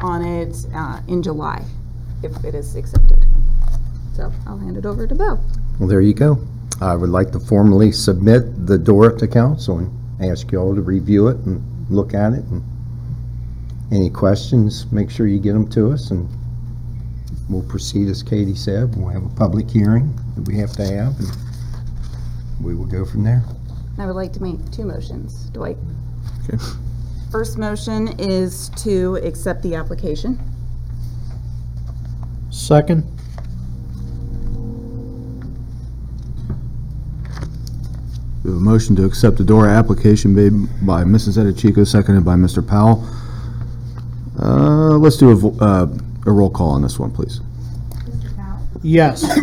on 0.02 0.24
it 0.24 0.66
uh, 0.74 1.00
in 1.08 1.22
July 1.22 1.64
if 2.24 2.44
it 2.44 2.56
is 2.56 2.76
accepted. 2.76 3.26
So 4.16 4.32
I'll 4.48 4.58
hand 4.58 4.78
it 4.78 4.86
over 4.86 5.06
to 5.06 5.16
Bo. 5.16 5.40
Well, 5.80 5.88
there 5.88 6.02
you 6.02 6.14
go. 6.14 6.40
I 6.82 6.96
would 6.96 7.10
like 7.10 7.32
to 7.32 7.40
formally 7.40 7.92
submit 7.92 8.66
the 8.66 8.78
DORA 8.78 9.18
to 9.20 9.28
council 9.28 9.78
and 9.78 10.01
ask 10.28 10.52
you 10.52 10.60
all 10.60 10.76
to 10.76 10.82
review 10.82 11.28
it 11.28 11.38
and 11.46 11.62
look 11.90 12.14
at 12.14 12.34
it. 12.34 12.44
and 12.46 12.64
Any 13.92 14.10
questions, 14.10 14.92
make 14.92 15.10
sure 15.10 15.28
you 15.28 15.40
get 15.40 15.54
them 15.54 15.68
to 15.70 15.92
us, 15.92 16.12
and 16.12 16.30
we'll 17.50 17.64
proceed 17.64 18.08
as 18.08 18.24
Katie 18.24 18.56
said. 18.56 18.96
We'll 18.96 19.10
have 19.10 19.26
a 19.26 19.36
public 19.36 19.70
hearing 19.70 20.18
that 20.36 20.48
we 20.48 20.58
have 20.58 20.72
to 20.74 20.86
have, 20.86 21.20
and 21.20 21.30
we 22.62 22.76
will 22.76 22.86
go 22.86 23.06
from 23.06 23.24
there. 23.24 23.44
I 23.98 24.06
would 24.06 24.16
like 24.16 24.34
to 24.34 24.42
make 24.44 24.72
two 24.72 24.86
motions. 24.86 25.50
Dwight? 25.50 25.78
Okay. 26.44 26.58
First 27.32 27.58
motion 27.58 28.20
is 28.20 28.70
to 28.78 29.16
accept 29.18 29.64
the 29.64 29.76
application. 29.76 30.40
Second? 32.50 33.04
We 38.44 38.50
have 38.50 38.58
a 38.58 38.62
motion 38.64 38.96
to 38.96 39.06
accept 39.06 39.38
the 39.38 39.44
DORA 39.44 39.70
application 39.70 40.34
made 40.34 40.52
by 40.86 41.04
Mrs. 41.04 41.38
Edichico, 41.38 41.86
seconded 41.86 42.26
by 42.26 42.36
Mr. 42.36 42.66
Powell. 42.68 43.06
Uh, 44.39 44.98
let's 44.98 45.18
do 45.18 45.30
a, 45.30 45.36
vo- 45.36 45.56
uh, 45.60 45.88
a 46.26 46.32
roll 46.32 46.50
call 46.50 46.70
on 46.72 46.82
this 46.82 46.98
one, 46.98 47.12
please. 47.12 47.39
Yes. 48.82 49.24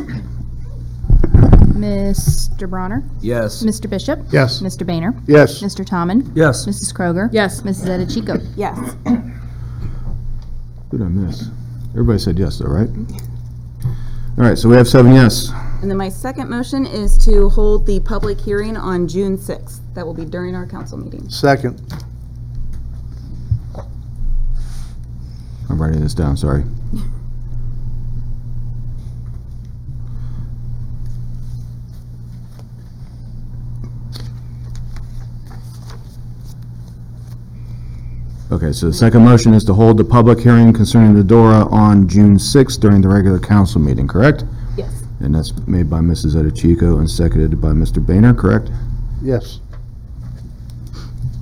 Mr. 1.79 2.69
Bronner? 2.69 3.05
Yes. 3.21 3.63
Mr. 3.63 3.89
Bishop? 3.89 4.19
Yes. 4.33 4.61
Mr. 4.61 4.85
Boehner? 4.85 5.15
Yes. 5.29 5.63
Mr. 5.63 5.85
Tomman? 5.87 6.33
Yes. 6.35 6.67
Mrs. 6.67 6.93
Kroger? 6.93 7.29
Yes. 7.33 7.61
Mrs. 7.63 7.87
Edichico? 8.05 8.45
Yes. 8.57 8.77
Who 10.91 10.99
did 10.99 11.03
I 11.07 11.09
miss? 11.09 11.51
Everybody 11.91 12.19
said 12.19 12.37
yes, 12.37 12.59
though, 12.59 12.67
right? 12.67 12.89
All 14.39 14.45
right, 14.45 14.59
so 14.59 14.69
we 14.69 14.75
have 14.77 14.89
seven 14.89 15.13
yes. 15.13 15.51
And 15.81 15.89
then 15.89 15.97
my 15.97 16.09
second 16.09 16.51
motion 16.51 16.87
is 16.87 17.17
to 17.25 17.49
hold 17.49 17.87
the 17.87 18.01
public 18.01 18.41
hearing 18.41 18.77
on 18.77 19.07
June 19.07 19.39
6th. 19.39 19.81
That 19.95 20.05
will 20.05 20.15
be 20.15 20.25
during 20.25 20.57
our 20.57 20.67
council 20.67 20.99
meeting. 20.99 21.29
Second. 21.29 21.81
I'm 25.71 25.81
writing 25.81 26.01
this 26.01 26.15
down, 26.15 26.37
sorry. 26.37 26.65
Okay, 38.51 38.73
so 38.73 38.87
the 38.87 38.93
second 38.93 39.25
motion 39.25 39.55
is 39.55 39.63
to 39.65 39.75
hold 39.75 39.99
the 39.99 40.05
public 40.05 40.41
hearing 40.41 40.73
concerning 40.73 41.15
the 41.15 41.23
DORA 41.23 41.67
on 41.67 42.09
June 42.09 42.37
6th 42.37 42.81
during 42.81 43.01
the 43.01 43.09
regular 43.09 43.39
council 43.39 43.81
meeting, 43.81 44.09
correct? 44.09 44.43
Yes. 45.19 45.27
And 45.27 45.35
that's 45.35 45.67
made 45.67 45.91
by 45.91 46.01
Mrs. 46.01 46.35
Edichico 46.37 46.99
and 46.99 47.11
seconded 47.11 47.61
by 47.61 47.69
Mr. 47.69 48.05
Boehner, 48.05 48.35
correct? 48.35 48.71
Yes. 49.23 49.61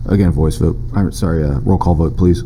Again, 0.07 0.31
voice 0.31 0.57
vote, 0.57 0.77
I'm 0.95 1.11
sorry, 1.13 1.45
uh, 1.45 1.59
roll 1.61 1.79
call 1.79 1.95
vote, 1.95 2.17
please. 2.17 2.43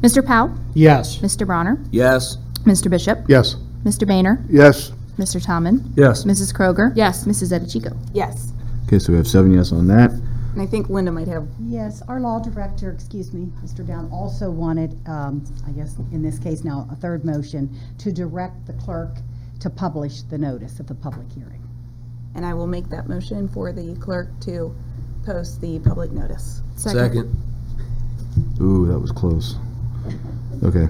Mr. 0.00 0.24
Powell? 0.24 0.54
Yes. 0.74 1.18
Mr. 1.18 1.46
Bronner? 1.46 1.78
Yes. 1.90 2.38
Mr. 2.64 2.88
Bishop? 2.88 3.18
Yes. 3.28 3.56
Mr. 3.84 4.06
Boehner? 4.06 4.42
Yes. 4.48 4.92
Mr. 5.18 5.44
Tomman? 5.44 5.92
Yes. 5.96 6.24
Mrs. 6.24 6.54
Kroger? 6.54 6.92
Yes. 6.94 7.24
Mrs. 7.24 7.52
Edichico? 7.52 7.96
Yes. 8.14 8.52
Okay, 8.86 8.98
so 8.98 9.12
we 9.12 9.18
have 9.18 9.28
seven 9.28 9.52
yes 9.52 9.72
on 9.72 9.86
that. 9.88 10.10
And 10.10 10.62
I 10.62 10.66
think 10.66 10.88
Linda 10.88 11.10
might 11.10 11.26
have, 11.28 11.48
Yes, 11.60 12.00
our 12.06 12.20
law 12.20 12.38
director, 12.38 12.90
excuse 12.90 13.32
me, 13.34 13.48
Mr. 13.64 13.86
Down, 13.86 14.08
also 14.12 14.50
wanted, 14.50 14.96
um, 15.08 15.44
I 15.66 15.72
guess 15.72 15.96
in 16.12 16.22
this 16.22 16.38
case 16.38 16.62
now, 16.62 16.88
a 16.92 16.96
third 16.96 17.24
motion, 17.24 17.76
to 17.98 18.12
direct 18.12 18.66
the 18.66 18.72
clerk 18.74 19.16
to 19.60 19.70
publish 19.70 20.22
the 20.22 20.38
notice 20.38 20.80
of 20.80 20.86
the 20.86 20.94
public 20.94 21.30
hearing. 21.32 21.60
and 22.34 22.44
I 22.44 22.52
will 22.52 22.66
make 22.66 22.88
that 22.88 23.08
motion 23.08 23.48
for 23.48 23.72
the 23.72 23.94
clerk 24.00 24.28
to 24.40 24.74
post 25.24 25.60
the 25.60 25.78
public 25.78 26.10
notice. 26.10 26.62
Second. 26.76 27.34
Ooh, 28.60 28.86
that 28.88 28.98
was 28.98 29.12
close. 29.12 29.54
Okay. 30.64 30.86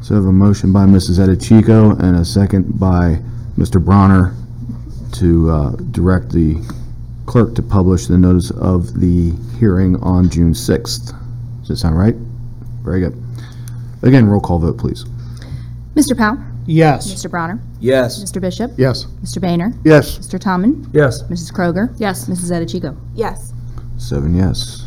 So 0.00 0.14
I 0.14 0.18
have 0.18 0.26
a 0.26 0.32
motion 0.32 0.72
by 0.72 0.86
Mrs. 0.86 1.18
Edichico 1.18 1.98
and 2.00 2.16
a 2.16 2.24
second 2.24 2.78
by 2.78 3.20
Mr. 3.56 3.84
Bronner 3.84 4.34
to 5.14 5.50
uh, 5.50 5.70
direct 5.90 6.30
the 6.30 6.62
clerk 7.26 7.54
to 7.56 7.62
publish 7.62 8.06
the 8.06 8.16
notice 8.16 8.50
of 8.52 9.00
the 9.00 9.32
hearing 9.58 9.96
on 9.96 10.30
June 10.30 10.52
6th. 10.52 11.12
Does 11.60 11.68
that 11.68 11.76
sound 11.76 11.98
right? 11.98 12.14
Very 12.84 13.00
good. 13.00 13.20
Again, 14.02 14.26
roll 14.26 14.40
call 14.40 14.60
vote, 14.60 14.78
please. 14.78 15.04
Mr. 15.96 16.16
Powell? 16.16 16.38
Yes. 16.68 17.10
Mr. 17.10 17.30
Bronner? 17.30 17.58
Yes. 17.80 18.22
Mr. 18.22 18.42
Bishop? 18.42 18.72
Yes. 18.76 19.06
Mr. 19.22 19.40
Boehner? 19.40 19.72
Yes. 19.84 20.18
Mr. 20.18 20.38
Tomman? 20.38 20.86
Yes. 20.92 21.22
Mrs. 21.22 21.50
Kroger? 21.50 21.94
Yes. 21.98 22.28
Mrs. 22.28 22.50
Edichico? 22.52 22.94
Yes. 23.14 23.54
Seven 23.96 24.34
yes. 24.36 24.86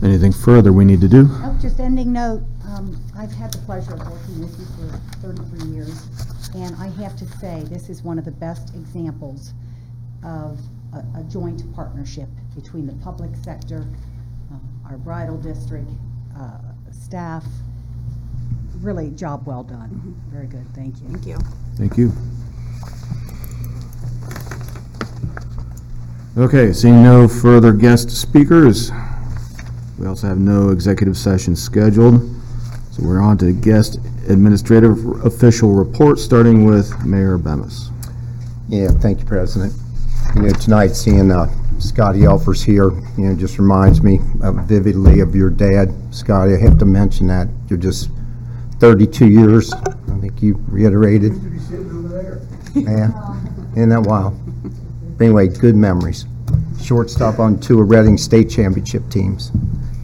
Anything 0.00 0.32
further 0.32 0.72
we 0.72 0.84
need 0.84 1.00
to 1.00 1.08
do? 1.08 1.26
Oh, 1.28 1.58
just 1.60 1.80
ending 1.80 2.12
note, 2.12 2.40
um, 2.66 2.96
I've 3.18 3.32
had 3.32 3.52
the 3.52 3.58
pleasure 3.58 3.92
of 3.94 4.00
working 4.08 4.40
with 4.40 4.58
you 4.60 4.64
for 4.76 4.96
thirty-three 5.26 5.70
years, 5.74 6.06
and 6.54 6.74
I 6.76 6.88
have 7.02 7.16
to 7.16 7.26
say, 7.38 7.64
this 7.64 7.90
is 7.90 8.02
one 8.02 8.18
of 8.18 8.24
the 8.24 8.30
best 8.30 8.72
examples 8.76 9.52
of 10.24 10.58
a, 10.94 10.98
a 11.18 11.22
joint 11.24 11.62
partnership 11.74 12.28
between 12.54 12.86
the 12.86 12.94
public 13.04 13.34
sector, 13.42 13.84
uh, 14.52 14.88
our 14.88 14.96
bridal 14.98 15.36
district, 15.36 15.90
uh, 16.38 16.58
staff. 16.92 17.44
Really, 18.78 19.10
job 19.10 19.46
well 19.46 19.62
done. 19.62 20.20
Very 20.32 20.46
good, 20.46 20.66
thank 20.74 21.00
you. 21.00 21.08
Thank 21.08 21.26
you. 21.26 21.38
Thank 21.76 21.96
you. 21.98 22.12
Okay, 26.36 26.72
seeing 26.72 27.02
no 27.02 27.26
further 27.26 27.72
guest 27.72 28.10
speakers, 28.10 28.90
we 29.98 30.06
also 30.06 30.28
have 30.28 30.38
no 30.38 30.70
executive 30.70 31.16
session 31.16 31.54
scheduled. 31.54 32.20
So 32.92 33.02
we're 33.02 33.20
on 33.20 33.36
to 33.38 33.52
guest 33.52 33.98
administrative 34.28 35.24
official 35.24 35.72
reports, 35.72 36.22
starting 36.22 36.64
with 36.64 37.04
Mayor 37.04 37.36
Bemis. 37.36 37.90
Yeah, 38.68 38.88
thank 38.88 39.20
you, 39.20 39.26
President. 39.26 39.74
You 40.36 40.42
know, 40.42 40.52
tonight, 40.52 40.94
seeing 40.94 41.30
uh, 41.32 41.52
Scotty 41.80 42.20
Elfers 42.20 42.64
here, 42.64 42.90
you 43.18 43.26
know, 43.26 43.34
just 43.34 43.58
reminds 43.58 44.02
me 44.02 44.20
uh, 44.42 44.52
vividly 44.52 45.20
of 45.20 45.34
your 45.34 45.50
dad. 45.50 45.92
Scotty, 46.14 46.54
I 46.54 46.60
have 46.60 46.78
to 46.78 46.84
mention 46.84 47.26
that. 47.26 47.48
You're 47.68 47.78
just 47.78 48.10
32 48.80 49.28
years, 49.28 49.72
I 49.74 49.92
think 50.20 50.42
you 50.42 50.54
reiterated. 50.68 51.32
Yeah, 52.74 53.12
isn't 53.76 53.90
that 53.90 54.06
wild? 54.06 54.38
But 55.18 55.24
Anyway, 55.24 55.48
good 55.48 55.76
memories. 55.76 56.24
Shortstop 56.82 57.38
on 57.38 57.60
two 57.60 57.80
of 57.82 57.90
Reading 57.90 58.16
state 58.16 58.48
championship 58.48 59.08
teams. 59.10 59.52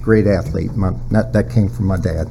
Great 0.02 0.26
athlete. 0.26 0.72
My, 0.76 0.92
that, 1.10 1.32
that 1.32 1.50
came 1.50 1.70
from 1.70 1.86
my 1.86 1.96
dad. 1.96 2.30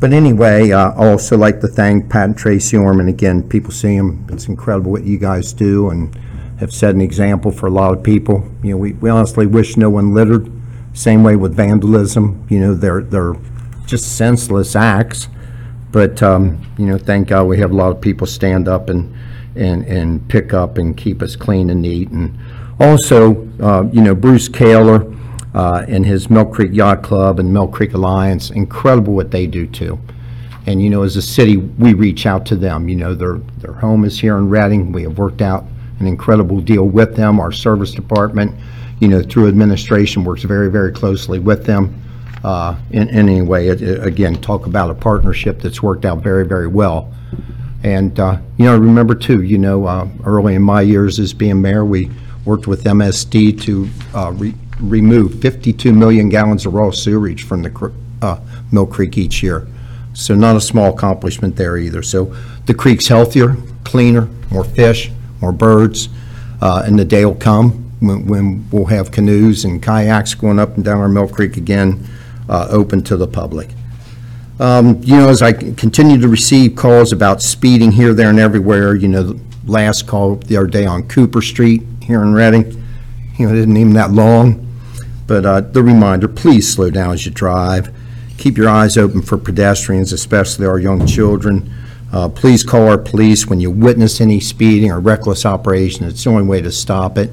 But 0.00 0.12
anyway, 0.12 0.72
uh, 0.72 0.92
I 0.92 1.10
also 1.10 1.36
like 1.36 1.60
to 1.60 1.68
thank 1.68 2.08
Pat 2.08 2.24
and 2.24 2.36
Tracy 2.36 2.76
Orman. 2.76 3.08
Again, 3.08 3.48
people 3.48 3.70
see 3.70 3.96
them, 3.96 4.26
it's 4.30 4.48
incredible 4.48 4.90
what 4.90 5.04
you 5.04 5.18
guys 5.18 5.52
do 5.52 5.90
and 5.90 6.18
have 6.58 6.72
set 6.72 6.94
an 6.94 7.00
example 7.00 7.52
for 7.52 7.66
a 7.66 7.70
lot 7.70 7.92
of 7.92 8.02
people. 8.02 8.50
You 8.62 8.70
know, 8.70 8.76
we 8.78 8.92
we 8.94 9.10
honestly 9.10 9.46
wish 9.46 9.76
no 9.76 9.90
one 9.90 10.14
littered. 10.14 10.50
Same 10.94 11.22
way 11.22 11.36
with 11.36 11.54
vandalism, 11.54 12.46
you 12.48 12.58
know, 12.58 12.74
they're, 12.74 13.02
they're 13.02 13.34
just 13.86 14.16
senseless 14.16 14.74
acts. 14.74 15.28
But, 15.92 16.22
um, 16.22 16.66
you 16.78 16.86
know, 16.86 16.98
thank 16.98 17.28
God 17.28 17.44
we 17.44 17.58
have 17.58 17.70
a 17.70 17.74
lot 17.74 17.90
of 17.90 18.00
people 18.00 18.26
stand 18.26 18.68
up 18.68 18.88
and, 18.88 19.14
and, 19.60 19.84
and 19.86 20.26
pick 20.28 20.52
up 20.52 20.78
and 20.78 20.96
keep 20.96 21.22
us 21.22 21.36
clean 21.36 21.70
and 21.70 21.82
neat. 21.82 22.08
And 22.10 22.36
also, 22.80 23.46
uh, 23.60 23.88
you 23.92 24.00
know, 24.00 24.14
Bruce 24.14 24.48
Kaler 24.48 25.04
uh, 25.54 25.84
and 25.88 26.04
his 26.06 26.30
Mill 26.30 26.46
Creek 26.46 26.70
Yacht 26.72 27.02
Club 27.02 27.38
and 27.38 27.52
Mill 27.52 27.68
Creek 27.68 27.92
Alliance, 27.94 28.50
incredible 28.50 29.14
what 29.14 29.30
they 29.30 29.46
do 29.46 29.66
too. 29.66 29.98
And, 30.66 30.82
you 30.82 30.90
know, 30.90 31.02
as 31.02 31.16
a 31.16 31.22
city, 31.22 31.56
we 31.56 31.94
reach 31.94 32.26
out 32.26 32.44
to 32.46 32.56
them. 32.56 32.88
You 32.88 32.96
know, 32.96 33.14
their, 33.14 33.36
their 33.58 33.72
home 33.72 34.04
is 34.04 34.18
here 34.20 34.36
in 34.36 34.48
Reading. 34.48 34.92
We 34.92 35.02
have 35.04 35.18
worked 35.18 35.42
out 35.42 35.64
an 35.98 36.06
incredible 36.06 36.60
deal 36.60 36.84
with 36.86 37.16
them. 37.16 37.40
Our 37.40 37.52
service 37.52 37.92
department, 37.92 38.54
you 39.00 39.08
know, 39.08 39.22
through 39.22 39.48
administration, 39.48 40.24
works 40.24 40.42
very, 40.42 40.70
very 40.70 40.92
closely 40.92 41.38
with 41.38 41.64
them. 41.64 42.00
Uh, 42.44 42.76
In, 42.90 43.08
in 43.08 43.28
any 43.28 43.42
way, 43.42 43.68
It- 43.68 43.82
it- 43.82 44.06
again, 44.06 44.36
talk 44.36 44.66
about 44.66 44.90
a 44.90 44.94
partnership 44.94 45.60
that's 45.60 45.82
worked 45.82 46.04
out 46.06 46.22
very, 46.22 46.46
very 46.46 46.68
well. 46.68 47.12
And, 47.82 48.18
uh, 48.20 48.38
you 48.58 48.66
know, 48.66 48.74
I 48.74 48.76
remember 48.76 49.14
too, 49.14 49.42
you 49.42 49.58
know, 49.58 49.86
uh, 49.86 50.08
early 50.24 50.54
in 50.54 50.62
my 50.62 50.82
years 50.82 51.18
as 51.18 51.32
being 51.32 51.60
mayor, 51.62 51.84
we 51.84 52.10
worked 52.44 52.66
with 52.66 52.84
MSD 52.84 53.60
to 53.62 53.88
uh, 54.14 54.32
re- 54.32 54.54
remove 54.80 55.40
52 55.40 55.92
million 55.92 56.28
gallons 56.28 56.66
of 56.66 56.74
raw 56.74 56.90
sewage 56.90 57.44
from 57.44 57.62
the 57.62 57.70
cr- 57.70 57.88
uh, 58.22 58.38
Mill 58.72 58.86
Creek 58.86 59.16
each 59.16 59.42
year. 59.42 59.66
So 60.12 60.34
not 60.34 60.56
a 60.56 60.60
small 60.60 60.92
accomplishment 60.94 61.56
there 61.56 61.76
either. 61.78 62.02
So 62.02 62.34
the 62.66 62.74
creek's 62.74 63.08
healthier, 63.08 63.56
cleaner, 63.84 64.28
more 64.50 64.64
fish, 64.64 65.10
more 65.40 65.52
birds, 65.52 66.08
uh, 66.60 66.82
and 66.84 66.98
the 66.98 67.04
day 67.04 67.24
will 67.24 67.34
come 67.34 67.86
when- 68.00 68.26
when 68.26 68.64
we'll 68.70 68.86
have 68.86 69.10
canoes 69.10 69.64
and 69.64 69.80
kayaks 69.82 70.34
going 70.34 70.58
up 70.58 70.76
and 70.76 70.84
down 70.84 70.98
our 70.98 71.08
Mill 71.08 71.28
Creek 71.28 71.56
again, 71.56 72.00
uh, 72.48 72.66
open 72.70 73.02
to 73.02 73.16
the 73.16 73.26
public. 73.26 73.70
Um, 74.60 75.00
You 75.02 75.16
know, 75.16 75.28
as 75.30 75.40
I 75.40 75.52
continue 75.54 76.20
to 76.20 76.28
receive 76.28 76.76
calls 76.76 77.12
about 77.12 77.40
speeding 77.40 77.92
here, 77.92 78.12
there, 78.12 78.28
and 78.28 78.38
everywhere, 78.38 78.94
you 78.94 79.08
know, 79.08 79.22
the 79.22 79.40
last 79.64 80.06
call 80.06 80.36
the 80.36 80.58
other 80.58 80.66
day 80.66 80.84
on 80.84 81.08
Cooper 81.08 81.40
Street 81.40 81.82
here 82.02 82.20
in 82.22 82.34
Reading, 82.34 82.84
you 83.38 83.46
know, 83.46 83.54
it 83.54 83.58
isn't 83.58 83.74
even 83.74 83.94
that 83.94 84.10
long, 84.10 84.66
but 85.26 85.46
uh, 85.46 85.62
the 85.62 85.82
reminder, 85.82 86.28
please 86.28 86.70
slow 86.70 86.90
down 86.90 87.14
as 87.14 87.24
you 87.24 87.32
drive. 87.32 87.90
Keep 88.36 88.58
your 88.58 88.68
eyes 88.68 88.98
open 88.98 89.22
for 89.22 89.38
pedestrians, 89.38 90.12
especially 90.12 90.66
our 90.66 90.78
young 90.78 91.06
children. 91.06 91.72
Uh, 92.12 92.28
Please 92.28 92.62
call 92.62 92.86
our 92.88 92.98
police 92.98 93.46
when 93.46 93.60
you 93.60 93.70
witness 93.70 94.20
any 94.20 94.40
speeding 94.40 94.90
or 94.90 95.00
reckless 95.00 95.46
operation. 95.46 96.04
It's 96.04 96.24
the 96.24 96.30
only 96.30 96.42
way 96.42 96.60
to 96.60 96.70
stop 96.70 97.16
it. 97.16 97.30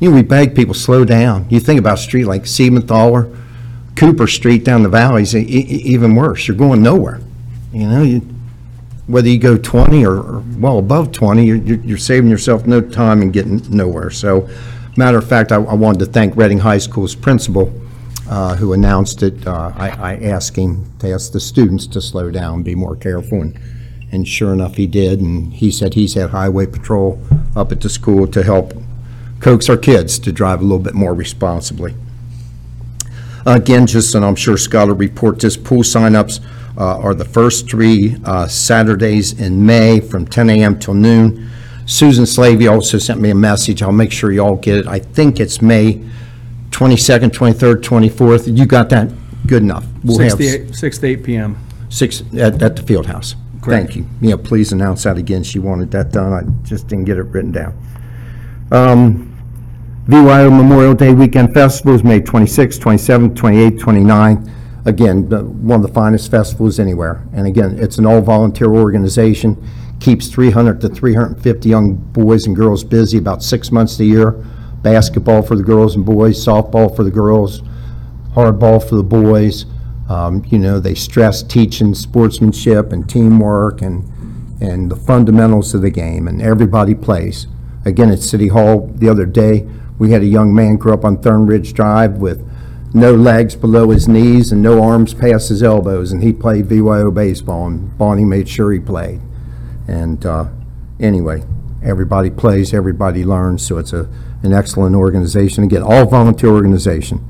You 0.00 0.08
know, 0.08 0.16
we 0.16 0.22
beg 0.22 0.54
people, 0.54 0.72
slow 0.72 1.04
down. 1.04 1.46
You 1.50 1.60
think 1.60 1.78
about 1.78 1.98
a 1.98 2.02
street 2.02 2.24
like 2.24 2.44
Siebenthaler, 2.44 3.34
Cooper 3.96 4.26
Street 4.26 4.64
down 4.64 4.82
the 4.82 4.88
valleys, 4.88 5.34
e- 5.34 5.40
e- 5.40 5.82
even 5.84 6.14
worse, 6.14 6.46
you're 6.46 6.56
going 6.56 6.82
nowhere. 6.82 7.20
You 7.72 7.88
know, 7.88 8.02
you, 8.02 8.18
whether 9.06 9.28
you 9.28 9.38
go 9.38 9.56
20 9.56 10.04
or, 10.04 10.16
or 10.16 10.44
well 10.58 10.78
above 10.78 11.12
20, 11.12 11.44
you're, 11.44 11.56
you're 11.56 11.78
you're 11.78 11.98
saving 11.98 12.30
yourself 12.30 12.66
no 12.66 12.80
time 12.80 13.22
and 13.22 13.32
getting 13.32 13.60
nowhere. 13.70 14.10
So, 14.10 14.48
matter 14.96 15.18
of 15.18 15.28
fact, 15.28 15.52
I, 15.52 15.56
I 15.56 15.74
wanted 15.74 16.00
to 16.00 16.06
thank 16.06 16.36
Reading 16.36 16.58
High 16.58 16.78
School's 16.78 17.14
principal, 17.14 17.72
uh, 18.28 18.56
who 18.56 18.72
announced 18.72 19.22
it. 19.22 19.46
Uh, 19.46 19.72
I, 19.74 19.88
I 19.88 20.16
asked 20.16 20.56
him 20.56 20.92
to 20.98 21.10
ask 21.10 21.32
the 21.32 21.40
students 21.40 21.86
to 21.88 22.00
slow 22.00 22.30
down, 22.30 22.62
be 22.62 22.74
more 22.74 22.96
careful, 22.96 23.40
and, 23.40 23.58
and 24.12 24.26
sure 24.28 24.52
enough, 24.52 24.76
he 24.76 24.86
did. 24.86 25.20
And 25.20 25.54
he 25.54 25.70
said 25.70 25.94
he's 25.94 26.14
had 26.14 26.30
highway 26.30 26.66
patrol 26.66 27.20
up 27.54 27.72
at 27.72 27.80
the 27.80 27.88
school 27.88 28.26
to 28.28 28.42
help 28.42 28.74
coax 29.40 29.68
our 29.68 29.76
kids 29.76 30.18
to 30.18 30.32
drive 30.32 30.60
a 30.60 30.64
little 30.64 30.78
bit 30.78 30.94
more 30.94 31.14
responsibly. 31.14 31.94
Again, 33.46 33.86
just, 33.86 34.14
and 34.16 34.24
I'm 34.24 34.34
sure 34.34 34.56
Scott 34.56 34.88
will 34.88 34.96
report 34.96 35.38
this, 35.38 35.56
pool 35.56 35.82
signups 35.82 36.44
uh, 36.76 36.98
are 36.98 37.14
the 37.14 37.24
first 37.24 37.70
three 37.70 38.16
uh, 38.24 38.48
Saturdays 38.48 39.40
in 39.40 39.64
May 39.64 40.00
from 40.00 40.26
10 40.26 40.50
a.m. 40.50 40.78
till 40.78 40.94
noon. 40.94 41.48
Susan 41.86 42.26
Slavy 42.26 42.66
also 42.66 42.98
sent 42.98 43.20
me 43.20 43.30
a 43.30 43.34
message. 43.34 43.82
I'll 43.82 43.92
make 43.92 44.10
sure 44.10 44.32
you 44.32 44.40
all 44.40 44.56
get 44.56 44.78
it. 44.78 44.86
I 44.88 44.98
think 44.98 45.38
it's 45.38 45.62
May 45.62 46.04
22nd, 46.70 47.30
23rd, 47.30 47.82
24th. 47.82 48.58
You 48.58 48.66
got 48.66 48.90
that? 48.90 49.12
Good 49.46 49.62
enough. 49.62 49.86
We'll 50.02 50.16
Six 50.16 50.32
have 50.32 50.38
to 50.40 50.44
eight, 50.44 50.74
six 50.74 50.98
to 50.98 51.06
eight 51.06 51.22
PM. 51.22 51.56
Six, 51.88 52.22
at, 52.36 52.60
at 52.60 52.74
the 52.74 52.82
field 52.82 53.06
house. 53.06 53.36
Correct. 53.62 53.92
Thank 53.92 53.96
you. 53.96 54.06
Yeah, 54.20 54.34
please 54.42 54.72
announce 54.72 55.04
that 55.04 55.16
again. 55.18 55.44
She 55.44 55.60
wanted 55.60 55.92
that 55.92 56.10
done. 56.10 56.32
I 56.32 56.42
just 56.66 56.88
didn't 56.88 57.04
get 57.04 57.16
it 57.16 57.22
written 57.22 57.52
down. 57.52 57.80
Um, 58.72 59.35
VYO 60.08 60.50
Memorial 60.52 60.94
Day 60.94 61.12
Weekend 61.12 61.52
Festival 61.52 61.92
is 61.92 62.04
May 62.04 62.20
26th, 62.20 62.78
27th, 62.78 63.34
28th, 63.34 63.80
29th. 63.80 64.52
Again, 64.86 65.28
one 65.66 65.80
of 65.80 65.82
the 65.84 65.92
finest 65.92 66.30
festivals 66.30 66.78
anywhere. 66.78 67.26
And 67.32 67.44
again, 67.48 67.76
it's 67.80 67.98
an 67.98 68.06
all-volunteer 68.06 68.72
organization, 68.72 69.60
keeps 69.98 70.28
300 70.28 70.80
to 70.82 70.88
350 70.90 71.68
young 71.68 71.94
boys 71.96 72.46
and 72.46 72.54
girls 72.54 72.84
busy 72.84 73.18
about 73.18 73.42
six 73.42 73.72
months 73.72 73.94
of 73.94 73.98
the 73.98 74.06
year. 74.06 74.30
Basketball 74.82 75.42
for 75.42 75.56
the 75.56 75.64
girls 75.64 75.96
and 75.96 76.06
boys, 76.06 76.38
softball 76.38 76.94
for 76.94 77.02
the 77.02 77.10
girls, 77.10 77.62
hardball 78.32 78.88
for 78.88 78.94
the 78.94 79.02
boys. 79.02 79.66
Um, 80.08 80.44
You 80.46 80.60
know, 80.60 80.78
they 80.78 80.94
stress 80.94 81.42
teaching 81.42 81.96
sportsmanship 81.96 82.92
and 82.92 83.08
teamwork 83.08 83.82
and, 83.82 84.04
and 84.62 84.88
the 84.88 84.94
fundamentals 84.94 85.74
of 85.74 85.82
the 85.82 85.90
game, 85.90 86.28
and 86.28 86.40
everybody 86.40 86.94
plays. 86.94 87.48
Again, 87.84 88.10
at 88.10 88.20
City 88.20 88.46
Hall 88.46 88.88
the 88.94 89.08
other 89.08 89.26
day, 89.26 89.66
we 89.98 90.10
had 90.12 90.22
a 90.22 90.26
young 90.26 90.54
man 90.54 90.76
grow 90.76 90.94
up 90.94 91.04
on 91.04 91.20
Thorn 91.20 91.46
Ridge 91.46 91.72
Drive 91.72 92.18
with 92.18 92.46
no 92.94 93.14
legs 93.14 93.54
below 93.54 93.90
his 93.90 94.08
knees 94.08 94.52
and 94.52 94.62
no 94.62 94.82
arms 94.82 95.14
past 95.14 95.48
his 95.48 95.62
elbows, 95.62 96.12
and 96.12 96.22
he 96.22 96.32
played 96.32 96.66
VYO 96.66 97.10
baseball, 97.10 97.66
and 97.66 97.96
Bonnie 97.98 98.24
made 98.24 98.48
sure 98.48 98.72
he 98.72 98.78
played. 98.78 99.20
And 99.86 100.24
uh, 100.24 100.46
anyway, 100.98 101.44
everybody 101.82 102.30
plays, 102.30 102.72
everybody 102.72 103.24
learns, 103.24 103.66
so 103.66 103.78
it's 103.78 103.92
a, 103.92 104.08
an 104.42 104.52
excellent 104.52 104.96
organization. 104.96 105.64
Again, 105.64 105.82
all 105.82 106.06
volunteer 106.06 106.50
organization. 106.50 107.24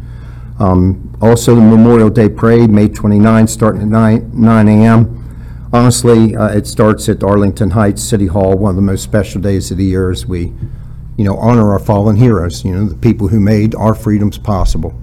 Um, 0.58 1.16
Also, 1.20 1.54
the 1.54 1.60
Memorial 1.60 2.10
Day 2.10 2.28
Parade, 2.28 2.70
May 2.70 2.88
29, 2.88 3.46
starting 3.48 3.82
at 3.82 3.88
9 3.88 4.30
9 4.34 4.68
a.m. 4.68 5.68
Honestly, 5.72 6.36
uh, 6.36 6.48
it 6.48 6.66
starts 6.66 7.08
at 7.08 7.22
Arlington 7.22 7.70
Heights 7.70 8.02
City 8.02 8.26
Hall, 8.26 8.56
one 8.56 8.70
of 8.70 8.76
the 8.76 8.82
most 8.82 9.02
special 9.02 9.40
days 9.40 9.70
of 9.70 9.78
the 9.78 9.84
year 9.84 10.10
as 10.10 10.26
we, 10.26 10.52
you 11.16 11.24
know, 11.24 11.36
honor 11.38 11.72
our 11.72 11.78
fallen 11.78 12.16
heroes, 12.16 12.64
you 12.64 12.74
know, 12.74 12.86
the 12.86 12.96
people 12.96 13.28
who 13.28 13.40
made 13.40 13.74
our 13.74 13.94
freedoms 13.94 14.38
possible. 14.38 14.94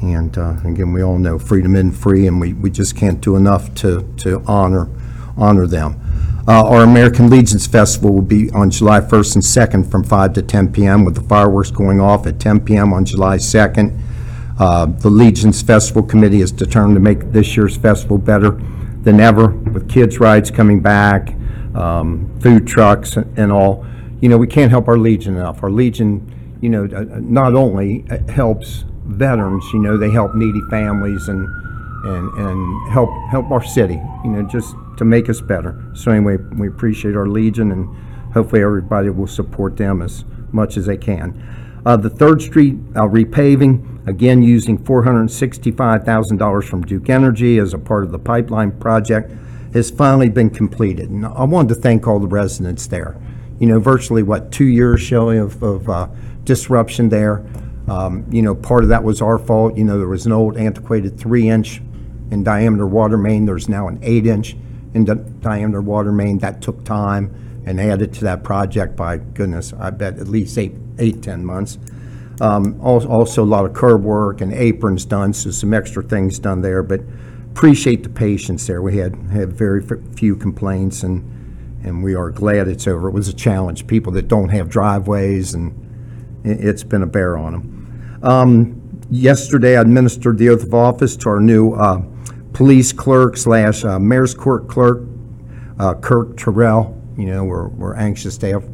And 0.00 0.36
uh, 0.36 0.56
again, 0.64 0.92
we 0.92 1.02
all 1.02 1.18
know 1.18 1.38
freedom 1.38 1.76
isn't 1.76 1.92
free, 1.92 2.26
and 2.26 2.40
we, 2.40 2.52
we 2.52 2.70
just 2.70 2.96
can't 2.96 3.20
do 3.20 3.36
enough 3.36 3.74
to, 3.76 4.02
to 4.18 4.42
honor, 4.46 4.88
honor 5.36 5.66
them. 5.66 6.00
Uh, 6.46 6.62
Our 6.68 6.82
American 6.82 7.30
Legions 7.30 7.66
Festival 7.66 8.12
will 8.12 8.22
be 8.22 8.50
on 8.50 8.70
July 8.70 9.00
1st 9.00 9.36
and 9.36 9.44
2nd 9.84 9.90
from 9.90 10.04
5 10.04 10.34
to 10.34 10.42
10 10.42 10.72
p.m., 10.72 11.04
with 11.04 11.14
the 11.14 11.22
fireworks 11.22 11.70
going 11.70 12.00
off 12.00 12.26
at 12.26 12.38
10 12.38 12.60
p.m. 12.66 12.92
on 12.92 13.06
July 13.06 13.38
2nd. 13.38 13.98
Uh, 14.58 14.86
The 14.86 15.08
Legions 15.08 15.62
Festival 15.62 16.02
Committee 16.02 16.42
is 16.42 16.52
determined 16.52 16.96
to 16.96 17.00
make 17.00 17.32
this 17.32 17.56
year's 17.56 17.76
festival 17.76 18.18
better 18.18 18.60
than 19.02 19.20
ever, 19.20 19.48
with 19.48 19.88
kids' 19.88 20.20
rides 20.20 20.50
coming 20.50 20.80
back, 20.80 21.34
um, 21.74 22.30
food 22.40 22.66
trucks 22.66 23.16
and 23.16 23.50
all. 23.50 23.86
You 24.24 24.30
know, 24.30 24.38
we 24.38 24.46
can't 24.46 24.70
help 24.70 24.88
our 24.88 24.96
Legion 24.96 25.36
enough. 25.36 25.62
Our 25.62 25.70
Legion, 25.70 26.58
you 26.62 26.70
know, 26.70 26.88
uh, 26.90 27.00
uh, 27.00 27.20
not 27.20 27.52
only 27.54 28.06
uh, 28.08 28.26
helps 28.32 28.86
veterans, 29.04 29.62
you 29.74 29.80
know, 29.80 29.98
they 29.98 30.08
help 30.08 30.34
needy 30.34 30.62
families 30.70 31.28
and, 31.28 31.46
and, 32.06 32.32
and 32.38 32.90
help, 32.90 33.10
help 33.28 33.50
our 33.50 33.62
city, 33.62 34.00
you 34.24 34.30
know, 34.30 34.42
just 34.44 34.74
to 34.96 35.04
make 35.04 35.28
us 35.28 35.42
better. 35.42 35.78
So 35.92 36.10
anyway, 36.10 36.38
we 36.56 36.68
appreciate 36.68 37.16
our 37.16 37.28
Legion, 37.28 37.70
and 37.70 37.94
hopefully 38.32 38.62
everybody 38.62 39.10
will 39.10 39.26
support 39.26 39.76
them 39.76 40.00
as 40.00 40.24
much 40.52 40.78
as 40.78 40.86
they 40.86 40.96
can. 40.96 41.82
Uh, 41.84 41.98
The 41.98 42.08
Third 42.08 42.40
Street 42.40 42.76
uh, 42.96 43.02
repaving, 43.02 44.08
again, 44.08 44.42
using 44.42 44.78
$465,000 44.78 46.64
from 46.64 46.80
Duke 46.80 47.10
Energy 47.10 47.58
as 47.58 47.74
a 47.74 47.78
part 47.78 48.04
of 48.04 48.10
the 48.10 48.18
pipeline 48.18 48.72
project, 48.80 49.32
has 49.74 49.90
finally 49.90 50.30
been 50.30 50.48
completed. 50.48 51.10
And 51.10 51.26
I 51.26 51.44
wanted 51.44 51.74
to 51.74 51.74
thank 51.74 52.08
all 52.08 52.20
the 52.20 52.26
residents 52.26 52.86
there. 52.86 53.20
You 53.58 53.66
know, 53.68 53.78
virtually, 53.78 54.22
what, 54.22 54.50
two 54.52 54.64
years, 54.64 55.00
Shelley, 55.00 55.38
of, 55.38 55.62
of 55.62 55.88
uh, 55.88 56.08
disruption 56.44 57.08
there. 57.08 57.44
Um, 57.88 58.24
You 58.30 58.42
know, 58.42 58.54
part 58.54 58.82
of 58.82 58.88
that 58.90 59.04
was 59.04 59.20
our 59.22 59.38
fault. 59.38 59.76
You 59.76 59.84
know, 59.84 59.98
there 59.98 60.08
was 60.08 60.26
an 60.26 60.32
old 60.32 60.56
antiquated 60.56 61.18
three-inch 61.18 61.80
in 62.30 62.42
diameter 62.42 62.86
water 62.86 63.16
main. 63.18 63.44
There's 63.46 63.68
now 63.68 63.88
an 63.88 63.98
eight-inch 64.02 64.56
in 64.94 65.04
di- 65.04 65.14
diameter 65.40 65.80
water 65.82 66.10
main. 66.12 66.38
That 66.38 66.60
took 66.62 66.84
time 66.84 67.62
and 67.66 67.80
added 67.80 68.12
to 68.14 68.24
that 68.24 68.42
project 68.42 68.96
by, 68.96 69.18
goodness, 69.18 69.72
I 69.78 69.90
bet 69.90 70.18
at 70.18 70.28
least 70.28 70.58
eight, 70.58 70.74
eight, 70.98 71.22
10 71.22 71.44
months. 71.44 71.78
Um, 72.40 72.78
al- 72.82 73.06
Also, 73.06 73.44
a 73.44 73.46
lot 73.46 73.64
of 73.64 73.72
curb 73.74 74.02
work 74.02 74.40
and 74.40 74.52
aprons 74.52 75.04
done, 75.04 75.32
so 75.32 75.50
some 75.50 75.72
extra 75.72 76.02
things 76.02 76.38
done 76.38 76.62
there, 76.62 76.82
but 76.82 77.00
appreciate 77.52 78.02
the 78.02 78.08
patience 78.08 78.66
there. 78.66 78.82
We 78.82 78.96
had, 78.98 79.14
had 79.30 79.52
very 79.52 79.82
f- 79.84 79.98
few 80.16 80.34
complaints, 80.36 81.02
and, 81.04 81.22
and 81.84 82.02
we 82.02 82.14
are 82.14 82.30
glad 82.30 82.68
it's 82.68 82.86
over. 82.86 83.08
It 83.08 83.12
was 83.12 83.28
a 83.28 83.34
challenge, 83.34 83.86
people 83.86 84.12
that 84.12 84.28
don't 84.28 84.48
have 84.48 84.68
driveways, 84.68 85.54
and 85.54 85.72
it's 86.44 86.82
been 86.82 87.02
a 87.02 87.06
bear 87.06 87.36
on 87.36 87.52
them. 87.52 88.20
Um, 88.22 88.80
Yesterday, 89.10 89.76
I 89.76 89.82
administered 89.82 90.38
the 90.38 90.48
oath 90.48 90.62
of 90.62 90.74
office 90.74 91.14
to 91.18 91.28
our 91.28 91.40
new 91.40 91.72
uh, 91.74 92.02
police 92.52 92.92
clerk 92.92 93.36
slash 93.36 93.84
uh, 93.84 93.98
mayor's 93.98 94.34
court 94.34 94.66
clerk, 94.66 95.02
uh, 95.78 95.94
Kirk 95.94 96.36
Terrell. 96.38 97.00
You 97.16 97.26
know, 97.26 97.44
we're, 97.44 97.68
we're 97.68 97.94
anxious 97.94 98.38
to 98.38 98.48
have 98.48 98.64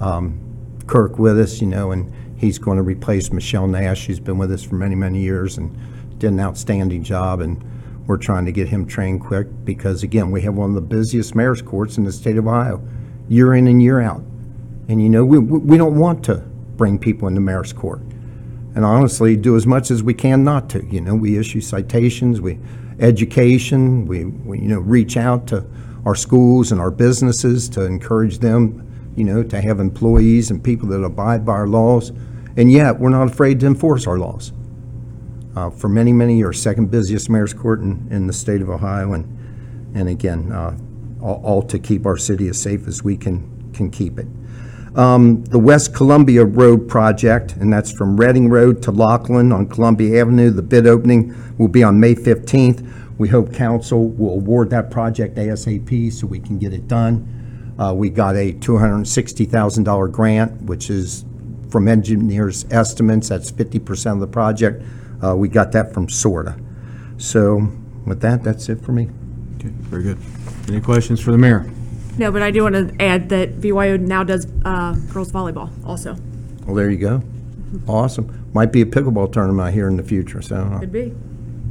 um, 0.00 0.40
Kirk 0.86 1.18
with 1.18 1.38
us, 1.38 1.60
you 1.60 1.66
know, 1.66 1.92
and 1.92 2.12
he's 2.36 2.58
going 2.58 2.78
to 2.78 2.82
replace 2.82 3.30
Michelle 3.30 3.66
Nash, 3.66 4.06
who's 4.06 4.18
been 4.18 4.38
with 4.38 4.50
us 4.50 4.62
for 4.62 4.74
many, 4.74 4.94
many 4.94 5.20
years 5.20 5.58
and 5.58 5.76
did 6.18 6.32
an 6.32 6.40
outstanding 6.40 7.04
job. 7.04 7.40
And 7.40 7.62
we're 8.06 8.18
trying 8.18 8.44
to 8.44 8.52
get 8.52 8.68
him 8.68 8.86
trained 8.86 9.22
quick 9.22 9.46
because, 9.64 10.02
again, 10.02 10.30
we 10.30 10.42
have 10.42 10.54
one 10.54 10.70
of 10.70 10.74
the 10.74 10.80
busiest 10.80 11.34
mayor's 11.34 11.62
courts 11.62 11.96
in 11.96 12.04
the 12.04 12.12
state 12.12 12.36
of 12.36 12.46
Ohio, 12.46 12.86
year 13.28 13.54
in 13.54 13.66
and 13.66 13.82
year 13.82 14.00
out. 14.00 14.22
And, 14.88 15.02
you 15.02 15.08
know, 15.08 15.24
we, 15.24 15.38
we 15.38 15.78
don't 15.78 15.98
want 15.98 16.24
to 16.26 16.36
bring 16.76 16.98
people 16.98 17.28
into 17.28 17.40
mayor's 17.40 17.72
court. 17.72 18.00
And 18.74 18.84
honestly, 18.84 19.36
do 19.36 19.56
as 19.56 19.66
much 19.66 19.90
as 19.90 20.02
we 20.02 20.12
can 20.12 20.44
not 20.44 20.68
to. 20.70 20.84
You 20.86 21.00
know, 21.00 21.14
we 21.14 21.38
issue 21.38 21.60
citations, 21.60 22.40
we, 22.40 22.58
education, 22.98 24.06
we, 24.06 24.24
we, 24.24 24.58
you 24.60 24.68
know, 24.68 24.80
reach 24.80 25.16
out 25.16 25.46
to 25.48 25.64
our 26.04 26.14
schools 26.14 26.72
and 26.72 26.80
our 26.80 26.90
businesses 26.90 27.68
to 27.70 27.84
encourage 27.86 28.40
them, 28.40 29.12
you 29.16 29.24
know, 29.24 29.42
to 29.42 29.60
have 29.60 29.80
employees 29.80 30.50
and 30.50 30.62
people 30.62 30.88
that 30.88 31.02
abide 31.02 31.46
by 31.46 31.52
our 31.52 31.68
laws. 31.68 32.12
And 32.56 32.70
yet, 32.70 32.98
we're 33.00 33.08
not 33.08 33.28
afraid 33.28 33.60
to 33.60 33.66
enforce 33.66 34.06
our 34.06 34.18
laws. 34.18 34.52
Uh, 35.56 35.70
for 35.70 35.88
many, 35.88 36.12
many 36.12 36.36
years, 36.36 36.60
second 36.60 36.90
busiest 36.90 37.30
mayor's 37.30 37.54
court 37.54 37.80
in, 37.80 38.08
in 38.10 38.26
the 38.26 38.32
state 38.32 38.60
of 38.60 38.68
Ohio. 38.68 39.12
And, 39.12 39.24
and 39.94 40.08
again, 40.08 40.50
uh, 40.50 40.76
all, 41.22 41.40
all 41.44 41.62
to 41.62 41.78
keep 41.78 42.06
our 42.06 42.16
city 42.16 42.48
as 42.48 42.60
safe 42.60 42.88
as 42.88 43.04
we 43.04 43.16
can, 43.16 43.70
can 43.72 43.90
keep 43.90 44.18
it. 44.18 44.26
Um, 44.96 45.44
The 45.44 45.58
West 45.58 45.94
Columbia 45.94 46.44
Road 46.44 46.88
project, 46.88 47.52
and 47.56 47.72
that's 47.72 47.92
from 47.92 48.16
Reading 48.16 48.48
Road 48.48 48.82
to 48.82 48.90
Lockland 48.90 49.52
on 49.52 49.68
Columbia 49.68 50.20
Avenue. 50.20 50.50
The 50.50 50.62
bid 50.62 50.86
opening 50.86 51.34
will 51.58 51.68
be 51.68 51.82
on 51.82 52.00
May 52.00 52.14
15th. 52.14 53.18
We 53.18 53.28
hope 53.28 53.52
council 53.52 54.08
will 54.08 54.34
award 54.34 54.70
that 54.70 54.90
project 54.90 55.36
ASAP 55.36 56.12
so 56.12 56.26
we 56.26 56.40
can 56.40 56.58
get 56.58 56.72
it 56.72 56.88
done. 56.88 57.74
Uh, 57.78 57.94
We 57.94 58.10
got 58.10 58.34
a 58.36 58.52
$260,000 58.54 60.10
grant, 60.10 60.62
which 60.62 60.90
is 60.90 61.24
from 61.70 61.88
engineers' 61.88 62.64
estimates, 62.70 63.28
that's 63.28 63.50
50% 63.50 64.12
of 64.12 64.20
the 64.20 64.26
project. 64.28 64.82
Uh, 65.22 65.34
We 65.36 65.48
got 65.48 65.72
that 65.72 65.92
from 65.92 66.08
SORTA. 66.08 66.56
So 67.16 67.68
with 68.06 68.20
that, 68.20 68.42
that's 68.42 68.68
it 68.68 68.80
for 68.82 68.92
me. 68.92 69.08
Okay, 69.58 69.68
very 69.68 70.02
good. 70.02 70.18
Any 70.68 70.80
questions 70.80 71.20
for 71.20 71.30
the 71.32 71.38
mayor? 71.38 71.70
No, 72.18 72.30
but 72.30 72.42
I 72.42 72.50
do 72.50 72.62
want 72.62 72.74
to 72.74 73.02
add 73.02 73.28
that 73.30 73.50
VYO 73.54 73.96
now 73.96 74.22
does 74.22 74.46
uh, 74.64 74.94
girls 75.12 75.32
volleyball 75.32 75.70
also. 75.84 76.16
Well, 76.66 76.76
there 76.76 76.90
you 76.90 76.98
go. 76.98 77.22
Awesome. 77.88 78.48
Might 78.54 78.70
be 78.72 78.82
a 78.82 78.86
pickleball 78.86 79.32
tournament 79.32 79.74
here 79.74 79.88
in 79.88 79.96
the 79.96 80.02
future, 80.04 80.40
so 80.40 80.56
uh, 80.56 80.78
Could 80.80 80.92
be. 80.92 81.12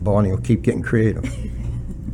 Bonnie 0.02 0.32
will 0.32 0.38
keep 0.42 0.62
getting 0.64 0.82
creative. 0.84 1.24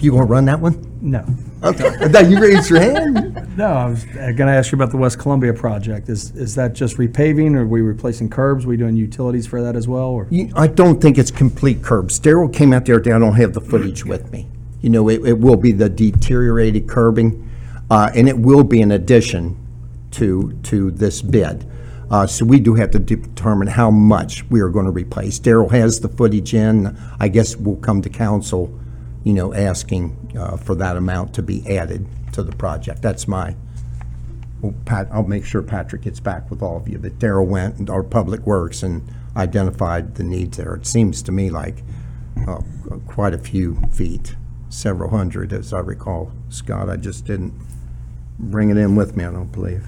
You 0.02 0.12
to 0.12 0.24
run 0.24 0.46
that 0.46 0.60
one? 0.60 0.98
No. 1.02 1.26
Okay. 1.62 1.88
I 2.00 2.08
thought 2.08 2.30
you 2.30 2.40
raised 2.40 2.70
your 2.70 2.80
hand. 2.80 3.58
No, 3.58 3.66
I 3.68 3.90
was 3.90 4.06
going 4.06 4.36
to 4.38 4.46
ask 4.48 4.72
you 4.72 4.78
about 4.78 4.92
the 4.92 4.98
West 4.98 5.20
Columbia 5.20 5.54
project. 5.54 6.08
Is, 6.08 6.32
is 6.36 6.56
that 6.56 6.74
just 6.74 6.96
repaving, 6.98 7.54
or 7.56 7.62
are 7.62 7.68
we 7.68 7.82
replacing 7.82 8.30
curbs? 8.30 8.66
we 8.66 8.78
doing 8.78 8.96
utilities 8.96 9.46
for 9.46 9.62
that 9.62 9.76
as 9.76 9.88
well, 9.88 10.06
or? 10.10 10.28
You- 10.30 10.52
I 10.56 10.68
don't 10.68 11.02
think 11.02 11.18
it's 11.18 11.32
complete 11.32 11.84
curbs. 11.84 12.20
Daryl 12.20 12.52
came 12.54 12.72
out 12.72 12.86
there, 12.86 12.96
I 12.96 13.20
don't 13.20 13.34
have 13.36 13.54
the 13.54 13.62
footage 13.62 14.06
with 14.06 14.32
me. 14.32 14.48
You 14.82 14.90
know, 14.90 15.10
it, 15.10 15.26
it 15.28 15.38
will 15.40 15.58
be 15.58 15.74
the 15.74 15.90
deteriorated 15.90 16.88
curbing, 16.88 17.50
uh, 17.92 18.10
and 18.16 18.30
it 18.30 18.38
will 18.38 18.64
be 18.64 18.82
an 18.82 18.92
addition 18.92 19.58
to, 20.12 20.54
to 20.64 20.92
this 20.92 21.22
bid. 21.22 21.70
Uh, 22.10 22.26
so 22.26 22.46
we 22.46 22.60
do 22.60 22.74
have 22.76 22.90
to 22.92 23.00
determine 23.00 23.68
how 23.68 23.92
much 23.92 24.50
we 24.50 24.62
are 24.62 24.70
going 24.70 24.86
to 24.86 24.92
replace. 24.92 25.40
Daryl 25.40 25.70
has 25.72 26.00
the 26.00 26.08
footage 26.10 26.54
in. 26.54 26.98
I 27.20 27.28
guess 27.28 27.56
we'll 27.58 27.76
come 27.76 28.02
to 28.02 28.10
council, 28.10 28.74
you 29.30 29.36
know, 29.36 29.54
asking, 29.54 30.36
uh, 30.36 30.58
for 30.58 30.74
that 30.74 30.98
amount 30.98 31.36
to 31.36 31.44
be 31.44 31.64
added 31.78 32.08
to 32.34 32.42
the 32.42 32.52
project. 32.56 33.04
That's 33.04 33.28
my, 33.28 33.56
well, 34.60 34.74
Pat, 34.86 35.08
I'll 35.12 35.22
make 35.24 35.46
sure 35.46 35.62
Patrick 35.62 36.02
gets 36.02 36.20
back 36.20 36.50
with 36.50 36.64
all 36.64 36.78
of 36.78 36.90
you, 36.90 36.98
but 36.98 37.20
Daryl 37.20 37.46
went, 37.46 37.78
and 37.78 37.92
our 37.92 38.02
Public 38.02 38.48
Works, 38.48 38.82
and 38.82 39.08
identified 39.38 40.16
the 40.16 40.24
needs 40.24 40.58
there. 40.58 40.74
It 40.74 40.88
seems 40.88 41.22
to 41.22 41.32
me 41.32 41.52
like 41.52 41.84
uh, 42.48 42.62
quite 43.06 43.36
a 43.36 43.38
few 43.38 43.80
feet, 43.92 44.36
several 44.70 45.12
hundred, 45.12 45.54
as 45.54 45.74
I 45.74 45.80
recall. 45.80 46.32
Scott, 46.50 46.90
I 46.90 46.96
just 46.96 47.26
didn't 47.26 47.54
bring 48.40 48.72
it 48.72 48.78
in 48.78 48.96
with 48.96 49.16
me, 49.16 49.26
I 49.26 49.32
don't 49.32 49.52
believe. 49.52 49.86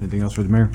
Anything 0.00 0.22
else 0.22 0.32
for 0.32 0.42
the 0.42 0.48
mayor? 0.48 0.72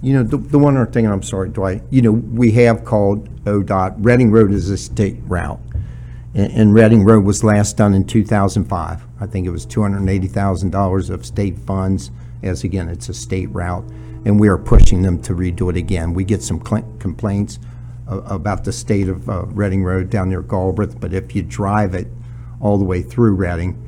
You 0.00 0.12
know, 0.14 0.22
the, 0.22 0.36
the 0.36 0.58
one 0.58 0.76
other 0.76 0.90
thing, 0.90 1.04
and 1.04 1.12
I'm 1.12 1.22
sorry, 1.22 1.48
Dwight, 1.48 1.82
you 1.90 2.02
know, 2.02 2.12
we 2.12 2.52
have 2.52 2.84
called 2.84 3.28
ODOT, 3.44 3.96
Reading 3.98 4.30
Road 4.30 4.52
is 4.52 4.70
a 4.70 4.76
state 4.76 5.18
route. 5.24 5.60
And, 6.34 6.52
and 6.52 6.74
Reading 6.74 7.04
Road 7.04 7.24
was 7.24 7.42
last 7.42 7.76
done 7.76 7.94
in 7.94 8.04
2005. 8.04 9.02
I 9.20 9.26
think 9.26 9.46
it 9.46 9.50
was 9.50 9.66
$280,000 9.66 11.10
of 11.10 11.26
state 11.26 11.58
funds, 11.58 12.12
as 12.42 12.62
again, 12.62 12.88
it's 12.88 13.08
a 13.08 13.14
state 13.14 13.48
route. 13.50 13.84
And 14.24 14.38
we 14.38 14.48
are 14.48 14.58
pushing 14.58 15.02
them 15.02 15.20
to 15.22 15.34
redo 15.34 15.68
it 15.70 15.76
again. 15.76 16.14
We 16.14 16.24
get 16.24 16.42
some 16.42 16.64
cl- 16.64 16.86
complaints 17.00 17.58
about 18.06 18.64
the 18.64 18.72
state 18.72 19.08
of 19.08 19.28
uh, 19.28 19.46
Reading 19.46 19.84
Road 19.84 20.10
down 20.10 20.30
near 20.30 20.42
Galbraith, 20.42 21.00
but 21.00 21.12
if 21.12 21.34
you 21.34 21.42
drive 21.42 21.94
it 21.94 22.06
all 22.60 22.78
the 22.78 22.84
way 22.84 23.02
through 23.02 23.34
Reading, 23.34 23.84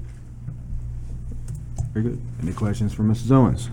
Very 1.93 2.05
good. 2.05 2.23
Any 2.43 2.53
questions 2.53 2.95
for 2.95 3.03
Mrs. 3.03 3.33
Owens? 3.33 3.69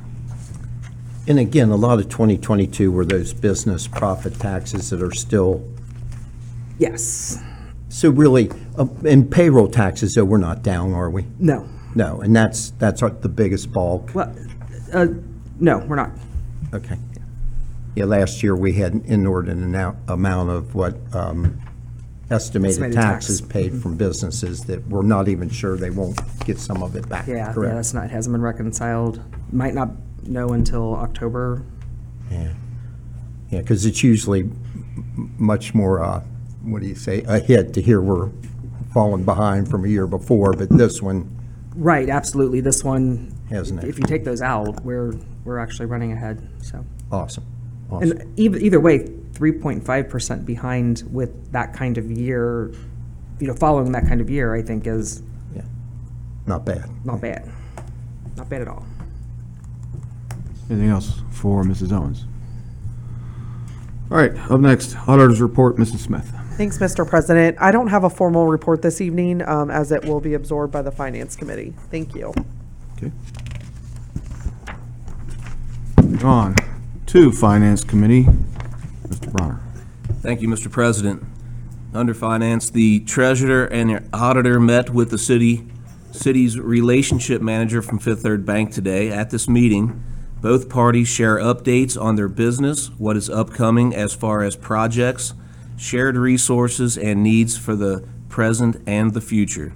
And 1.27 1.39
again, 1.39 1.69
a 1.69 1.75
lot 1.75 1.99
of 1.99 2.07
2022 2.09 2.91
were 2.91 3.05
those 3.05 3.33
business 3.33 3.87
profit 3.87 4.39
taxes 4.39 4.89
that 4.91 5.01
are 5.01 5.11
still 5.11 5.63
Yes. 6.79 7.41
So 7.89 8.11
really, 8.11 8.51
uh, 8.77 8.85
in 9.03 9.27
payroll 9.27 9.67
taxes, 9.67 10.13
though, 10.13 10.25
we're 10.25 10.37
not 10.37 10.61
down, 10.61 10.93
are 10.93 11.09
we? 11.09 11.25
No. 11.39 11.67
No, 11.95 12.21
and 12.21 12.35
that's, 12.35 12.69
that's 12.77 13.01
our- 13.01 13.09
the 13.09 13.29
biggest 13.29 13.71
bulk. 13.71 14.11
Well, 14.13 14.33
uh, 14.93 15.07
no, 15.59 15.79
we're 15.79 15.95
not. 15.95 16.11
Okay. 16.73 16.97
Yeah, 17.95 18.05
last 18.05 18.43
year, 18.43 18.55
we 18.55 18.73
had 18.73 18.93
an 18.93 19.01
inordinate 19.05 19.67
amou- 19.67 19.95
amount 20.07 20.51
of 20.51 20.75
what 20.75 20.97
um, 21.15 21.59
estimated 22.29 22.73
Estimated 22.73 22.95
tax. 22.95 23.25
taxes 23.25 23.41
paid 23.41 23.81
from 23.81 23.95
businesses 23.97 24.61
that 24.65 24.87
we're 24.87 25.01
not 25.01 25.27
even 25.27 25.49
sure 25.49 25.75
they 25.77 25.89
won't 25.89 26.19
get 26.45 26.59
some 26.59 26.83
of 26.83 26.95
it 26.95 27.09
back. 27.09 27.25
Yeah, 27.25 27.35
yeah, 27.37 27.53
Correct. 27.53 27.73
that's 27.73 27.93
not, 27.95 28.11
hasn't 28.11 28.33
been 28.35 28.41
reconciled. 28.43 29.19
Might 29.51 29.73
not 29.73 29.89
know 30.29 30.49
until 30.49 30.95
October. 30.95 31.63
Yeah, 32.31 32.53
yeah, 33.49 33.61
because 33.61 33.85
it's 33.85 34.03
usually 34.03 34.41
m- 34.41 35.33
much 35.37 35.73
more, 35.73 36.03
uh, 36.03 36.21
what 36.63 36.81
do 36.81 36.87
you 36.87 36.95
say, 36.95 37.23
a 37.27 37.39
hit 37.39 37.73
to 37.75 37.81
hear 37.81 38.01
we're 38.01 38.29
falling 38.93 39.23
behind 39.23 39.69
from 39.69 39.85
a 39.85 39.87
year 39.87 40.07
before, 40.07 40.53
but 40.53 40.69
this 40.69 41.01
one 41.01 41.33
Right, 41.75 42.09
absolutely. 42.09 42.59
This 42.61 42.83
one, 42.83 43.31
hasn't 43.51 43.83
if 43.83 43.97
it? 43.97 43.99
you 43.99 44.05
take 44.07 44.23
those 44.23 44.41
out, 44.41 44.83
we're, 44.83 45.13
we're 45.45 45.59
actually 45.59 45.85
running 45.85 46.11
ahead, 46.11 46.49
so. 46.63 46.83
Awesome, 47.11 47.45
awesome. 47.91 48.11
And 48.19 48.39
either, 48.39 48.57
either 48.57 48.79
way, 48.79 49.07
three 49.33 49.51
point 49.51 49.85
five 49.85 50.09
percent 50.09 50.43
behind 50.43 51.03
with 51.11 51.51
that 51.51 51.73
kind 51.73 51.99
of 51.99 52.09
year, 52.09 52.71
you 53.39 53.45
know, 53.47 53.53
following 53.53 53.91
that 53.91 54.07
kind 54.07 54.19
of 54.21 54.29
year, 54.31 54.55
I 54.55 54.63
think 54.63 54.87
is 54.87 55.21
Yeah. 55.55 55.61
Not 56.47 56.65
bad. 56.65 56.89
not 57.05 57.21
bad. 57.21 57.47
Not 58.35 58.49
bad 58.49 58.61
at 58.63 58.67
all. 58.67 58.86
Anything 60.69 60.89
else 60.89 61.21
for 61.31 61.63
Mrs. 61.63 61.91
Owens? 61.91 62.25
All 64.09 64.17
right, 64.17 64.37
up 64.49 64.59
next, 64.59 64.95
auditor's 65.07 65.41
report, 65.41 65.77
Mrs. 65.77 65.99
Smith. 65.99 66.33
Thanks, 66.57 66.77
Mr. 66.77 67.07
President. 67.07 67.57
I 67.59 67.71
don't 67.71 67.87
have 67.87 68.03
a 68.03 68.09
formal 68.09 68.47
report 68.47 68.81
this 68.81 68.99
evening, 68.99 69.47
um, 69.47 69.69
as 69.69 69.91
it 69.91 70.05
will 70.05 70.19
be 70.19 70.33
absorbed 70.33 70.73
by 70.73 70.81
the 70.81 70.91
Finance 70.91 71.35
Committee. 71.35 71.73
Thank 71.91 72.15
you. 72.15 72.33
Okay. 72.97 73.11
On 76.23 76.55
to 77.05 77.31
Finance 77.31 77.83
Committee, 77.83 78.23
Mr. 79.07 79.31
Bronner. 79.31 79.61
Thank 80.21 80.41
you, 80.41 80.47
Mr. 80.47 80.71
President. 80.71 81.23
Under 81.93 82.13
Finance, 82.13 82.69
the 82.71 83.01
treasurer 83.01 83.65
and 83.65 83.89
the 83.89 84.03
auditor 84.13 84.59
met 84.59 84.89
with 84.89 85.11
the 85.11 85.17
city, 85.17 85.67
city's 86.11 86.59
relationship 86.59 87.41
manager 87.41 87.81
from 87.81 87.99
Fifth 87.99 88.23
Third 88.23 88.45
Bank 88.45 88.71
today. 88.71 89.09
At 89.11 89.29
this 89.29 89.47
meeting, 89.47 90.03
both 90.41 90.69
parties 90.69 91.07
share 91.07 91.37
updates 91.37 91.99
on 91.99 92.15
their 92.15 92.27
business, 92.27 92.91
what 92.97 93.17
is 93.17 93.29
upcoming 93.29 93.95
as 93.95 94.13
far 94.13 94.43
as 94.43 94.55
projects, 94.55 95.33
shared 95.77 96.15
resources, 96.15 96.97
and 96.97 97.23
needs 97.23 97.57
for 97.57 97.75
the 97.75 98.07
present 98.29 98.81
and 98.85 99.13
the 99.13 99.21
future. 99.21 99.73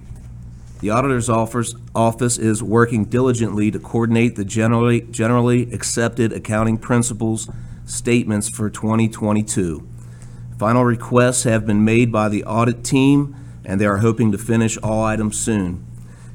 The 0.80 0.90
auditor's 0.90 1.28
office, 1.28 2.38
is 2.38 2.62
working 2.62 3.04
diligently 3.04 3.70
to 3.70 3.78
coordinate 3.78 4.36
the 4.36 4.44
generally, 4.44 5.02
generally 5.02 5.72
accepted 5.72 6.32
accounting 6.32 6.78
principles 6.78 7.48
statements 7.84 8.48
for 8.48 8.70
2022. 8.70 9.88
Final 10.58 10.84
requests 10.84 11.44
have 11.44 11.66
been 11.66 11.84
made 11.84 12.10
by 12.10 12.28
the 12.28 12.44
audit 12.44 12.84
team, 12.84 13.34
and 13.64 13.80
they 13.80 13.86
are 13.86 13.98
hoping 13.98 14.32
to 14.32 14.38
finish 14.38 14.76
all 14.78 15.04
items 15.04 15.38
soon. 15.38 15.84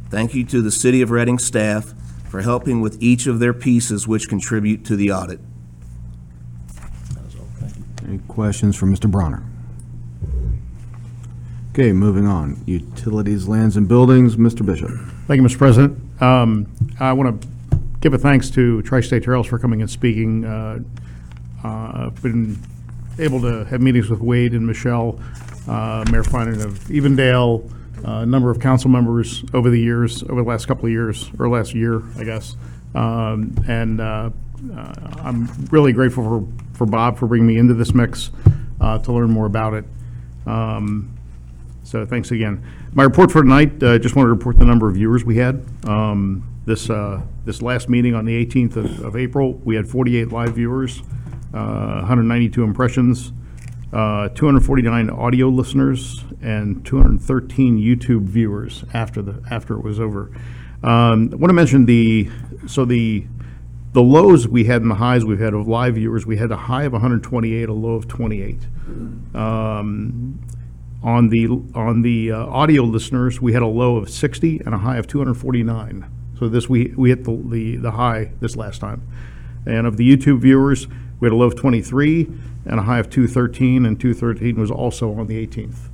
Thank 0.09 0.33
you 0.33 0.45
to 0.45 0.61
the 0.61 0.71
City 0.71 1.01
of 1.01 1.11
Reading 1.11 1.39
staff 1.39 1.93
for 2.29 2.41
helping 2.41 2.81
with 2.81 3.01
each 3.01 3.27
of 3.27 3.39
their 3.39 3.53
pieces 3.53 4.07
which 4.07 4.27
contribute 4.27 4.85
to 4.85 4.95
the 4.95 5.11
audit. 5.11 5.39
Any 8.07 8.19
questions 8.27 8.75
for 8.75 8.85
Mr. 8.85 9.09
Bronner? 9.09 9.43
Okay, 11.71 11.91
moving 11.91 12.25
on. 12.25 12.61
Utilities, 12.65 13.47
lands, 13.47 13.77
and 13.77 13.87
buildings, 13.87 14.35
Mr. 14.35 14.65
Bishop. 14.65 14.89
Thank 15.27 15.41
you, 15.41 15.47
Mr. 15.47 15.57
President. 15.57 16.21
Um, 16.21 16.67
I 16.99 17.13
want 17.13 17.41
to 17.41 17.47
give 17.99 18.13
a 18.13 18.17
thanks 18.17 18.49
to 18.51 18.81
Tri-State 18.81 19.23
Trails 19.23 19.47
for 19.47 19.59
coming 19.59 19.81
and 19.81 19.89
speaking. 19.89 20.45
Uh, 20.45 20.79
uh, 21.63 22.07
I've 22.07 22.21
been 22.23 22.57
able 23.19 23.41
to 23.41 23.65
have 23.65 23.81
meetings 23.81 24.09
with 24.09 24.21
Wade 24.21 24.53
and 24.53 24.65
Michelle, 24.65 25.19
uh, 25.67 26.05
Mayor 26.11 26.23
Finan 26.23 26.63
of 26.63 26.79
Evendale, 26.85 27.69
uh, 27.69 27.76
a 28.03 28.25
number 28.25 28.49
of 28.49 28.59
council 28.59 28.89
members 28.89 29.43
over 29.53 29.69
the 29.69 29.79
years, 29.79 30.23
over 30.23 30.41
the 30.41 30.47
last 30.47 30.67
couple 30.67 30.85
of 30.85 30.91
years, 30.91 31.29
or 31.39 31.49
last 31.49 31.73
year, 31.73 32.01
I 32.17 32.23
guess. 32.23 32.55
Um, 32.95 33.55
And 33.67 33.99
uh, 33.99 34.29
uh, 34.75 34.93
I'm 35.23 35.47
really 35.71 35.93
grateful 35.93 36.23
for, 36.23 36.47
for 36.77 36.85
Bob 36.85 37.17
for 37.17 37.27
bringing 37.27 37.47
me 37.47 37.57
into 37.57 37.73
this 37.73 37.93
mix 37.93 38.31
uh, 38.81 38.99
to 38.99 39.11
learn 39.13 39.29
more 39.29 39.45
about 39.45 39.73
it. 39.73 39.85
Um, 40.45 41.17
so 41.83 42.05
thanks 42.05 42.31
again. 42.31 42.63
My 42.93 43.03
report 43.03 43.31
for 43.31 43.41
tonight, 43.43 43.81
uh, 43.83 43.97
just 43.99 44.15
wanted 44.15 44.27
to 44.27 44.33
report 44.33 44.57
the 44.57 44.65
number 44.65 44.87
of 44.89 44.95
viewers 44.95 45.23
we 45.23 45.37
had. 45.37 45.63
Um, 45.85 46.43
This, 46.65 46.89
uh, 46.89 47.21
this 47.45 47.61
last 47.61 47.87
meeting 47.87 48.13
on 48.13 48.25
the 48.25 48.45
18th 48.45 48.75
of 48.75 49.05
of 49.05 49.15
April, 49.15 49.53
we 49.63 49.75
had 49.75 49.87
48 49.87 50.33
live 50.33 50.55
viewers, 50.55 51.01
uh, 51.53 52.03
192 52.03 52.61
impressions, 52.63 53.31
uh, 53.93 54.29
249 54.29 55.09
audio 55.09 55.47
listeners, 55.47 56.23
and 56.41 56.85
213 56.85 57.77
YouTube 57.77 58.23
viewers 58.23 58.83
after 58.93 59.21
the, 59.21 59.41
after 59.49 59.75
it 59.75 59.83
was 59.83 59.99
over. 59.99 60.31
Um, 60.83 61.29
I 61.31 61.35
want 61.35 61.47
to 61.49 61.53
mention 61.53 61.85
the, 61.85 62.29
so 62.67 62.85
the, 62.85 63.25
the 63.93 64.01
lows 64.01 64.47
we 64.47 64.65
had 64.65 64.81
and 64.81 64.91
the 64.91 64.95
highs 64.95 65.25
we've 65.25 65.39
had 65.39 65.53
of 65.53 65.67
live 65.67 65.95
viewers, 65.95 66.25
we 66.25 66.37
had 66.37 66.51
a 66.51 66.57
high 66.57 66.83
of 66.83 66.91
128, 66.93 67.69
a 67.69 67.73
low 67.73 67.95
of 67.95 68.07
28. 68.07 68.59
Um, 69.33 70.39
On 71.03 71.29
the, 71.29 71.47
on 71.73 72.01
the 72.01 72.31
uh, 72.31 72.45
audio 72.47 72.83
listeners, 72.83 73.39
we 73.39 73.53
had 73.53 73.61
a 73.61 73.67
low 73.67 73.97
of 73.97 74.09
60 74.09 74.61
and 74.65 74.73
a 74.73 74.79
high 74.79 74.97
of 74.97 75.07
249. 75.07 76.05
So 76.37 76.49
this, 76.49 76.67
we, 76.67 76.93
we 76.97 77.09
hit 77.09 77.23
the, 77.23 77.41
the, 77.45 77.77
the 77.77 77.91
high 77.91 78.31
this 78.39 78.55
last 78.55 78.79
time. 78.81 79.07
And 79.65 79.87
of 79.87 79.97
the 79.97 80.09
YouTube 80.09 80.39
viewers, 80.39 80.87
we 81.19 81.27
had 81.27 81.33
a 81.33 81.35
low 81.35 81.45
of 81.47 81.55
23 81.55 82.27
and 82.67 82.79
a 82.79 82.83
high 82.83 82.99
of 82.99 83.09
213, 83.09 83.85
and 83.85 83.99
213 83.99 84.59
was 84.59 84.69
also 84.69 85.13
on 85.13 85.27
the 85.27 85.45
18th. 85.47 85.89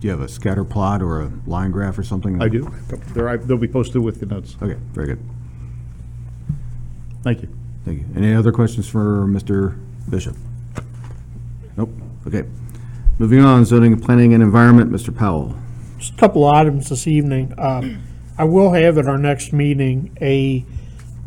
Do 0.00 0.06
you 0.06 0.10
have 0.10 0.20
a 0.20 0.28
scatter 0.28 0.64
plot 0.64 1.02
or 1.02 1.20
a 1.20 1.32
line 1.46 1.70
graph 1.70 1.98
or 1.98 2.02
something? 2.02 2.42
I 2.42 2.48
do. 2.48 2.72
They're, 3.12 3.36
they'll 3.36 3.58
be 3.58 3.68
posted 3.68 4.02
with 4.02 4.18
the 4.18 4.26
notes. 4.26 4.56
Okay, 4.62 4.78
very 4.92 5.08
good. 5.08 5.20
Thank 7.22 7.42
you. 7.42 7.54
Thank 7.84 8.00
you. 8.00 8.06
Any 8.16 8.34
other 8.34 8.50
questions 8.50 8.88
for 8.88 9.26
Mr. 9.26 9.78
Bishop? 10.08 10.36
Nope. 11.76 11.90
Okay. 12.26 12.44
Moving 13.18 13.44
on, 13.44 13.66
zoning, 13.66 14.00
planning, 14.00 14.32
and 14.32 14.42
environment, 14.42 14.90
Mr. 14.90 15.14
Powell. 15.14 15.54
Just 15.98 16.14
a 16.14 16.16
couple 16.16 16.48
of 16.48 16.54
items 16.54 16.88
this 16.88 17.06
evening. 17.06 17.52
Uh, 17.58 17.98
I 18.38 18.44
will 18.44 18.72
have 18.72 18.96
at 18.96 19.06
our 19.06 19.18
next 19.18 19.52
meeting 19.52 20.16
a 20.22 20.64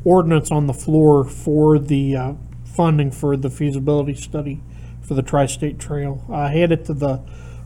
ordinance 0.03 0.49
on 0.49 0.65
the 0.65 0.73
floor 0.73 1.23
for 1.23 1.77
the 1.77 2.15
uh, 2.15 2.33
funding 2.73 3.11
for 3.11 3.37
the 3.37 3.49
feasibility 3.49 4.15
study 4.15 4.61
for 5.01 5.13
the 5.13 5.21
Tri-State 5.21 5.79
Trail. 5.79 6.23
I 6.31 6.49
had 6.49 6.71
it 6.71 6.85
to 6.85 6.93
the 6.93 7.21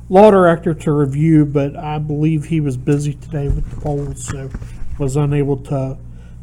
law 0.09 0.31
director 0.31 0.73
to 0.73 0.91
review, 0.91 1.45
but 1.45 1.75
I 1.75 1.99
believe 1.99 2.45
he 2.45 2.59
was 2.59 2.77
busy 2.77 3.13
today 3.13 3.47
with 3.47 3.69
the 3.69 3.81
polls, 3.81 4.25
so 4.25 4.49
was 4.97 5.15
unable 5.15 5.57
to, 5.57 5.97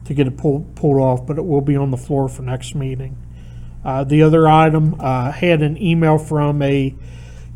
to 0.04 0.14
get 0.14 0.26
it 0.26 0.36
pulled, 0.36 0.74
pulled 0.76 1.00
off, 1.00 1.26
but 1.26 1.38
it 1.38 1.44
will 1.44 1.60
be 1.60 1.76
on 1.76 1.90
the 1.90 1.96
floor 1.96 2.28
for 2.28 2.42
next 2.42 2.74
meeting. 2.74 3.16
Uh, 3.84 4.04
The 4.04 4.22
other 4.22 4.48
item, 4.48 4.96
uh, 5.00 5.32
had 5.32 5.62
an 5.62 5.80
email 5.82 6.18
from 6.18 6.62
a 6.62 6.94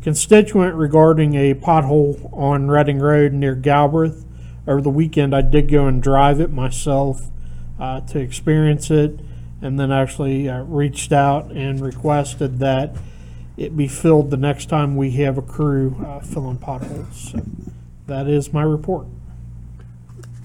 constituent 0.01 0.75
regarding 0.75 1.35
a 1.35 1.53
pothole 1.53 2.31
on 2.33 2.67
Reading 2.67 2.99
Road 2.99 3.33
near 3.33 3.55
Galbraith. 3.55 4.25
Over 4.67 4.81
the 4.81 4.89
weekend, 4.89 5.35
I 5.35 5.41
did 5.41 5.71
go 5.71 5.87
and 5.87 6.01
drive 6.01 6.39
it 6.39 6.51
myself 6.51 7.29
uh, 7.79 8.01
to 8.01 8.19
experience 8.19 8.91
it, 8.91 9.19
and 9.61 9.79
then 9.79 9.91
actually 9.91 10.49
uh, 10.49 10.63
reached 10.63 11.11
out 11.11 11.51
and 11.51 11.79
requested 11.81 12.59
that 12.59 12.95
it 13.57 13.75
be 13.75 13.87
filled 13.87 14.31
the 14.31 14.37
next 14.37 14.67
time 14.67 14.95
we 14.95 15.11
have 15.11 15.37
a 15.37 15.41
crew 15.41 15.95
uh, 16.05 16.19
filling 16.21 16.57
potholes. 16.57 17.31
So 17.31 17.41
that 18.07 18.27
is 18.27 18.53
my 18.53 18.63
report. 18.63 19.07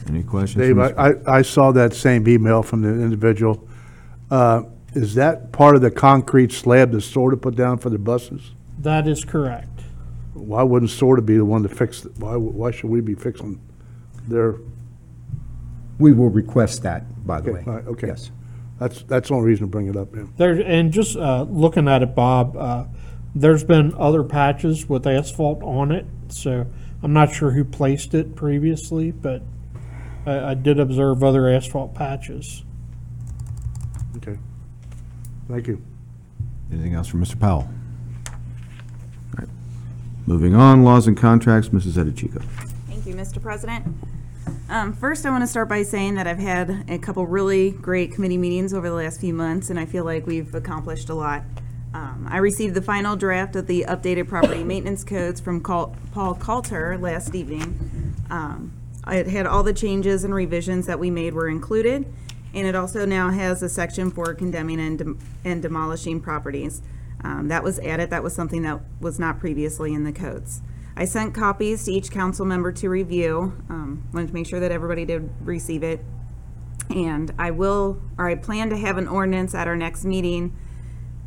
Any 0.09 0.23
questions? 0.23 0.63
Dave, 0.63 0.79
I, 0.79 0.91
I 0.99 1.39
I 1.39 1.43
saw 1.43 1.73
that 1.73 1.95
same 1.95 2.29
email 2.29 2.63
from 2.63 2.83
the 2.83 2.89
individual. 2.89 3.67
Uh, 4.31 4.65
Is 4.95 5.15
that 5.15 5.51
part 5.51 5.77
of 5.77 5.83
the 5.83 5.91
concrete 5.91 6.53
slab 6.53 6.93
that 6.93 7.01
SORTA 7.01 7.37
put 7.37 7.57
down 7.57 7.79
for 7.79 7.91
the 7.91 7.99
buses? 7.99 8.53
That 8.81 9.09
is 9.09 9.25
correct. 9.25 9.81
Why 10.35 10.63
wouldn't 10.63 10.91
SORTA 10.91 11.23
be 11.23 11.37
the 11.37 11.45
one 11.45 11.63
to 11.63 11.69
fix 11.69 12.05
it? 12.05 12.13
Why, 12.19 12.37
why 12.37 12.71
should 12.71 12.91
we 12.91 13.01
be 13.01 13.15
fixing 13.15 13.61
their? 14.29 14.57
We 15.99 16.13
will 16.13 16.29
request 16.31 16.83
that, 16.83 17.27
by 17.27 17.41
the 17.41 17.53
way. 17.53 17.61
Okay, 17.61 17.71
all 17.71 17.77
right, 17.77 17.87
okay. 17.87 18.07
Yes. 18.09 18.31
That's, 18.85 19.03
that's 19.05 19.29
the 19.31 19.35
only 19.37 19.47
reason 19.47 19.65
to 19.65 19.71
bring 19.71 19.87
it 19.87 19.97
up, 19.97 20.15
yeah. 20.15 20.25
There, 20.37 20.61
and 20.61 20.93
just 20.93 21.17
uh, 21.17 21.47
looking 21.49 21.89
at 21.89 22.03
it, 22.03 22.15
Bob, 22.15 22.55
uh, 22.55 22.85
there's 23.35 23.65
been 23.65 23.95
other 23.99 24.23
patches 24.23 24.87
with 24.87 25.07
asphalt 25.07 25.63
on 25.63 25.91
it, 25.91 26.05
so 26.29 26.67
I'm 27.03 27.15
not 27.15 27.33
sure 27.33 27.51
who 27.51 27.65
placed 27.65 28.13
it 28.13 28.37
previously, 28.37 29.11
but 29.11 29.41
I, 30.27 30.51
I 30.51 30.55
did 30.55 30.79
observe 30.79 31.25
other 31.25 31.49
asphalt 31.49 31.95
patches. 31.95 32.63
Okay. 34.19 34.39
Thank 35.49 35.67
you. 35.67 35.83
Anything 36.71 36.93
else 36.93 37.09
from 37.09 37.25
Mr. 37.25 37.41
Powell? 37.41 37.67
All 38.27 38.35
right. 39.39 39.49
Moving 40.27 40.55
on, 40.55 40.85
laws 40.85 41.07
and 41.07 41.17
contracts, 41.17 41.71
Mrs. 41.71 41.93
Edichico. 41.93 42.43
Thank 42.87 43.07
you, 43.07 43.15
Mr. 43.15 43.41
President. 43.41 43.87
Um, 44.69 44.93
First, 44.93 45.27
I 45.27 45.31
want 45.31 45.43
to 45.43 45.47
start 45.47 45.69
by 45.69 45.83
saying 45.83 46.15
that 46.17 46.27
I've 46.27 46.39
had 46.39 46.85
a 46.89 46.99
couple 46.99 47.27
really 47.27 47.71
great 47.71 48.13
committee 48.13 48.39
meetings 48.39 48.73
over 48.73 48.89
the 48.89 48.95
last 48.95 49.21
few 49.21 49.35
months, 49.35 49.71
and 49.71 49.79
I 49.79 49.85
feel 49.87 50.05
like 50.05 50.27
we've 50.27 50.55
accomplished 50.55 51.09
a 51.09 51.15
lot. 51.15 51.43
Um, 51.93 52.27
I 52.29 52.39
received 52.39 52.75
the 52.75 52.83
final 52.83 53.15
draft 53.15 53.55
of 53.55 53.67
the 53.67 53.85
updated 53.89 54.27
property 54.29 54.65
maintenance 54.73 55.05
codes 55.05 55.41
from 55.41 55.61
Col- 55.61 55.95
Paul 56.13 56.35
Coulter 56.35 56.99
last 56.99 57.35
evening. 57.35 58.15
Um, 58.31 58.73
It 59.07 59.29
had 59.29 59.47
all 59.47 59.63
the 59.63 59.75
changes 59.75 60.25
and 60.25 60.35
revisions 60.35 60.87
that 60.87 60.99
we 60.99 61.11
made 61.11 61.35
were 61.35 61.49
included, 61.49 62.07
and 62.55 62.67
it 62.67 62.75
also 62.75 63.05
now 63.05 63.31
has 63.31 63.63
a 63.63 63.69
section 63.69 64.11
for 64.11 64.33
condemning 64.35 64.81
and 64.81 64.99
dem- 64.99 65.19
and 65.45 65.61
demolishing 65.63 66.21
properties. 66.21 66.83
Um, 67.23 67.49
That 67.49 67.63
was 67.63 67.79
added, 67.81 68.11
that 68.11 68.23
was 68.23 68.35
something 68.35 68.63
that 68.63 68.81
was 69.01 69.19
not 69.21 69.39
previously 69.39 69.93
in 69.95 70.05
the 70.05 70.13
codes. 70.13 70.63
I 70.97 71.07
sent 71.07 71.35
copies 71.35 71.85
to 71.85 71.93
each 71.93 72.11
council 72.11 72.47
member 72.47 72.71
to 72.73 72.89
review. 72.89 73.55
Um, 73.69 74.09
Wanted 74.13 74.29
to 74.29 74.35
make 74.35 74.47
sure 74.47 74.61
that 74.61 74.71
everybody 74.71 75.05
did 75.05 75.29
receive 75.41 75.83
it. 75.83 76.05
And 76.89 77.33
I 77.39 77.51
will, 77.51 78.01
or 78.17 78.29
I 78.29 78.37
plan 78.37 78.71
to 78.71 78.77
have 78.77 78.97
an 78.97 79.09
ordinance 79.09 79.55
at 79.55 79.67
our 79.67 79.77
next 79.77 80.05
meeting, 80.05 80.57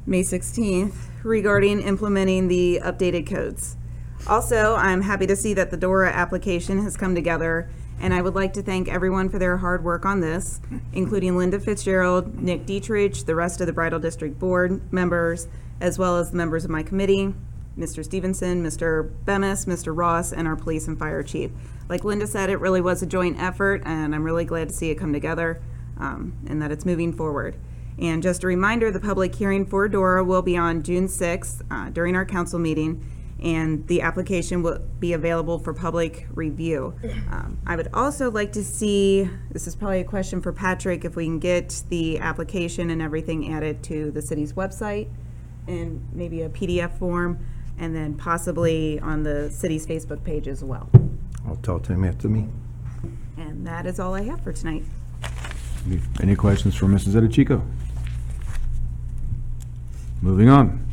May 0.05 0.22
16th, 0.22 0.95
regarding 1.24 1.82
implementing 1.82 2.47
the 2.47 2.80
updated 2.82 3.28
codes. 3.28 3.76
Also, 4.26 4.76
I'm 4.76 5.01
happy 5.01 5.28
to 5.28 5.36
see 5.36 5.53
that 5.55 5.70
the 5.70 5.78
DORA 5.78 6.11
application 6.11 6.82
has 6.84 6.95
come 6.95 7.13
together, 7.13 7.70
and 7.99 8.13
I 8.13 8.22
would 8.22 8.36
like 8.36 8.53
to 8.53 8.61
thank 8.61 8.88
everyone 8.88 9.30
for 9.30 9.39
their 9.39 9.57
hard 9.57 9.84
work 9.84 10.05
on 10.05 10.22
this, 10.22 10.61
including 10.93 11.38
Linda 11.38 11.59
Fitzgerald, 11.59 12.41
Nick 12.41 12.65
Dietrich, 12.65 13.26
the 13.26 13.36
rest 13.36 13.59
of 13.59 13.68
the 13.68 13.74
Bridal 13.74 13.99
District 13.99 14.39
Board 14.39 14.93
members, 14.93 15.47
as 15.82 15.99
well 15.99 16.18
as 16.18 16.32
the 16.32 16.38
members 16.38 16.63
of 16.63 16.72
my 16.72 16.84
committee, 16.84 17.34
Mr. 17.78 18.03
Stevenson, 18.03 18.63
Mr. 18.63 19.11
Bemis, 19.25 19.65
Mr. 19.65 19.95
Ross, 19.95 20.34
and 20.34 20.47
our 20.47 20.55
police 20.55 20.88
and 20.88 20.97
fire 20.97 21.23
chief. 21.23 21.51
Like 21.89 22.03
Linda 22.03 22.28
said, 22.28 22.49
it 22.49 22.59
really 22.59 22.82
was 22.82 23.01
a 23.01 23.05
joint 23.05 23.39
effort, 23.39 23.84
and 23.86 24.13
I'm 24.13 24.23
really 24.23 24.45
glad 24.45 24.69
to 24.69 24.75
see 24.75 24.89
it 24.89 24.95
come 24.95 25.13
together 25.13 25.61
um, 25.99 26.34
and 26.47 26.61
that 26.61 26.71
it's 26.71 26.86
moving 26.86 27.13
forward. 27.13 27.55
And 27.99 28.21
just 28.21 28.43
a 28.43 28.47
reminder, 28.47 28.91
the 28.91 28.99
public 28.99 29.34
hearing 29.36 29.65
for 29.65 29.88
DORA 29.88 30.23
will 30.23 30.41
be 30.41 30.57
on 30.57 30.84
June 30.84 31.07
6th 31.07 31.61
uh, 31.71 31.89
during 31.89 32.15
our 32.15 32.25
council 32.25 32.59
meeting, 32.59 33.03
and 33.41 33.88
the 33.88 34.01
application 34.01 34.63
will 34.63 34.80
be 34.99 35.13
available 35.13 35.59
for 35.59 35.73
public 35.73 36.28
review. 36.34 36.93
Um, 37.32 37.59
I 37.65 37.75
would 37.75 37.89
also 37.93 38.32
like 38.32 38.51
to 38.53 38.63
see, 38.63 39.30
this 39.51 39.67
is 39.67 39.75
probably 39.75 40.01
a 40.01 40.05
question 40.05 40.41
for 40.41 40.51
Patrick, 40.51 41.05
if 41.05 41.15
we 41.15 41.25
can 41.25 41.39
get 41.39 41.84
the 41.89 42.19
application 42.19 42.89
and 42.89 43.01
everything 43.01 43.53
added 43.53 43.84
to 43.84 44.11
the 44.11 44.21
city's 44.21 44.53
website 44.53 45.07
in 45.67 46.07
maybe 46.13 46.41
a 46.41 46.49
PDF 46.49 46.97
form, 46.97 47.39
and 47.78 47.95
then 47.95 48.13
possibly 48.15 48.99
on 48.99 49.23
the 49.23 49.49
city's 49.51 49.86
Facebook 49.86 50.23
page 50.23 50.47
as 50.47 50.63
well. 50.63 50.89
I'll 51.47 51.55
talk 51.57 51.84
to 51.84 51.93
him 51.93 52.03
after 52.03 52.28
me. 52.28 52.47
And 53.38 53.65
that 53.67 53.86
is 53.86 53.99
all 53.99 54.13
I 54.15 54.23
have 54.23 54.41
for 54.41 54.51
tonight. 54.51 54.84
Any- 55.86 56.01
Any 56.21 56.36
questions 56.36 56.75
for 56.75 56.86
Mrs. 56.88 57.13
Edichico? 57.13 57.61
Moving 60.21 60.49
on, 60.49 60.86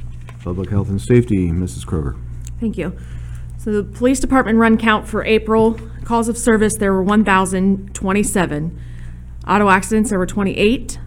public 0.43 0.70
health 0.70 0.89
and 0.91 1.01
safety, 1.01 1.49
Mrs. 1.51 1.85
Kroger. 1.87 2.16
Thank 2.61 2.76
you. 2.76 2.97
So 3.59 3.72
the 3.72 3.82
police 3.82 4.20
department 4.20 4.59
run 4.59 4.76
count 4.76 5.09
for 5.09 5.24
April, 5.24 5.78
calls 6.05 6.28
of 6.28 6.37
service, 6.37 6.76
there 6.76 6.93
were 6.93 7.03
1,027. 7.03 8.78
Auto 9.49 9.68
accidents, 9.70 10.11
there 10.11 10.18
were 10.18 10.26
28. 10.26 10.99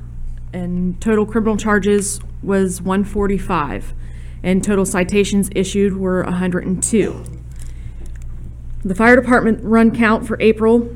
And 0.54 1.00
total 1.00 1.26
criminal 1.26 1.56
charges 1.58 2.20
was 2.42 2.82
145. 2.82 3.94
And 4.44 4.64
total 4.64 4.86
citations 4.86 5.50
issued 5.56 5.98
were 5.98 6.24
102. 6.24 7.24
The 8.84 8.96
fire 8.96 9.16
department 9.16 9.64
run 9.64 9.96
count 9.96 10.28
for 10.28 10.40
April, 10.40 10.90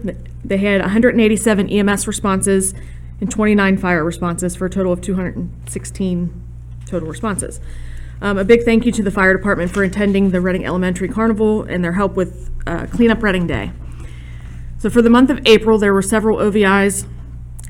they 0.43 0.57
had 0.57 0.81
187 0.81 1.69
EMS 1.69 2.07
responses 2.07 2.73
and 3.19 3.29
29 3.29 3.77
fire 3.77 4.03
responses 4.03 4.55
for 4.55 4.65
a 4.65 4.69
total 4.69 4.93
of 4.93 5.01
216 5.01 6.43
total 6.85 7.07
responses. 7.07 7.59
Um, 8.21 8.37
a 8.37 8.43
big 8.43 8.63
thank 8.63 8.85
you 8.85 8.91
to 8.91 9.03
the 9.03 9.11
fire 9.11 9.35
department 9.35 9.71
for 9.71 9.83
attending 9.83 10.29
the 10.29 10.41
Reading 10.41 10.65
Elementary 10.65 11.09
Carnival 11.09 11.63
and 11.63 11.83
their 11.83 11.93
help 11.93 12.15
with 12.15 12.51
uh, 12.67 12.85
Cleanup 12.87 13.23
Reading 13.23 13.47
Day. 13.47 13.71
So 14.77 14.89
for 14.89 15.01
the 15.01 15.09
month 15.09 15.29
of 15.29 15.39
April, 15.45 15.79
there 15.79 15.93
were 15.93 16.01
several 16.01 16.37
OVIs, 16.37 17.05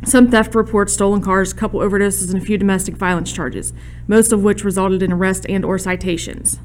some 0.03 0.31
theft 0.31 0.55
reports, 0.55 0.93
stolen 0.93 1.21
cars, 1.21 1.53
couple 1.53 1.79
overdoses, 1.79 2.33
and 2.33 2.41
a 2.41 2.45
few 2.45 2.57
domestic 2.57 2.95
violence 2.95 3.31
charges, 3.31 3.73
most 4.07 4.31
of 4.31 4.43
which 4.43 4.63
resulted 4.63 5.03
in 5.03 5.11
arrest 5.11 5.45
and/or 5.47 5.77
citations. 5.77 6.59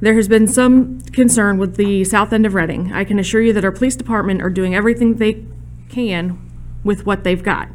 There 0.00 0.14
has 0.14 0.26
been 0.26 0.48
some 0.48 1.00
concern 1.12 1.58
with 1.58 1.76
the 1.76 2.04
south 2.04 2.32
end 2.32 2.46
of 2.46 2.54
Reading. 2.54 2.92
I 2.92 3.04
can 3.04 3.18
assure 3.18 3.40
you 3.40 3.52
that 3.52 3.64
our 3.64 3.70
police 3.70 3.94
department 3.94 4.42
are 4.42 4.50
doing 4.50 4.74
everything 4.74 5.14
they 5.14 5.44
can 5.88 6.38
with 6.82 7.06
what 7.06 7.22
they've 7.22 7.42
got. 7.42 7.68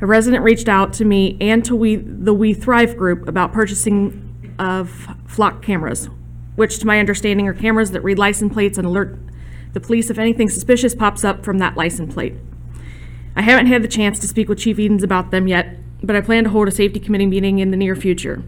A 0.00 0.06
resident 0.06 0.44
reached 0.44 0.68
out 0.68 0.92
to 0.94 1.04
me 1.04 1.38
and 1.40 1.64
to 1.64 1.74
we, 1.74 1.96
the 1.96 2.34
We 2.34 2.52
Thrive 2.52 2.96
group 2.96 3.26
about 3.28 3.52
purchasing 3.52 4.54
of 4.58 5.08
flock 5.26 5.62
cameras, 5.62 6.10
which 6.56 6.78
to 6.80 6.86
my 6.86 6.98
understanding 6.98 7.48
are 7.48 7.54
cameras 7.54 7.92
that 7.92 8.02
read 8.02 8.18
license 8.18 8.52
plates 8.52 8.76
and 8.76 8.86
alert 8.86 9.16
the 9.72 9.80
police 9.80 10.10
if 10.10 10.18
anything 10.18 10.48
suspicious 10.48 10.94
pops 10.94 11.24
up 11.24 11.44
from 11.44 11.58
that 11.58 11.76
license 11.76 12.12
plate. 12.12 12.34
I 13.36 13.42
haven't 13.42 13.66
had 13.66 13.82
the 13.82 13.88
chance 13.88 14.18
to 14.20 14.28
speak 14.28 14.48
with 14.48 14.58
Chief 14.58 14.78
Edens 14.78 15.02
about 15.02 15.30
them 15.30 15.48
yet, 15.48 15.76
but 16.02 16.14
I 16.14 16.20
plan 16.20 16.44
to 16.44 16.50
hold 16.50 16.68
a 16.68 16.70
safety 16.70 17.00
committee 17.00 17.26
meeting 17.26 17.58
in 17.58 17.70
the 17.70 17.76
near 17.76 17.96
future. 17.96 18.42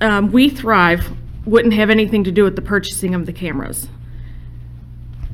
um, 0.00 0.30
We 0.30 0.48
Thrive 0.50 1.10
wouldn't 1.46 1.74
have 1.74 1.88
anything 1.88 2.24
to 2.24 2.32
do 2.32 2.44
with 2.44 2.56
the 2.56 2.62
purchasing 2.62 3.14
of 3.14 3.24
the 3.24 3.32
cameras. 3.32 3.88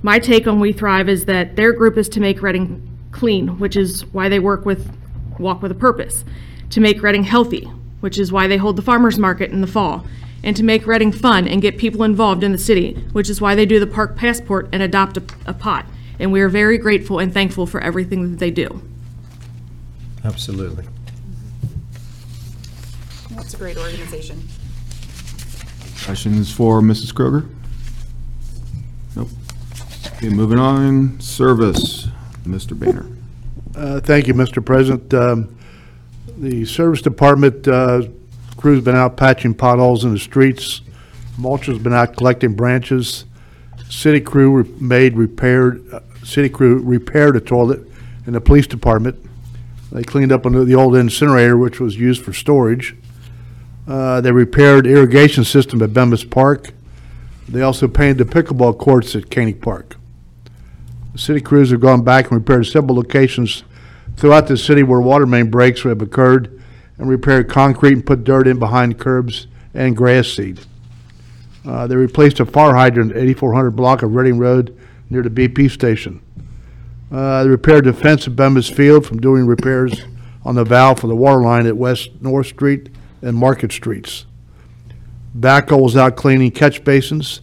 My 0.02 0.18
take 0.18 0.46
on 0.46 0.60
We 0.60 0.72
Thrive 0.72 1.08
is 1.08 1.24
that 1.24 1.56
their 1.56 1.72
group 1.72 1.96
is 1.96 2.08
to 2.10 2.20
make 2.20 2.42
Reading 2.42 2.86
clean, 3.10 3.58
which 3.58 3.76
is 3.76 4.04
why 4.12 4.28
they 4.28 4.38
work 4.38 4.64
with 4.64 4.96
Walk 5.38 5.62
with 5.62 5.72
a 5.72 5.74
Purpose, 5.74 6.24
to 6.70 6.80
make 6.80 7.02
Reading 7.02 7.24
healthy, 7.24 7.64
which 8.00 8.18
is 8.18 8.30
why 8.30 8.46
they 8.46 8.58
hold 8.58 8.76
the 8.76 8.82
farmers 8.82 9.18
market 9.18 9.50
in 9.50 9.60
the 9.60 9.66
fall, 9.66 10.06
and 10.44 10.54
to 10.56 10.62
make 10.62 10.86
Reading 10.86 11.10
fun 11.10 11.48
and 11.48 11.62
get 11.62 11.78
people 11.78 12.04
involved 12.04 12.44
in 12.44 12.52
the 12.52 12.58
city, 12.58 12.92
which 13.12 13.30
is 13.30 13.40
why 13.40 13.54
they 13.54 13.64
do 13.64 13.80
the 13.80 13.86
park 13.86 14.14
passport 14.14 14.68
and 14.72 14.82
adopt 14.82 15.16
a, 15.16 15.22
a 15.46 15.54
pot. 15.54 15.86
And 16.18 16.30
we 16.30 16.40
are 16.42 16.50
very 16.50 16.76
grateful 16.78 17.18
and 17.18 17.32
thankful 17.32 17.66
for 17.66 17.80
everything 17.80 18.30
that 18.30 18.38
they 18.38 18.50
do. 18.50 18.82
Absolutely. 20.22 20.84
That's 23.30 23.54
a 23.54 23.56
great 23.56 23.78
organization. 23.78 24.46
Questions 26.04 26.52
for 26.52 26.82
Mrs. 26.82 27.12
Kroger? 27.14 27.48
Nope. 29.16 29.28
Okay, 30.16 30.28
moving 30.28 30.58
on, 30.58 31.18
service, 31.20 32.08
Mr. 32.44 32.78
Boehner. 32.78 33.06
Uh, 33.74 34.00
Thank 34.00 34.28
you, 34.28 34.34
Mr. 34.34 34.64
President. 34.64 35.12
Um, 35.14 35.56
The 36.38 36.66
Service 36.66 37.00
Department 37.00 37.66
uh, 37.66 38.02
crew's 38.64 38.82
been 38.82 38.96
out 38.96 39.14
patching 39.14 39.52
potholes 39.52 40.04
in 40.04 40.12
the 40.14 40.18
streets. 40.18 40.80
Mulcher's 41.36 41.78
been 41.78 41.92
out 41.92 42.16
collecting 42.16 42.54
branches. 42.54 43.26
City 43.90 44.22
crew 44.22 44.62
re- 44.62 44.70
made 44.80 45.18
repaired, 45.18 45.86
uh, 45.92 46.00
city 46.24 46.48
crew 46.48 46.78
repaired 46.78 47.36
a 47.36 47.40
toilet 47.40 47.86
in 48.26 48.32
the 48.32 48.40
police 48.40 48.66
department. 48.66 49.22
They 49.92 50.02
cleaned 50.02 50.32
up 50.32 50.46
under 50.46 50.64
the 50.64 50.74
old 50.76 50.96
incinerator, 50.96 51.58
which 51.58 51.78
was 51.78 51.98
used 51.98 52.24
for 52.24 52.32
storage. 52.32 52.96
Uh, 53.86 54.22
They 54.22 54.32
repaired 54.32 54.86
irrigation 54.86 55.44
system 55.44 55.82
at 55.82 55.92
Bemis 55.92 56.24
Park. 56.24 56.70
They 57.46 57.60
also 57.60 57.86
painted 57.86 58.16
the 58.16 58.24
pickleball 58.24 58.78
courts 58.78 59.14
at 59.14 59.28
Caney 59.28 59.52
Park. 59.52 59.96
The 61.12 61.18
City 61.18 61.42
crews 61.42 61.70
have 61.70 61.80
gone 61.80 62.02
back 62.02 62.30
and 62.30 62.40
repaired 62.40 62.64
several 62.64 62.96
locations 62.96 63.62
throughout 64.16 64.46
the 64.46 64.56
city 64.56 64.82
where 64.82 65.02
water 65.02 65.26
main 65.26 65.50
breaks 65.50 65.82
have 65.82 66.00
occurred 66.00 66.53
and 66.98 67.08
repaired 67.08 67.48
concrete 67.48 67.92
and 67.92 68.06
put 68.06 68.24
dirt 68.24 68.46
in 68.46 68.58
behind 68.58 68.98
curbs 68.98 69.46
and 69.74 69.96
grass 69.96 70.28
seed. 70.28 70.60
Uh, 71.66 71.86
They 71.86 71.96
replaced 71.96 72.40
a 72.40 72.46
fire 72.46 72.74
hydrant 72.74 73.12
at 73.12 73.18
8400 73.18 73.70
block 73.72 74.02
of 74.02 74.14
Reading 74.14 74.38
Road 74.38 74.76
near 75.10 75.22
the 75.22 75.30
BP 75.30 75.70
station. 75.70 76.20
Uh, 77.10 77.44
They 77.44 77.50
repaired 77.50 77.84
the 77.84 77.92
fence 77.92 78.26
at 78.26 78.36
Bemis 78.36 78.68
Field 78.68 79.06
from 79.06 79.20
doing 79.20 79.46
repairs 79.46 80.02
on 80.44 80.54
the 80.54 80.64
valve 80.64 81.00
for 81.00 81.06
the 81.06 81.16
water 81.16 81.40
line 81.42 81.66
at 81.66 81.76
West 81.76 82.10
North 82.20 82.46
Street 82.48 82.90
and 83.22 83.36
Market 83.36 83.72
Streets. 83.72 84.26
Backhoe 85.38 85.80
was 85.82 85.96
out 85.96 86.16
cleaning 86.16 86.50
catch 86.50 86.84
basins, 86.84 87.40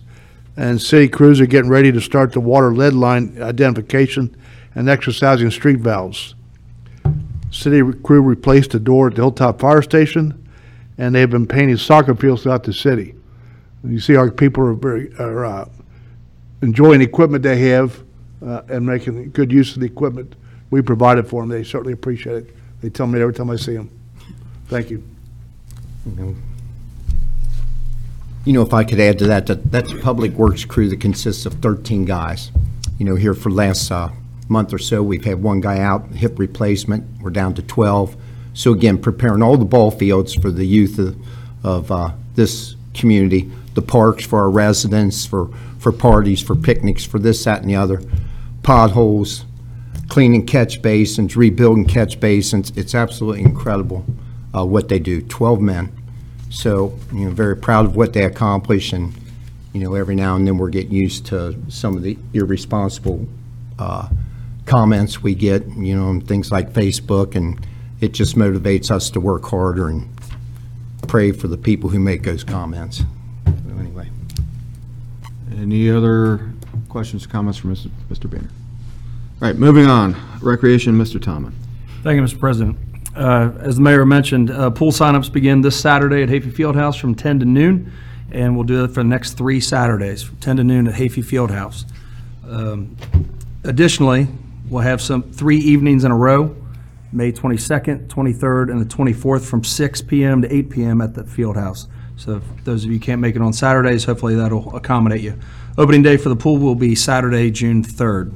and 0.56 0.82
city 0.82 1.10
crews 1.10 1.42
are 1.42 1.46
getting 1.46 1.70
ready 1.70 1.92
to 1.92 2.00
start 2.00 2.32
the 2.32 2.40
water 2.40 2.74
lead 2.74 2.94
line 2.94 3.38
identification 3.42 4.36
and 4.76 4.88
exercising 4.88 5.50
street 5.52 5.80
valves. 5.80 6.36
City 7.52 7.82
crew 8.04 8.22
replaced 8.22 8.72
the 8.72 8.80
door 8.80 9.08
at 9.08 9.16
the 9.16 9.22
Hilltop 9.22 9.60
Fire 9.60 9.82
Station, 9.82 10.48
and 10.98 11.14
they've 11.14 11.30
been 11.30 11.46
painting 11.46 11.78
soccer 11.78 12.16
fields 12.16 12.44
throughout 12.44 12.64
the 12.64 12.74
city. 12.74 13.14
You 13.84 14.00
see 14.00 14.16
our 14.16 14.32
people 14.32 14.64
are 14.64 14.74
very, 14.74 15.14
are, 15.20 15.46
uh, 15.46 15.70
enjoying 16.62 17.00
the 17.00 17.06
equipment 17.06 17.44
they 17.44 17.58
have, 17.70 18.02
uh, 18.46 18.62
and 18.70 18.86
making 18.86 19.32
good 19.32 19.52
use 19.52 19.74
of 19.76 19.82
the 19.82 19.86
equipment 19.86 20.36
we 20.70 20.82
provided 20.82 21.28
for 21.28 21.42
them. 21.42 21.50
They 21.50 21.64
certainly 21.64 21.94
appreciate 21.94 22.36
it. 22.36 22.56
They 22.82 22.90
tell 22.90 23.08
me 23.08 23.22
every 23.22 23.34
time 23.34 23.50
I 23.50 23.58
see 23.58 23.76
them. 23.76 23.90
Thank 24.68 24.90
you. 24.90 25.04
You 28.46 28.54
know, 28.54 28.62
if 28.62 28.74
I 28.74 28.84
could 28.84 29.00
add 29.00 29.20
to 29.20 29.28
that, 29.28 29.46
that 29.48 29.72
that's 29.72 29.92
a 29.92 29.98
Public 29.98 30.32
Works 30.34 30.66
crew 30.66 30.90
that 30.90 31.00
consists 31.00 31.46
of 31.46 31.56
13 31.56 32.06
guys. 32.06 32.52
You 32.98 33.06
know, 33.06 33.16
here 33.16 33.34
for 33.34 33.52
last 33.52 33.92
uh, 33.92 34.10
month 34.52 34.74
or 34.74 34.78
so, 34.78 35.02
we've 35.02 35.24
had 35.24 35.42
one 35.42 35.62
guy 35.62 35.80
out, 35.80 36.06
hip 36.10 36.38
replacement, 36.38 37.22
we're 37.22 37.32
down 37.32 37.54
to 37.56 37.62
12. 37.62 38.16
So 38.54 38.74
again, 38.74 38.98
preparing 38.98 39.42
all 39.42 39.58
the 39.58 39.66
ball 39.66 39.90
fields 39.90 40.34
for 40.34 40.52
the 40.52 40.66
youth 40.66 41.00
of, 41.00 41.16
of 41.64 41.92
uh, 41.92 42.12
this 42.36 42.76
community, 42.94 43.50
the 43.74 43.82
parks 43.82 44.26
for 44.26 44.42
our 44.42 44.50
residents, 44.50 45.26
for, 45.26 45.48
for 45.80 45.92
parties, 45.92 46.42
for 46.42 46.56
picnics, 46.56 47.06
for 47.06 47.18
this, 47.18 47.44
that, 47.46 47.62
and 47.62 47.70
the 47.70 47.76
other, 47.76 48.02
potholes, 48.62 49.46
cleaning 50.10 50.46
catch 50.46 50.82
basins, 50.82 51.38
rebuilding 51.38 51.86
catch 51.86 52.20
basins. 52.20 52.74
It's 52.76 52.94
absolutely 52.94 53.44
incredible 53.44 54.06
uh, 54.54 54.66
what 54.66 54.90
they 54.90 55.00
do, 55.00 55.22
12 55.22 55.62
men. 55.62 55.92
So, 56.50 57.00
you 57.14 57.26
know, 57.26 57.32
very 57.32 57.56
proud 57.56 57.86
of 57.86 57.96
what 57.96 58.12
they 58.12 58.26
accomplish, 58.26 58.92
and, 58.92 59.14
you 59.72 59.80
know, 59.80 59.94
every 59.96 60.16
now 60.16 60.36
and 60.36 60.46
then 60.46 60.58
we're 60.58 60.70
getting 60.70 60.92
used 60.92 61.26
to 61.28 61.56
some 61.70 61.96
of 61.96 62.04
the 62.04 62.18
irresponsible 62.34 63.26
uh, 63.80 64.10
comments 64.72 65.22
we 65.22 65.36
get, 65.36 65.68
you 65.76 65.94
know, 65.94 66.10
and 66.10 66.26
things 66.26 66.50
like 66.50 66.72
Facebook, 66.72 67.36
and 67.36 67.60
it 68.00 68.14
just 68.14 68.38
motivates 68.38 68.90
us 68.90 69.10
to 69.10 69.20
work 69.20 69.44
harder 69.44 69.90
and 69.90 70.08
pray 71.10 71.34
for 71.34 71.50
the 71.50 71.58
people 71.58 71.90
who 71.90 72.00
make 72.00 72.24
those 72.24 72.42
comments. 72.46 73.00
So 73.00 73.78
Anyway. 73.78 74.10
Any 75.58 75.90
other 75.90 76.54
questions 76.88 77.26
or 77.26 77.28
comments 77.28 77.60
from 77.60 77.76
Mr. 77.76 77.90
Mr. 78.10 78.30
Boehner? 78.30 78.48
All 79.42 79.48
right, 79.50 79.58
moving 79.58 79.88
on. 79.88 80.16
Recreation, 80.42 80.98
Mr. 80.98 81.22
Tomlin. 81.22 81.54
Thank 82.02 82.16
you, 82.16 82.22
Mr. 82.24 82.40
President. 82.40 82.78
Uh, 83.14 83.52
As 83.60 83.76
the 83.76 83.82
mayor 83.82 84.06
mentioned, 84.06 84.52
uh, 84.52 84.70
pool 84.70 84.94
signups 84.94 85.30
begin 85.30 85.60
this 85.60 85.78
Saturday 85.78 86.24
at 86.24 86.30
Hayfie 86.30 86.54
Fieldhouse 86.54 86.98
from 86.98 87.14
10 87.14 87.40
to 87.40 87.46
noon, 87.46 87.92
and 88.32 88.56
we'll 88.56 88.64
do 88.64 88.86
it 88.86 88.88
for 88.88 89.04
the 89.04 89.10
next 89.10 89.34
three 89.34 89.60
Saturdays, 89.60 90.24
from 90.24 90.38
10 90.38 90.58
to 90.58 90.64
noon 90.64 90.88
at 90.88 90.94
Hayfie 90.94 91.26
Fieldhouse. 91.26 91.84
Um, 92.48 92.96
Additionally, 93.64 94.28
we'll 94.72 94.82
have 94.82 95.02
some, 95.02 95.22
three 95.22 95.58
evenings 95.58 96.04
in 96.04 96.12
a 96.12 96.18
row, 96.18 96.56
May 97.12 97.32
22nd, 97.32 98.08
23rd, 98.08 98.72
and 98.72 98.82
the 98.82 98.86
24th, 98.86 99.42
from 99.42 99.64
6 99.64 100.02
PM 100.04 100.42
to 100.42 100.52
8 100.52 100.70
PM 100.70 101.02
at 101.02 101.14
the 101.14 101.24
Fieldhouse. 101.24 101.88
So 102.16 102.38
if 102.38 102.64
those 102.64 102.86
of 102.86 102.92
you 102.92 103.00
can't 103.00 103.20
make 103.20 103.36
it 103.36 103.42
on 103.42 103.52
Saturdays, 103.52 104.06
hopefully 104.06 104.36
that'll 104.36 104.76
accommodate 104.76 105.22
you. 105.22 105.38
Opening 105.78 106.02
day 106.02 106.18
for 106.18 106.30
the 106.30 106.36
pool 106.36 106.58
will 106.58 106.76
be 106.76 106.96
Saturday, 106.96 107.52
June 107.52 107.84
3rd. 107.84 108.34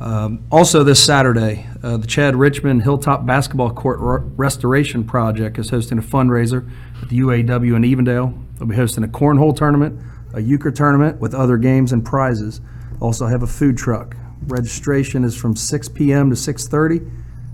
Um, 0.00 0.44
Also, 0.50 0.82
this 0.82 1.02
Saturday, 1.02 1.66
uh, 1.82 1.98
the 1.98 2.06
Chad 2.06 2.36
Richmond 2.36 2.82
Hilltop 2.82 3.26
Basketball 3.26 3.70
Court 3.70 3.98
Re- 4.00 4.30
Restoration 4.36 5.04
Project 5.04 5.58
is 5.58 5.70
hosting 5.70 5.98
a 5.98 6.02
fundraiser 6.02 6.68
at 7.02 7.08
the 7.10 7.18
UAW 7.18 7.76
in 7.76 7.82
Evendale. 7.82 8.34
They'll 8.58 8.68
be 8.68 8.76
hosting 8.76 9.04
a 9.04 9.08
cornhole 9.08 9.54
tournament, 9.54 10.00
a 10.32 10.40
euchre 10.40 10.70
tournament 10.70 11.20
with 11.20 11.34
other 11.34 11.58
games 11.58 11.92
and 11.92 12.04
prizes. 12.04 12.60
Also 13.00 13.26
have 13.26 13.42
a 13.42 13.46
food 13.46 13.76
truck. 13.76 14.16
Registration 14.48 15.24
is 15.24 15.34
from 15.34 15.56
6 15.56 15.88
PM 15.88 16.30
to 16.30 16.36
6:30. 16.36 17.00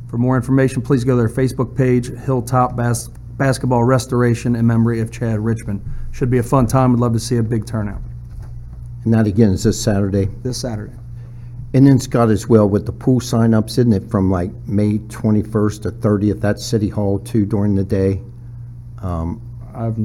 For 0.09 0.19
more 0.19 0.37
information, 0.37 0.83
please 0.83 1.05
go 1.05 1.13
to 1.13 1.19
their 1.19 1.29
Facebook 1.29 1.75
page, 1.77 2.11
Hilltop 2.25 2.77
Bas- 2.77 3.11
Basketball 3.39 3.85
Restoration 3.85 4.57
in 4.57 4.67
memory 4.67 5.01
of 5.01 5.11
Chad 5.11 5.39
Richmond. 5.41 5.81
Should 6.11 6.31
be 6.31 6.39
a 6.39 6.43
fun 6.43 6.67
time. 6.67 6.91
Would 6.91 7.01
love 7.01 7.13
to 7.13 7.21
see 7.21 7.37
a 7.37 7.43
big 7.43 7.65
turnout 7.65 8.01
And 9.05 9.15
that 9.15 9.27
again 9.27 9.51
is 9.51 9.63
this 9.63 9.81
Saturday. 9.81 10.29
this 10.43 10.59
Saturday. 10.59 10.93
And 11.73 11.87
then 11.87 12.01
Scott 12.01 12.31
as 12.31 12.49
well 12.49 12.69
with 12.69 12.85
the 12.87 12.93
pool 12.93 13.21
signups, 13.21 13.71
isn't 13.79 13.93
it, 13.93 14.11
from 14.11 14.29
like 14.31 14.51
May 14.67 14.99
21st 14.99 15.83
to 15.83 15.91
30th, 15.93 16.41
that's 16.41 16.65
City 16.65 16.89
Hall 16.89 17.21
too 17.21 17.47
during 17.47 17.77
the 17.77 17.85
day? 17.85 18.21
Um, 19.01 19.41
I've 19.73 19.97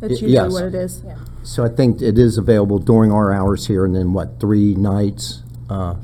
That's 0.00 0.14
Y- 0.22 0.26
usually 0.28 0.32
yes. 0.32 0.52
what 0.52 0.64
it 0.64 0.74
is. 0.74 1.02
So 1.44 1.62
I 1.64 1.68
think 1.68 2.00
it 2.02 2.18
is 2.18 2.38
available 2.38 2.78
during 2.78 3.12
our 3.12 3.32
hours 3.32 3.66
here 3.66 3.84
and 3.84 3.94
then 3.94 4.12
what, 4.14 4.40
three 4.40 4.74
nights? 4.74 5.42
Uh, 5.72 5.94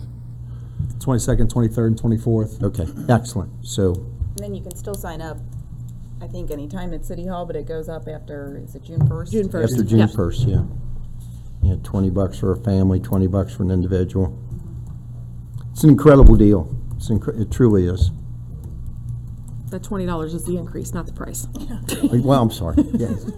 22nd, 0.98 1.48
23rd, 1.52 1.86
and 1.88 2.00
24th. 2.00 2.62
Okay, 2.62 2.86
excellent. 3.12 3.50
So, 3.66 3.92
And 3.94 4.38
then 4.38 4.54
you 4.54 4.62
can 4.62 4.74
still 4.74 4.94
sign 4.94 5.20
up, 5.20 5.36
I 6.22 6.26
think, 6.26 6.50
anytime 6.50 6.94
at 6.94 7.04
City 7.04 7.26
Hall, 7.26 7.44
but 7.44 7.54
it 7.56 7.66
goes 7.66 7.88
up 7.88 8.08
after, 8.08 8.60
is 8.64 8.74
it 8.74 8.84
June 8.84 9.06
first? 9.06 9.32
June 9.32 9.48
first. 9.50 9.72
after 9.74 9.84
June 9.84 9.98
Yeah. 10.00 10.06
1st, 10.06 10.46
yeah. 10.48 10.62
Yeah, 11.62 11.76
20 11.82 12.10
bucks 12.10 12.38
for 12.38 12.52
a 12.52 12.56
family, 12.56 12.98
20 13.00 13.26
bucks 13.26 13.52
for 13.54 13.62
an 13.64 13.70
individual. 13.70 14.38
It's 15.72 15.84
an 15.84 15.90
incredible 15.90 16.36
deal. 16.36 16.74
It's 16.96 17.08
incre- 17.10 17.38
It 17.38 17.50
truly 17.50 17.86
is. 17.86 18.10
That 19.70 19.82
twenty 19.82 20.06
dollars 20.06 20.32
is 20.32 20.44
the 20.44 20.56
increase, 20.56 20.94
not 20.94 21.04
the 21.06 21.12
price. 21.12 21.46
Well, 22.24 22.40
I'm 22.42 22.50
sorry. 22.50 22.76
Yes. 22.94 23.30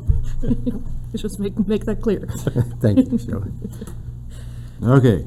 Let's 0.42 1.22
just 1.22 1.40
make, 1.40 1.58
make 1.66 1.84
that 1.86 2.00
clear. 2.00 2.20
Thank 2.80 3.10
you, 3.10 3.18
Shirley. 3.18 3.50
Okay, 4.82 5.26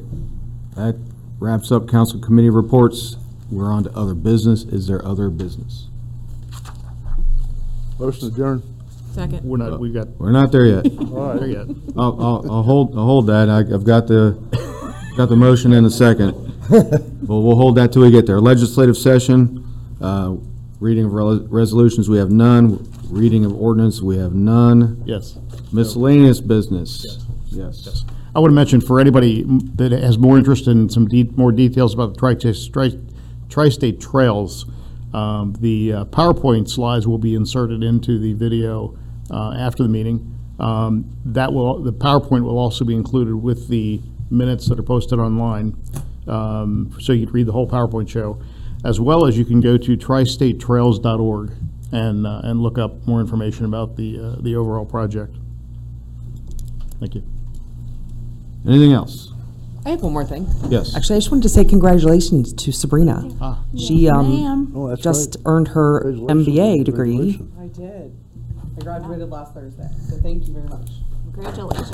that 0.75 0.97
wraps 1.39 1.71
up 1.71 1.87
council 1.89 2.19
committee 2.19 2.49
reports. 2.49 3.17
We're 3.51 3.71
on 3.71 3.83
to 3.83 3.91
other 3.91 4.13
business. 4.13 4.63
Is 4.63 4.87
there 4.87 5.05
other 5.05 5.29
business? 5.29 5.87
Motion 7.99 8.27
adjourned. 8.29 8.63
Second. 9.13 9.43
We're 9.43 9.57
not, 9.57 9.79
we 9.79 9.91
got, 9.91 10.07
We're 10.19 10.31
not 10.31 10.51
there 10.51 10.65
yet. 10.65 10.85
all 11.11 11.37
there 11.37 11.47
yet. 11.47 11.67
I'll, 11.95 12.19
I'll, 12.19 12.51
I'll 12.51 12.63
hold, 12.63 12.97
I'll 12.97 13.05
hold 13.05 13.27
that. 13.27 13.47
I- 13.49 13.59
I've 13.59 13.83
got 13.83 14.07
the, 14.07 14.31
got 15.15 15.29
the 15.29 15.35
motion 15.35 15.73
in 15.73 15.85
a 15.85 15.89
second. 15.91 16.39
But 17.23 17.39
we'll 17.39 17.55
hold 17.55 17.75
that 17.77 17.93
till 17.93 18.01
we 18.01 18.11
get 18.11 18.25
there. 18.25 18.39
Legislative 18.41 18.97
session, 18.97 19.65
uh, 20.01 20.35
reading 20.81 21.05
of 21.05 21.13
rel- 21.13 21.45
resolutions, 21.47 22.09
we 22.09 22.17
have 22.17 22.31
none. 22.31 22.85
Reading 23.09 23.45
of 23.45 23.53
ordinance, 23.53 24.01
we 24.01 24.17
have 24.17 24.33
none. 24.33 25.01
Yes. 25.05 25.37
Miscellaneous 25.71 26.41
business. 26.41 27.05
Yes. 27.49 27.83
Yes. 27.85 28.05
I 28.35 28.39
would 28.39 28.51
mention 28.51 28.81
for 28.81 28.99
anybody 28.99 29.43
that 29.75 29.91
has 29.91 30.17
more 30.17 30.37
interest 30.37 30.67
in 30.67 30.89
some 30.89 31.07
de- 31.07 31.29
more 31.35 31.51
details 31.51 31.93
about 31.93 32.13
the 32.13 32.19
tri-state, 32.19 32.73
tri- 32.73 32.99
tri-state 33.49 34.01
trails, 34.01 34.65
um, 35.13 35.53
the 35.59 35.93
uh, 35.93 36.05
PowerPoint 36.05 36.67
slides 36.67 37.07
will 37.07 37.19
be 37.19 37.35
inserted 37.35 37.83
into 37.83 38.17
the 38.17 38.33
video 38.33 38.97
uh, 39.29 39.53
after 39.53 39.83
the 39.83 39.89
meeting. 39.89 40.35
Um, 40.59 41.05
That 41.25 41.53
will, 41.53 41.79
the 41.79 41.93
PowerPoint 41.93 42.43
will 42.43 42.57
also 42.57 42.83
be 42.85 42.95
included 42.95 43.35
with 43.35 43.67
the 43.67 44.01
minutes 44.31 44.67
that 44.67 44.79
are 44.79 44.83
posted 44.83 45.19
online, 45.19 45.77
um, 46.27 46.95
so 46.99 47.13
you 47.13 47.27
can 47.27 47.33
read 47.33 47.45
the 47.45 47.51
whole 47.51 47.67
PowerPoint 47.67 48.09
show, 48.09 48.41
as 48.83 48.99
well 48.99 49.27
as 49.27 49.37
you 49.37 49.45
can 49.45 49.61
go 49.61 49.77
to 49.77 49.95
tristatetrails.org 49.95 51.51
and, 51.91 52.25
uh, 52.25 52.41
and 52.43 52.61
look 52.61 52.79
up 52.79 53.05
more 53.05 53.21
information 53.21 53.65
about 53.65 53.95
the, 53.95 54.19
uh, 54.19 54.41
the 54.41 54.55
overall 54.55 54.85
project. 54.85 55.35
Thank 56.99 57.13
you. 57.13 57.32
Anything 58.67 58.93
else? 58.93 59.31
I 59.85 59.89
have 59.89 60.01
one 60.01 60.13
more 60.13 60.23
thing. 60.23 60.47
Yes. 60.69 60.95
Actually, 60.95 61.17
I 61.17 61.19
just 61.19 61.31
wanted 61.31 61.43
to 61.43 61.49
say 61.49 61.65
congratulations 61.65 62.53
to 62.53 62.71
Sabrina. 62.71 63.29
Ah. 63.41 63.63
She 63.77 64.07
um, 64.07 64.71
Oh, 64.75 64.87
that's 64.87 65.01
just 65.01 65.35
right. 65.37 65.43
earned 65.45 65.67
her 65.69 66.01
Congratulations. 66.03 66.47
MBA 66.47 66.83
degree. 66.85 67.17
Congratulations. 67.37 67.59
I 67.59 67.67
did. 67.81 68.17
I 68.77 68.81
graduated 68.83 69.29
last 69.29 69.53
Thursday, 69.53 69.89
so 70.09 70.15
thank 70.17 70.47
you 70.47 70.53
very 70.53 70.67
much. 70.69 70.89
Congratulations. 71.33 71.91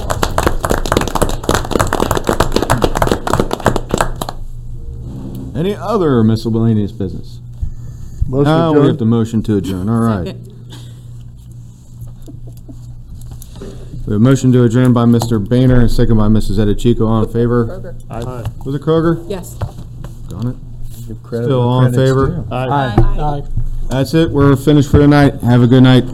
Any 5.55 5.75
other 5.75 6.23
miscellaneous 6.23 6.91
business? 6.91 7.39
Motion 8.27 8.43
Now 8.45 8.71
we 8.71 8.77
have 8.77 8.83
adjourned. 8.85 8.99
to 8.99 9.05
motion 9.05 9.43
to 9.43 9.57
adjourn. 9.57 9.89
All 9.89 9.99
right. 9.99 10.35
We 14.09 14.13
have 14.13 14.21
a 14.21 14.23
motion 14.23 14.51
to 14.53 14.63
adjourn 14.63 14.91
by 14.91 15.05
Mr. 15.05 15.37
Boehner 15.47 15.81
and 15.81 15.91
second 15.91 16.17
by 16.17 16.27
Mrs. 16.29 16.57
Edichico. 16.57 17.07
All 17.07 17.21
in 17.25 17.31
favor? 17.31 17.95
Aye. 18.09 18.43
Was 18.65 18.73
it 18.73 18.81
Kroger? 18.81 19.23
Yes. 19.29 19.53
Got 20.27 20.45
it. 20.47 20.55
Give 21.07 21.21
credit 21.21 21.45
Still 21.45 21.59
where 21.59 21.67
all 21.67 21.85
in 21.85 21.93
credit's 21.93 22.09
favor? 22.11 22.27
due. 22.37 22.47
Aye. 22.51 22.95
Aye. 22.97 23.43
That's 23.91 24.15
it. 24.15 24.31
We're 24.31 24.55
finished 24.55 24.89
for 24.89 24.97
tonight. 24.97 25.35
Have 25.43 25.61
a 25.61 25.67
good 25.67 25.83
night. 25.83 26.05